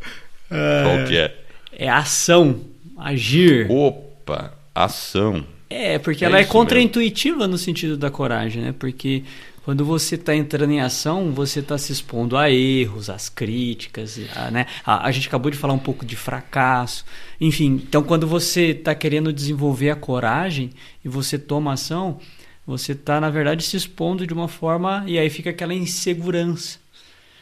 É... 0.51 0.83
Qual 0.83 1.07
que 1.07 1.17
é? 1.17 1.35
É 1.71 1.89
ação, 1.89 2.59
agir. 2.97 3.71
Opa, 3.71 4.53
ação. 4.75 5.45
É, 5.69 5.99
porque 5.99 6.25
é 6.25 6.27
ela 6.27 6.39
é 6.39 6.43
contraintuitiva 6.43 7.47
no 7.47 7.57
sentido 7.57 7.95
da 7.95 8.09
coragem, 8.09 8.61
né? 8.61 8.75
Porque 8.77 9.23
quando 9.67 9.83
você 9.83 10.15
está 10.15 10.33
entrando 10.33 10.71
em 10.71 10.79
ação, 10.79 11.33
você 11.33 11.59
está 11.59 11.77
se 11.77 11.91
expondo 11.91 12.37
a 12.37 12.49
erros, 12.49 13.09
às 13.09 13.27
críticas, 13.27 14.17
a, 14.33 14.49
né? 14.49 14.65
A, 14.85 15.05
a, 15.05 15.11
gente 15.11 15.27
acabou 15.27 15.51
de 15.51 15.57
falar 15.57 15.73
um 15.73 15.77
pouco 15.77 16.05
de 16.05 16.15
fracasso. 16.15 17.03
Enfim, 17.41 17.83
então 17.85 18.01
quando 18.01 18.25
você 18.25 18.67
está 18.67 18.95
querendo 18.95 19.33
desenvolver 19.33 19.89
a 19.89 19.95
coragem 19.97 20.69
e 21.03 21.09
você 21.09 21.37
toma 21.37 21.73
ação, 21.73 22.17
você 22.65 22.93
está, 22.93 23.19
na 23.19 23.29
verdade, 23.29 23.61
se 23.61 23.75
expondo 23.75 24.25
de 24.25 24.33
uma 24.33 24.47
forma 24.47 25.03
e 25.05 25.19
aí 25.19 25.29
fica 25.29 25.49
aquela 25.49 25.73
insegurança. 25.73 26.79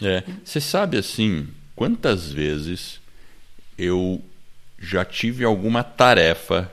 É. 0.01 0.23
Você 0.43 0.59
sabe 0.59 0.97
assim, 0.97 1.47
quantas 1.75 2.31
vezes 2.31 2.99
eu 3.77 4.19
já 4.79 5.05
tive 5.05 5.43
alguma 5.43 5.83
tarefa 5.83 6.71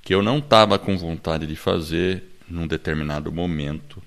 que 0.00 0.14
eu 0.14 0.22
não 0.22 0.38
estava 0.38 0.78
com 0.78 0.96
vontade 0.96 1.46
de 1.46 1.56
fazer 1.56 2.22
num 2.48 2.66
determinado 2.66 3.30
momento. 3.30 4.05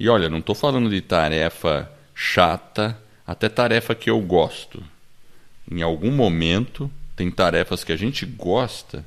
E 0.00 0.08
olha, 0.08 0.30
não 0.30 0.38
estou 0.38 0.54
falando 0.54 0.88
de 0.88 1.02
tarefa 1.02 1.92
chata, 2.14 2.98
até 3.26 3.50
tarefa 3.50 3.94
que 3.94 4.08
eu 4.08 4.18
gosto. 4.22 4.82
Em 5.70 5.82
algum 5.82 6.10
momento, 6.10 6.90
tem 7.14 7.30
tarefas 7.30 7.84
que 7.84 7.92
a 7.92 7.96
gente 7.96 8.24
gosta, 8.24 9.04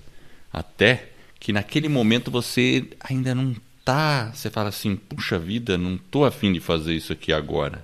até 0.54 1.10
que 1.39 1.52
naquele 1.52 1.89
momento 1.89 2.30
você 2.30 2.88
ainda 3.00 3.34
não 3.34 3.56
tá, 3.84 4.32
você 4.36 4.52
fala 4.52 4.70
assim, 4.70 4.96
puxa 4.96 5.39
vida, 5.39 5.80
não 5.80 5.98
tô 5.98 6.26
afim 6.26 6.54
de 6.54 6.60
fazer 6.60 6.94
isso 6.94 7.12
aqui 7.12 7.34
agora. 7.34 7.84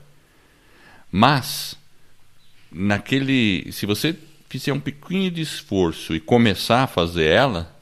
Mas 1.11 1.75
naquele, 2.71 3.71
se 3.71 3.87
você 3.87 4.15
fizer 4.47 4.71
um 4.71 4.79
pequeno 4.79 5.31
de 5.31 5.41
esforço 5.41 6.13
e 6.13 6.19
começar 6.19 6.83
a 6.83 6.87
fazer 6.87 7.25
ela, 7.25 7.75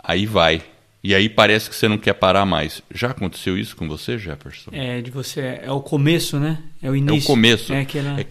aí 0.00 0.26
vai. 0.26 0.71
E 1.04 1.14
aí 1.14 1.28
parece 1.28 1.68
que 1.68 1.74
você 1.74 1.88
não 1.88 1.98
quer 1.98 2.14
parar 2.14 2.46
mais. 2.46 2.80
Já 2.94 3.10
aconteceu 3.10 3.58
isso 3.58 3.74
com 3.74 3.88
você, 3.88 4.16
Jefferson? 4.16 4.70
É, 4.72 5.00
de 5.00 5.10
você 5.10 5.60
é 5.62 5.70
o 5.70 5.80
começo, 5.80 6.38
né? 6.38 6.62
É 6.80 6.88
o 6.88 6.94
início. 6.94 7.16
É 7.16 7.22
o 7.24 7.26
começo. 7.26 7.72
É, 7.72 7.80
aquela... 7.80 8.20
é, 8.20 8.26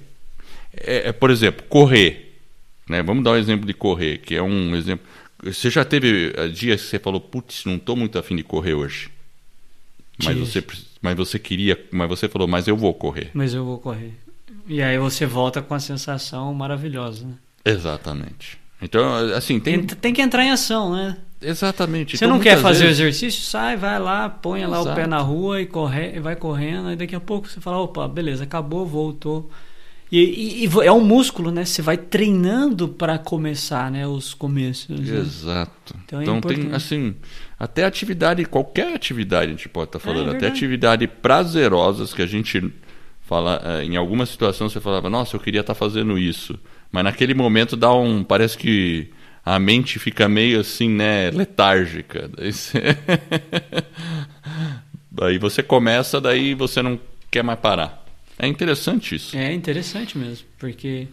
é, 0.78 1.08
é 1.10 1.12
por 1.12 1.30
exemplo, 1.30 1.66
correr. 1.68 2.40
Né? 2.88 3.04
Vamos 3.04 3.24
dar 3.24 3.32
um 3.32 3.36
exemplo 3.36 3.66
de 3.66 3.74
correr, 3.74 4.20
que 4.20 4.36
é 4.36 4.42
um 4.42 4.76
exemplo. 4.76 5.06
Você 5.44 5.70
já 5.70 5.84
teve 5.84 6.34
eh, 6.36 6.48
dias 6.48 6.82
que 6.82 6.88
você 6.88 7.00
falou, 7.00 7.20
putz, 7.20 7.66
não 7.66 7.76
estou 7.76 7.96
muito 7.96 8.18
afim 8.18 8.36
de 8.36 8.44
correr 8.44 8.74
hoje. 8.74 9.10
Mas 10.24 10.38
você, 10.38 10.64
mas 11.02 11.18
você 11.18 11.40
queria, 11.40 11.84
mas 11.92 12.08
você 12.08 12.30
falou, 12.30 12.48
mas 12.48 12.68
eu 12.68 12.78
vou 12.78 12.94
correr. 12.94 13.32
Mas 13.34 13.54
eu 13.54 13.66
vou 13.66 13.80
correr. 13.80 14.14
E 14.68 14.82
aí 14.82 14.98
você 14.98 15.26
volta 15.26 15.62
com 15.62 15.74
a 15.74 15.80
sensação 15.80 16.54
maravilhosa, 16.54 17.26
né? 17.26 17.34
Exatamente. 17.66 18.61
Então, 18.82 19.14
assim, 19.36 19.60
tem. 19.60 19.84
Tem, 19.84 20.14
que 20.14 20.22
entrar 20.22 20.44
em 20.44 20.52
ação, 20.52 20.94
né? 20.94 21.18
Exatamente. 21.42 22.18
Você 22.18 22.26
então, 22.26 22.38
não 22.38 22.44
quer 22.44 22.58
fazer 22.58 22.86
vezes... 22.86 23.00
o 23.00 23.04
exercício? 23.04 23.42
Sai, 23.44 23.78
vai 23.78 24.00
lá, 24.00 24.30
põe 24.30 24.66
lá 24.66 24.82
o 24.82 24.96
pé 24.96 25.08
na 25.08 25.20
rua 25.20 25.62
e 25.62 25.66
corre, 25.66 26.20
vai 26.20 26.36
correndo. 26.36 26.92
E 26.92 26.96
daqui 26.96 27.16
a 27.16 27.20
pouco 27.20 27.48
você 27.48 27.60
fala: 27.60 27.78
opa, 27.78 28.08
beleza, 28.08 28.44
acabou, 28.44 28.86
voltou. 28.86 29.50
E, 30.12 30.20
e, 30.20 30.66
e, 30.66 30.86
é 30.86 30.92
um 30.92 31.00
músculo, 31.00 31.52
né? 31.52 31.64
Você 31.64 31.82
vai 31.82 31.96
treinando 31.96 32.90
para 32.90 33.18
começar, 33.18 33.90
né? 33.90 34.06
Os 34.06 34.34
começos. 34.34 35.00
Né? 35.00 35.18
Exato. 35.18 35.96
Então, 36.04 36.20
é 36.20 36.24
então 36.24 36.42
tem 36.42 36.74
assim, 36.74 37.16
até 37.58 37.86
atividade, 37.86 38.44
qualquer 38.46 38.94
atividade 38.94 39.48
a 39.48 39.52
gente 39.52 39.70
pode 39.70 39.88
estar 39.88 40.00
tá 40.00 40.06
falando, 40.06 40.32
é, 40.32 40.34
é 40.34 40.36
até 40.36 40.48
atividade 40.48 41.08
prazerosas 41.08 42.14
que 42.14 42.22
a 42.22 42.28
gente 42.28 42.62
fala, 43.22 43.62
eh, 43.64 43.86
em 43.86 43.96
alguma 43.96 44.26
situação 44.26 44.68
você 44.68 44.82
falava, 44.82 45.10
nossa, 45.10 45.38
eu 45.38 45.40
queria 45.40 45.62
estar 45.62 45.74
tá 45.74 45.80
fazendo 45.80 46.20
isso, 46.20 46.60
mas 46.92 47.04
naquele 47.04 47.34
momento 47.34 47.76
dá 47.76 47.94
um, 47.94 48.24
parece 48.24 48.58
que 48.58 49.10
a 49.44 49.58
mente 49.58 49.98
fica 49.98 50.28
meio 50.30 50.60
assim, 50.60 50.90
né, 50.90 51.32
letárgica. 51.32 52.30
Daí 52.38 52.52
você, 52.52 52.98
daí 55.12 55.38
você 55.38 55.64
começa, 55.64 56.22
daí 56.22 56.54
você 56.54 56.82
não 56.82 57.00
quer 57.30 57.44
mais 57.44 57.60
parar. 57.60 58.06
É 58.40 58.48
interessante 58.48 59.16
isso. 59.16 59.38
É 59.38 59.54
interessante 59.54 60.18
mesmo, 60.18 60.48
porque 60.58 61.08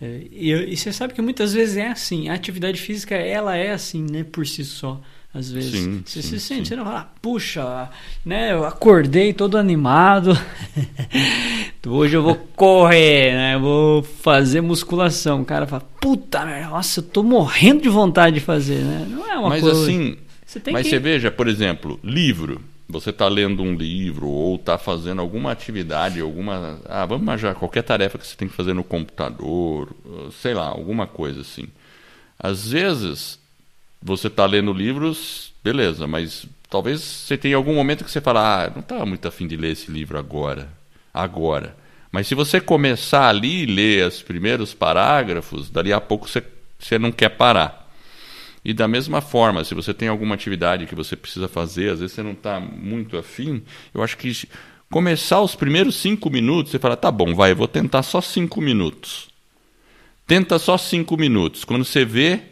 é, 0.00 0.22
e, 0.30 0.52
e, 0.52 0.76
você 0.76 0.92
sabe 0.92 1.12
que 1.12 1.20
muitas 1.20 1.52
vezes 1.52 1.76
é 1.76 1.88
assim. 1.88 2.28
A 2.28 2.34
atividade 2.34 2.80
física 2.80 3.14
ela 3.14 3.56
é 3.56 3.72
assim, 3.72 4.06
né, 4.08 4.24
por 4.24 4.46
si 4.46 4.64
só. 4.64 5.00
Às 5.32 5.50
vezes 5.50 5.72
sim, 5.72 6.02
você 6.04 6.22
sim, 6.22 6.28
se 6.28 6.40
sente, 6.40 6.60
sim. 6.60 6.64
você 6.64 6.76
não 6.76 6.84
fala, 6.84 7.12
puxa, 7.20 7.90
né? 8.24 8.52
Eu 8.52 8.64
acordei 8.64 9.32
todo 9.32 9.58
animado. 9.58 10.32
Hoje 11.86 12.16
eu 12.16 12.22
vou 12.22 12.34
correr, 12.34 13.32
né? 13.32 13.54
Eu 13.54 13.60
vou 13.60 14.02
fazer 14.02 14.60
musculação. 14.60 15.42
O 15.42 15.44
cara 15.44 15.66
fala, 15.66 15.86
puta, 16.00 16.44
nossa, 16.68 17.00
eu 17.00 17.04
tô 17.04 17.22
morrendo 17.22 17.82
de 17.82 17.88
vontade 17.88 18.34
de 18.34 18.40
fazer, 18.40 18.82
né? 18.82 19.06
Não 19.08 19.30
é 19.30 19.38
uma 19.38 19.50
mas 19.50 19.60
coisa. 19.60 19.82
Assim, 19.82 20.16
você 20.44 20.60
mas 20.70 20.84
que... 20.84 20.90
você 20.90 20.98
veja, 20.98 21.30
por 21.30 21.46
exemplo, 21.46 22.00
livro 22.02 22.60
você 22.88 23.10
está 23.10 23.28
lendo 23.28 23.62
um 23.62 23.74
livro 23.74 24.28
ou 24.28 24.56
está 24.56 24.78
fazendo 24.78 25.20
alguma 25.20 25.52
atividade, 25.52 26.20
alguma. 26.20 26.80
Ah, 26.86 27.04
vamos 27.04 27.22
imaginar 27.22 27.54
qualquer 27.54 27.82
tarefa 27.82 28.16
que 28.16 28.26
você 28.26 28.34
tem 28.34 28.48
que 28.48 28.54
fazer 28.54 28.72
no 28.72 28.82
computador, 28.82 29.94
sei 30.40 30.54
lá, 30.54 30.66
alguma 30.66 31.06
coisa 31.06 31.42
assim. 31.42 31.66
Às 32.38 32.70
vezes, 32.70 33.38
você 34.02 34.28
está 34.28 34.46
lendo 34.46 34.72
livros, 34.72 35.52
beleza, 35.62 36.06
mas 36.06 36.46
talvez 36.68 37.00
você 37.00 37.36
tenha 37.36 37.56
algum 37.56 37.74
momento 37.74 38.04
que 38.04 38.10
você 38.10 38.20
fala, 38.20 38.64
ah, 38.64 38.70
não 38.70 38.80
estava 38.80 39.04
muito 39.04 39.26
afim 39.26 39.46
de 39.46 39.56
ler 39.56 39.72
esse 39.72 39.90
livro 39.90 40.18
agora. 40.18 40.68
Agora. 41.12 41.76
Mas 42.10 42.26
se 42.26 42.34
você 42.34 42.60
começar 42.60 43.28
ali 43.28 43.62
e 43.62 43.66
ler 43.66 44.06
os 44.06 44.22
primeiros 44.22 44.72
parágrafos, 44.72 45.68
dali 45.68 45.92
a 45.92 46.00
pouco 46.00 46.28
você, 46.28 46.42
você 46.78 46.98
não 46.98 47.12
quer 47.12 47.30
parar. 47.30 47.88
E 48.64 48.72
da 48.72 48.88
mesma 48.88 49.20
forma, 49.20 49.64
se 49.64 49.74
você 49.74 49.94
tem 49.94 50.08
alguma 50.08 50.34
atividade 50.34 50.86
que 50.86 50.94
você 50.94 51.16
precisa 51.16 51.48
fazer, 51.48 51.90
às 51.90 52.00
vezes 52.00 52.14
você 52.14 52.22
não 52.22 52.32
está 52.32 52.58
muito 52.60 53.16
afim, 53.16 53.62
eu 53.94 54.02
acho 54.02 54.16
que 54.16 54.32
começar 54.90 55.40
os 55.40 55.54
primeiros 55.54 55.96
cinco 55.96 56.30
minutos, 56.30 56.72
você 56.72 56.78
fala, 56.78 56.96
tá 56.96 57.10
bom, 57.10 57.34
vai, 57.34 57.52
eu 57.52 57.56
vou 57.56 57.68
tentar 57.68 58.02
só 58.02 58.20
cinco 58.20 58.60
minutos. 58.60 59.28
Tenta 60.26 60.58
só 60.58 60.76
cinco 60.76 61.16
minutos. 61.16 61.64
Quando 61.64 61.84
você 61.84 62.04
vê, 62.04 62.42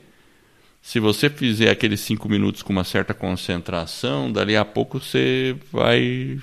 se 0.87 1.01
você 1.01 1.29
fizer 1.29 1.69
aqueles 1.69 1.99
cinco 1.99 2.29
minutos 2.29 2.63
com 2.63 2.73
uma 2.73 2.85
certa 2.85 3.13
concentração, 3.13 4.31
dali 4.31 4.57
a 4.57 4.65
pouco 4.65 5.01
você 5.01 5.57
vai 5.73 6.39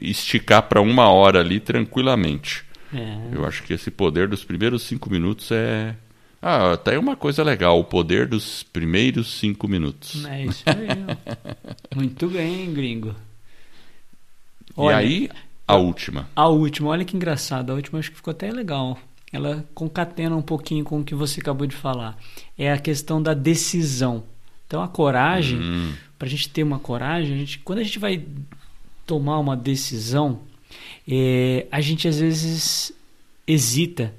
esticar 0.00 0.62
para 0.62 0.80
uma 0.80 1.08
hora 1.08 1.40
ali 1.40 1.58
tranquilamente. 1.58 2.64
É. 2.94 3.18
Eu 3.32 3.44
acho 3.44 3.64
que 3.64 3.72
esse 3.72 3.90
poder 3.90 4.28
dos 4.28 4.44
primeiros 4.44 4.84
cinco 4.84 5.10
minutos 5.10 5.50
é, 5.50 5.96
ah, 6.40 6.76
tá 6.76 6.92
aí 6.92 6.96
uma 6.96 7.16
coisa 7.16 7.42
legal, 7.42 7.80
o 7.80 7.84
poder 7.84 8.28
dos 8.28 8.62
primeiros 8.62 9.40
cinco 9.40 9.66
minutos. 9.66 10.24
É 10.24 10.44
isso 10.44 10.62
aí. 10.64 10.86
Muito 11.96 12.28
bem, 12.28 12.72
gringo. 12.72 13.12
Olha, 14.76 15.02
e 15.02 15.04
aí, 15.04 15.30
a 15.66 15.74
última. 15.74 16.28
A 16.36 16.46
última, 16.46 16.90
olha 16.90 17.04
que 17.04 17.16
engraçado. 17.16 17.72
A 17.72 17.74
última 17.74 17.98
acho 17.98 18.12
que 18.12 18.18
ficou 18.18 18.30
até 18.30 18.52
legal. 18.52 18.96
Ela 19.32 19.64
concatena 19.74 20.36
um 20.36 20.42
pouquinho 20.42 20.84
com 20.84 21.00
o 21.00 21.04
que 21.04 21.14
você 21.14 21.40
acabou 21.40 21.66
de 21.66 21.74
falar. 21.74 22.16
É 22.56 22.72
a 22.72 22.78
questão 22.78 23.22
da 23.22 23.34
decisão. 23.34 24.24
Então, 24.66 24.82
a 24.82 24.88
coragem, 24.88 25.60
hum. 25.60 25.92
para 26.18 26.26
a 26.26 26.30
gente 26.30 26.48
ter 26.48 26.62
uma 26.62 26.78
coragem, 26.78 27.34
a 27.34 27.38
gente, 27.38 27.58
quando 27.60 27.80
a 27.80 27.84
gente 27.84 27.98
vai 27.98 28.24
tomar 29.04 29.38
uma 29.38 29.56
decisão, 29.56 30.40
é, 31.08 31.66
a 31.70 31.80
gente 31.80 32.08
às 32.08 32.18
vezes 32.18 32.92
hesita 33.46 34.12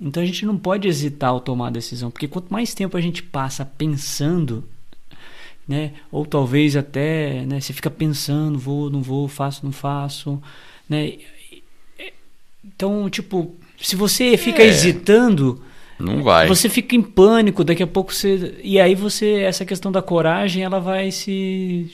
então 0.00 0.22
a 0.22 0.26
gente 0.26 0.44
não 0.44 0.58
pode 0.58 0.88
hesitar 0.88 1.30
ao 1.30 1.40
tomar 1.40 1.68
a 1.68 1.70
decisão, 1.70 2.10
porque 2.10 2.28
quanto 2.28 2.52
mais 2.52 2.74
tempo 2.74 2.96
a 2.96 3.00
gente 3.00 3.22
passa 3.22 3.64
pensando, 3.64 4.64
né, 5.66 5.94
ou 6.10 6.26
talvez 6.26 6.76
até, 6.76 7.44
né, 7.46 7.60
você 7.60 7.72
fica 7.72 7.90
pensando, 7.90 8.58
vou, 8.58 8.90
não 8.90 9.02
vou, 9.02 9.28
faço, 9.28 9.64
não 9.64 9.72
faço, 9.72 10.42
né? 10.88 11.14
Então, 12.62 13.08
tipo, 13.08 13.54
se 13.80 13.96
você 13.96 14.36
fica 14.36 14.62
é. 14.62 14.66
hesitando, 14.66 15.60
não 15.98 16.22
vai. 16.22 16.48
Você 16.48 16.68
fica 16.68 16.96
em 16.96 17.02
pânico, 17.02 17.62
daqui 17.62 17.82
a 17.82 17.86
pouco 17.86 18.12
você. 18.12 18.56
E 18.62 18.80
aí 18.80 18.94
você. 18.94 19.40
Essa 19.40 19.64
questão 19.64 19.92
da 19.92 20.02
coragem, 20.02 20.62
ela 20.62 20.80
vai 20.80 21.10
se. 21.10 21.90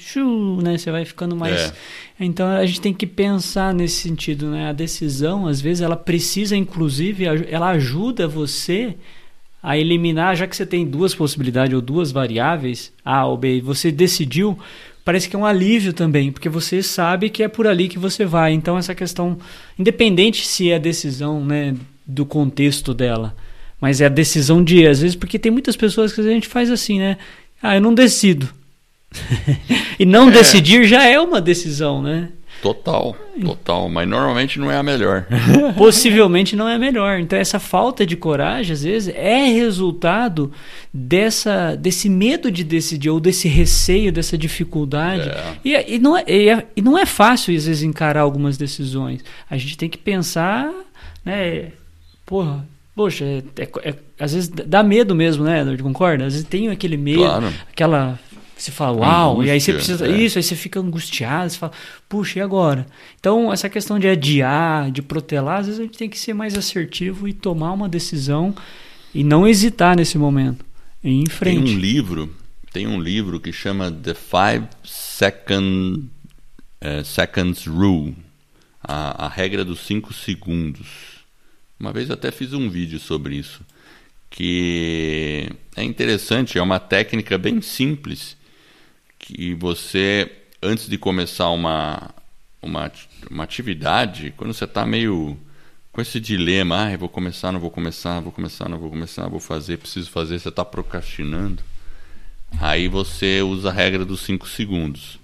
né? 0.62 0.78
Você 0.78 0.91
vai 0.91 1.05
ficando 1.05 1.37
mais. 1.37 1.61
É. 1.61 1.72
Então 2.18 2.49
a 2.49 2.64
gente 2.64 2.81
tem 2.81 2.95
que 2.95 3.07
pensar 3.07 3.74
nesse 3.74 4.09
sentido, 4.09 4.51
né? 4.51 4.70
A 4.70 4.72
decisão, 4.72 5.47
às 5.47 5.61
vezes, 5.61 5.83
ela 5.83 5.97
precisa, 5.97 6.57
inclusive, 6.57 7.24
ela 7.49 7.70
ajuda 7.70 8.26
você 8.26 8.97
a 9.62 9.76
eliminar, 9.76 10.37
já 10.37 10.47
que 10.47 10.57
você 10.57 10.64
tem 10.64 10.87
duas 10.87 11.14
possibilidades 11.14 11.74
ou 11.74 11.83
duas 11.83 12.11
variáveis, 12.11 12.91
A 13.05 13.26
ou 13.26 13.37
B, 13.37 13.61
você 13.61 13.93
decidiu, 13.93 14.59
parece 15.05 15.28
que 15.28 15.36
é 15.36 15.38
um 15.38 15.46
alívio 15.46 15.92
também, 15.92 16.30
porque 16.30 16.48
você 16.48 16.82
sabe 16.82 17.30
que 17.30 17.42
é 17.42 17.48
por 17.48 17.66
ali 17.66 17.88
que 17.88 17.98
você 17.98 18.24
vai. 18.24 18.53
Então 18.53 18.76
essa 18.78 18.94
questão, 18.94 19.38
independente 19.78 20.46
se 20.46 20.70
é 20.70 20.76
a 20.76 20.78
decisão, 20.78 21.44
né, 21.44 21.74
do 22.07 22.26
contexto 22.26 22.92
dela, 22.92 23.34
mas 23.80 24.01
é 24.01 24.07
a 24.07 24.11
decisão 24.11 24.62
de, 24.62 24.86
às 24.86 25.01
vezes, 25.01 25.16
porque 25.16 25.38
tem 25.38 25.51
muitas 25.51 25.76
pessoas 25.76 26.12
que 26.12 26.20
a 26.20 26.24
gente 26.24 26.48
faz 26.48 26.70
assim, 26.70 26.98
né? 26.98 27.16
Ah, 27.62 27.76
eu 27.76 27.80
não 27.80 27.94
decido. 27.94 28.48
e 29.98 30.05
não 30.05 30.28
é. 30.28 30.32
decidir 30.32 30.84
já 30.84 31.05
é 31.05 31.18
uma 31.18 31.40
decisão, 31.40 32.03
né? 32.03 32.28
Total, 32.62 33.16
total. 33.42 33.88
Mas 33.88 34.08
normalmente 34.08 34.58
não 34.58 34.70
é 34.70 34.76
a 34.76 34.82
melhor. 34.82 35.26
Possivelmente 35.76 36.54
não 36.54 36.68
é 36.68 36.74
a 36.74 36.78
melhor. 36.78 37.18
Então, 37.18 37.38
essa 37.38 37.58
falta 37.58 38.04
de 38.04 38.16
coragem, 38.16 38.72
às 38.72 38.82
vezes, 38.82 39.14
é 39.16 39.46
resultado 39.46 40.52
dessa, 40.92 41.74
desse 41.74 42.08
medo 42.08 42.50
de 42.50 42.62
decidir, 42.62 43.08
ou 43.08 43.18
desse 43.18 43.48
receio, 43.48 44.12
dessa 44.12 44.36
dificuldade. 44.36 45.28
É. 45.28 45.56
E, 45.64 45.94
e, 45.94 45.98
não 45.98 46.16
é, 46.16 46.24
e, 46.26 46.48
é, 46.50 46.66
e 46.76 46.82
não 46.82 46.98
é 46.98 47.06
fácil, 47.06 47.56
às 47.56 47.64
vezes, 47.64 47.82
encarar 47.82 48.20
algumas 48.20 48.58
decisões. 48.58 49.24
A 49.48 49.56
gente 49.56 49.78
tem 49.78 49.88
que 49.88 49.98
pensar, 49.98 50.70
né? 51.24 51.72
Porra, 52.26 52.66
poxa, 52.94 53.24
é, 53.24 53.42
é, 53.58 53.68
é, 53.82 53.94
às 54.18 54.34
vezes 54.34 54.48
dá 54.48 54.82
medo 54.82 55.14
mesmo, 55.14 55.44
né, 55.44 55.61
Edward? 55.61 55.82
Concorda? 55.82 56.26
Às 56.26 56.34
vezes 56.34 56.48
tem 56.48 56.68
aquele 56.68 56.96
medo, 56.96 57.20
claro. 57.20 57.52
aquela. 57.72 58.18
Você 58.61 58.70
fala, 58.70 58.98
uau, 58.98 59.32
Angústia, 59.32 59.48
e 59.48 59.52
aí 59.52 59.61
você 59.61 59.72
precisa. 59.72 60.06
É. 60.06 60.20
Isso, 60.20 60.38
aí 60.38 60.42
você 60.42 60.54
fica 60.54 60.78
angustiado, 60.78 61.48
você 61.48 61.56
fala, 61.56 61.72
puxa, 62.06 62.38
e 62.38 62.42
agora? 62.42 62.86
Então, 63.18 63.50
essa 63.50 63.70
questão 63.70 63.98
de 63.98 64.06
adiar, 64.06 64.90
de 64.90 65.00
protelar, 65.00 65.61
às 65.61 65.66
vezes 65.66 65.80
a 65.80 65.84
gente 65.84 65.96
tem 65.96 66.11
que 66.11 66.18
ser 66.18 66.34
mais 66.34 66.54
assertivo 66.54 67.26
e 67.26 67.32
tomar 67.32 67.72
uma 67.72 67.88
decisão 67.88 68.54
E 69.14 69.24
não 69.24 69.48
hesitar 69.48 69.96
nesse 69.96 70.18
momento. 70.18 70.64
E 71.02 71.08
ir 71.08 71.22
em 71.22 71.26
frente. 71.26 71.64
Tem 71.64 71.74
um 71.74 71.78
livro, 71.78 72.36
tem 72.70 72.86
um 72.86 73.00
livro 73.00 73.40
que 73.40 73.50
chama 73.50 73.90
The 73.90 74.12
Five 74.12 74.66
Second, 74.84 76.04
uh, 76.82 77.04
Seconds 77.04 77.64
Rule, 77.66 78.14
a, 78.82 79.24
a 79.24 79.28
regra 79.28 79.64
dos 79.64 79.80
5 79.86 80.12
segundos. 80.12 80.86
Uma 81.78 81.94
vez 81.94 82.11
até 82.11 82.30
fiz 82.30 82.52
um 82.52 82.68
vídeo 82.68 83.00
sobre 83.00 83.36
isso, 83.36 83.62
que 84.28 85.48
é 85.74 85.82
interessante, 85.82 86.58
é 86.58 86.62
uma 86.62 86.78
técnica 86.78 87.38
bem 87.38 87.62
simples 87.62 88.38
que 89.33 89.55
você 89.55 90.31
antes 90.62 90.89
de 90.89 90.99
começar 90.99 91.51
uma 91.51 92.11
uma, 92.62 92.91
uma 93.31 93.45
atividade, 93.45 94.35
quando 94.37 94.53
você 94.53 94.64
está 94.64 94.85
meio 94.85 95.39
com 95.93 96.01
esse 96.01 96.20
dilema, 96.20 96.93
ah, 96.93 96.97
vou 96.97 97.09
começar, 97.09 97.51
não 97.51 97.61
vou 97.61 97.70
começar, 97.70 98.20
vou 98.20 98.33
começar, 98.33 98.68
não 98.68 98.78
vou 98.78 98.91
começar, 98.91 99.28
vou 99.28 99.41
fazer, 99.41 99.78
preciso 99.78 100.11
fazer, 100.11 100.39
você 100.39 100.49
está 100.49 100.64
procrastinando. 100.64 101.62
Aí 102.61 102.89
você 102.89 103.43
usa 103.43 103.70
a 103.70 103.72
regra 103.72 104.05
dos 104.05 104.20
5 104.20 104.49
segundos. 104.49 105.18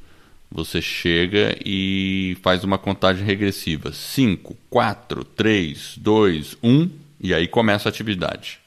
Você 0.51 0.81
chega 0.81 1.59
e 1.65 2.37
faz 2.41 2.65
uma 2.65 2.79
contagem 2.79 3.25
regressiva. 3.25 3.93
5, 3.93 4.57
4, 4.71 5.25
3, 5.25 5.95
2, 5.99 6.57
1, 6.63 6.91
e 7.21 7.35
aí 7.35 7.49
começa 7.49 7.89
a 7.89 7.91
atividade. 7.91 8.61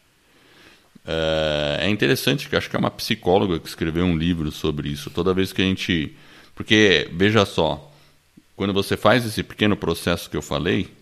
Uh, 1.10 1.82
é 1.82 1.90
interessante 1.90 2.48
que 2.48 2.56
acho 2.56 2.70
que 2.70 2.76
é 2.76 2.80
uma 2.80 2.92
psicóloga 2.92 3.58
que 3.60 3.68
escreveu 3.68 4.06
um 4.06 4.16
livro 4.16 4.52
sobre 4.52 4.90
isso. 4.90 5.10
Toda 5.10 5.34
vez 5.34 5.52
que 5.52 5.62
a 5.62 5.66
gente. 5.66 6.16
Porque, 6.54 7.10
veja 7.14 7.46
só, 7.46 7.92
quando 8.56 8.74
você 8.74 8.96
faz 8.96 9.26
esse 9.26 9.42
pequeno 9.42 9.76
processo 9.76 10.30
que 10.30 10.38
eu 10.38 10.42
falei, 10.42 10.94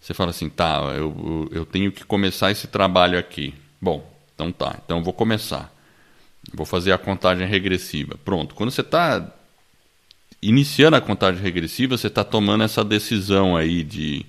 você 0.00 0.12
fala 0.12 0.30
assim, 0.30 0.48
tá, 0.48 0.80
eu, 0.96 1.48
eu 1.52 1.64
tenho 1.64 1.92
que 1.92 2.04
começar 2.04 2.50
esse 2.50 2.66
trabalho 2.66 3.16
aqui. 3.16 3.54
Bom, 3.80 4.12
então 4.34 4.50
tá, 4.50 4.80
então 4.84 4.98
eu 4.98 5.04
vou 5.04 5.12
começar. 5.12 5.72
Vou 6.52 6.66
fazer 6.66 6.90
a 6.90 6.98
contagem 6.98 7.46
regressiva. 7.46 8.18
Pronto. 8.24 8.56
Quando 8.56 8.72
você 8.72 8.80
está 8.80 9.32
iniciando 10.40 10.96
a 10.96 11.00
contagem 11.00 11.40
regressiva, 11.40 11.96
você 11.96 12.08
está 12.08 12.24
tomando 12.24 12.64
essa 12.64 12.84
decisão 12.84 13.56
aí 13.56 13.84
de, 13.84 14.26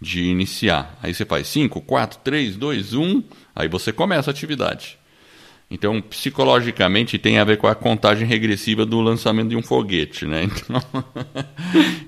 de 0.00 0.22
iniciar. 0.22 0.96
Aí 1.02 1.12
você 1.12 1.24
faz 1.24 1.48
5, 1.48 1.80
4, 1.80 2.20
3, 2.22 2.56
2, 2.56 2.94
1, 2.94 3.22
aí 3.58 3.68
você 3.68 3.92
começa 3.92 4.30
a 4.30 4.32
atividade. 4.32 4.96
Então, 5.70 6.00
psicologicamente, 6.00 7.18
tem 7.18 7.38
a 7.38 7.44
ver 7.44 7.58
com 7.58 7.66
a 7.66 7.74
contagem 7.74 8.26
regressiva 8.26 8.86
do 8.86 9.00
lançamento 9.00 9.50
de 9.50 9.56
um 9.56 9.62
foguete. 9.62 10.24
Né? 10.24 10.48
Então, 10.58 10.82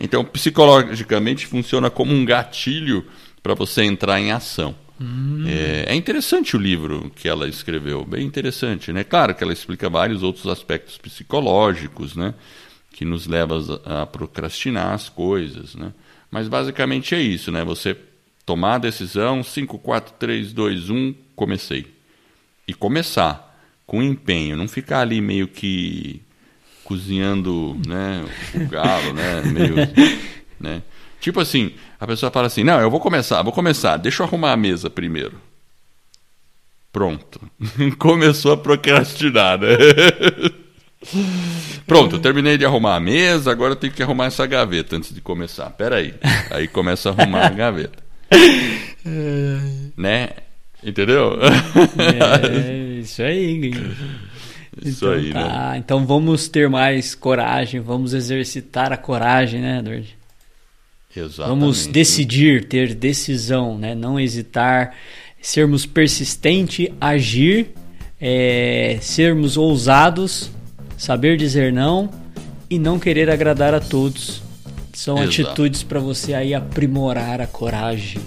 então 0.01 0.25
psicologicamente, 0.25 1.47
funciona 1.47 1.91
como 1.91 2.15
um 2.15 2.25
gatilho 2.25 3.05
para 3.43 3.55
você 3.55 3.83
entrar 3.83 4.19
em 4.21 4.33
ação. 4.33 4.75
Hum. 5.01 5.45
É, 5.47 5.93
é, 5.93 5.95
interessante 5.95 6.57
o 6.57 6.59
livro 6.59 7.11
que 7.15 7.29
ela 7.29 7.49
escreveu, 7.49 8.05
bem 8.05 8.25
interessante. 8.25 8.93
Né? 8.93 9.03
Claro 9.03 9.35
que 9.35 9.43
ela 9.43 9.53
explica 9.53 9.91
vários 9.91 10.23
outros 10.23 10.47
aspectos 10.47 10.97
psicológicos 10.97 12.15
né? 12.15 12.35
que 12.93 13.05
nos 13.05 13.27
levam 13.27 13.59
a 13.85 14.07
procrastinar 14.07 14.93
as 14.93 15.09
coisas. 15.09 15.75
Né? 15.75 15.93
Mas 16.31 16.49
basicamente 16.49 17.15
é 17.15 17.21
isso: 17.21 17.51
né? 17.51 17.65
você 17.65 17.97
tomar 18.45 18.75
a 18.75 18.79
decisão, 18.79 19.43
5, 19.43 19.79
4, 19.79 20.15
3, 20.19 20.53
2, 20.53 20.91
1, 20.91 21.15
comecei. 21.41 21.87
E 22.69 22.75
começar 22.75 23.59
com 23.87 24.03
empenho, 24.03 24.59
não 24.59 24.69
ficar 24.69 25.01
ali 25.01 25.23
meio 25.23 25.49
que 25.49 26.21
cozinhando, 26.85 27.81
né, 27.87 28.23
o 28.55 28.69
galo, 28.69 29.15
né, 29.15 29.41
meio, 29.51 29.75
né? 30.61 30.83
Tipo 31.19 31.41
assim, 31.41 31.73
a 31.99 32.07
pessoa 32.07 32.31
fala 32.31 32.47
assim: 32.47 32.63
"Não, 32.63 32.79
eu 32.79 32.91
vou 32.91 33.01
começar, 33.01 33.43
vou 33.43 33.55
começar, 33.55 33.97
deixa 33.97 34.23
eu 34.23 34.27
arrumar 34.27 34.53
a 34.53 34.57
mesa 34.57 34.91
primeiro". 34.91 35.41
Pronto. 36.93 37.41
Começou 37.99 38.53
a 38.53 38.57
procrastinar, 38.57 39.59
né? 39.59 39.69
Pronto, 41.87 42.17
eu 42.17 42.21
terminei 42.21 42.59
de 42.59 42.67
arrumar 42.67 42.97
a 42.97 43.01
mesa, 43.01 43.51
agora 43.51 43.73
eu 43.73 43.77
tenho 43.77 43.93
que 43.93 44.03
arrumar 44.03 44.27
essa 44.27 44.45
gaveta 44.45 44.97
antes 44.97 45.15
de 45.15 45.21
começar. 45.21 45.71
Pera 45.71 45.97
aí. 45.97 46.15
Aí 46.51 46.67
começa 46.69 47.09
a 47.11 47.13
arrumar 47.13 47.47
a 47.47 47.51
gaveta. 47.51 48.03
né? 49.97 50.31
Entendeu? 50.83 51.39
É, 51.99 53.01
isso 53.01 53.23
aí. 53.23 53.71
Isso 54.83 55.05
então, 55.05 55.13
aí, 55.13 55.33
tá. 55.33 55.73
né? 55.73 55.79
Então 55.79 56.07
vamos 56.07 56.49
ter 56.49 56.69
mais 56.69 57.15
coragem, 57.15 57.81
vamos 57.81 58.15
exercitar 58.15 58.93
a 58.93 58.97
coragem, 58.97 59.61
né, 59.61 59.79
Edward? 59.81 60.17
Exatamente. 61.15 61.49
Vamos 61.49 61.87
decidir, 61.87 62.65
ter 62.65 62.95
decisão, 62.95 63.77
né? 63.77 63.95
Não 63.95 64.19
hesitar, 64.19 64.95
sermos 65.43 65.85
persistentes, 65.85 66.89
agir, 67.01 67.71
é, 68.21 68.99
sermos 69.01 69.57
ousados, 69.57 70.51
saber 70.97 71.37
dizer 71.37 71.73
não 71.73 72.09
e 72.69 72.79
não 72.79 72.99
querer 72.99 73.29
agradar 73.29 73.75
a 73.75 73.81
todos. 73.81 74.41
São 74.93 75.17
Exato. 75.19 75.49
atitudes 75.49 75.83
para 75.83 75.99
você 75.99 76.33
aí 76.35 76.55
aprimorar 76.55 77.41
a 77.41 77.47
coragem. 77.47 78.21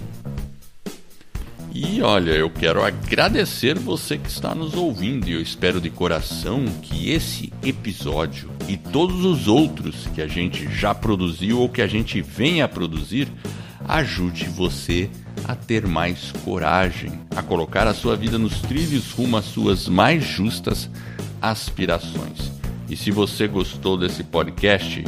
E 1.76 2.04
olha, 2.04 2.30
eu 2.30 2.52
quero 2.52 2.84
agradecer 2.84 3.80
você 3.80 4.16
que 4.16 4.30
está 4.30 4.54
nos 4.54 4.76
ouvindo 4.76 5.28
e 5.28 5.34
eu 5.34 5.42
espero 5.42 5.82
de 5.82 5.90
coração 5.90 6.66
que 6.84 7.10
esse 7.10 7.52
episódio 7.64 8.52
e 8.70 8.78
todos 8.78 9.26
os 9.26 9.48
outros 9.48 10.08
que 10.14 10.22
a 10.22 10.28
gente 10.28 10.72
já 10.72 10.94
produziu 10.94 11.60
ou 11.60 11.68
que 11.68 11.82
a 11.82 11.88
gente 11.88 12.22
venha 12.22 12.66
a 12.66 12.70
produzir 12.70 13.28
ajude 13.88 14.46
você 14.46 15.10
a 15.46 15.56
ter 15.56 15.88
mais 15.88 16.32
coragem, 16.46 17.12
a 17.36 17.42
colocar 17.42 17.88
a 17.88 17.94
sua 17.96 18.16
vida 18.16 18.38
nos 18.38 18.62
trilhos 18.62 19.12
rumo 19.12 19.38
às 19.38 19.46
suas 19.46 19.88
mais 19.88 20.24
justas 20.24 20.88
aspirações. 21.42 22.52
E 22.88 22.96
se 22.96 23.10
você 23.10 23.48
gostou 23.48 23.98
desse 23.98 24.24
podcast, 24.24 25.04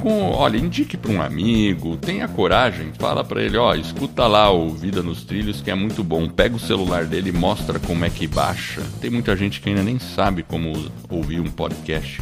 com, 0.00 0.30
olha, 0.30 0.56
indique 0.56 0.96
para 0.96 1.12
um 1.12 1.20
amigo, 1.20 1.96
tenha 1.96 2.26
coragem, 2.26 2.90
fala 2.98 3.22
para 3.22 3.42
ele, 3.42 3.56
ó, 3.56 3.74
escuta 3.74 4.26
lá 4.26 4.50
o 4.50 4.70
Vida 4.70 5.02
nos 5.02 5.22
Trilhos 5.24 5.60
que 5.60 5.70
é 5.70 5.74
muito 5.74 6.02
bom. 6.02 6.28
Pega 6.28 6.56
o 6.56 6.58
celular 6.58 7.04
dele 7.04 7.30
mostra 7.30 7.78
como 7.78 8.04
é 8.04 8.10
que 8.10 8.26
baixa. 8.26 8.82
Tem 9.00 9.10
muita 9.10 9.36
gente 9.36 9.60
que 9.60 9.68
ainda 9.68 9.82
nem 9.82 9.98
sabe 9.98 10.42
como 10.42 10.72
ouvir 11.08 11.40
um 11.40 11.50
podcast. 11.50 12.20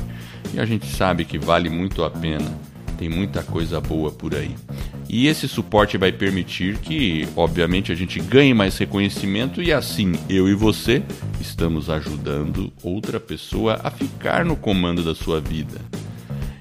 E 0.52 0.60
a 0.60 0.64
gente 0.64 0.86
sabe 0.86 1.24
que 1.24 1.38
vale 1.38 1.68
muito 1.68 2.02
a 2.04 2.10
pena. 2.10 2.50
Tem 2.98 3.08
muita 3.08 3.42
coisa 3.42 3.80
boa 3.80 4.10
por 4.10 4.34
aí. 4.34 4.56
E 5.08 5.26
esse 5.26 5.48
suporte 5.48 5.96
vai 5.96 6.12
permitir 6.12 6.78
que, 6.78 7.26
obviamente, 7.36 7.92
a 7.92 7.94
gente 7.94 8.20
ganhe 8.20 8.52
mais 8.52 8.76
reconhecimento 8.76 9.62
e 9.62 9.72
assim 9.72 10.12
eu 10.28 10.48
e 10.48 10.54
você 10.54 11.02
estamos 11.40 11.88
ajudando 11.88 12.72
outra 12.82 13.18
pessoa 13.20 13.80
a 13.82 13.90
ficar 13.90 14.44
no 14.44 14.56
comando 14.56 15.02
da 15.02 15.14
sua 15.14 15.40
vida. 15.40 15.80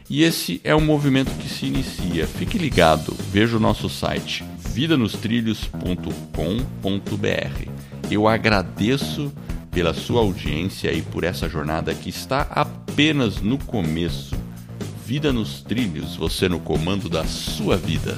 E 0.10 0.24
esse 0.24 0.62
é 0.64 0.76
um 0.76 0.82
movimento 0.82 1.32
que 1.38 1.50
se 1.50 1.66
inicia. 1.66 2.26
Fique 2.26 2.58
ligado, 2.58 3.14
veja 3.32 3.58
o 3.58 3.60
nosso 3.60 3.90
site 3.90 4.44
vidanostrilhos.com.br. 4.78 7.70
Eu 8.10 8.28
agradeço 8.28 9.34
pela 9.72 9.94
sua 9.94 10.22
audiência 10.22 10.94
e 10.94 11.02
por 11.02 11.24
essa 11.24 11.50
jornada 11.50 11.94
que 11.94 12.10
está 12.10 12.42
apenas 12.52 13.42
no 13.42 13.58
começo. 13.58 14.36
Vida 15.06 15.34
nos 15.34 15.62
Trilhos, 15.62 16.16
você 16.16 16.48
no 16.48 16.60
comando 16.60 17.10
da 17.10 17.26
sua 17.26 17.76
vida. 17.76 18.18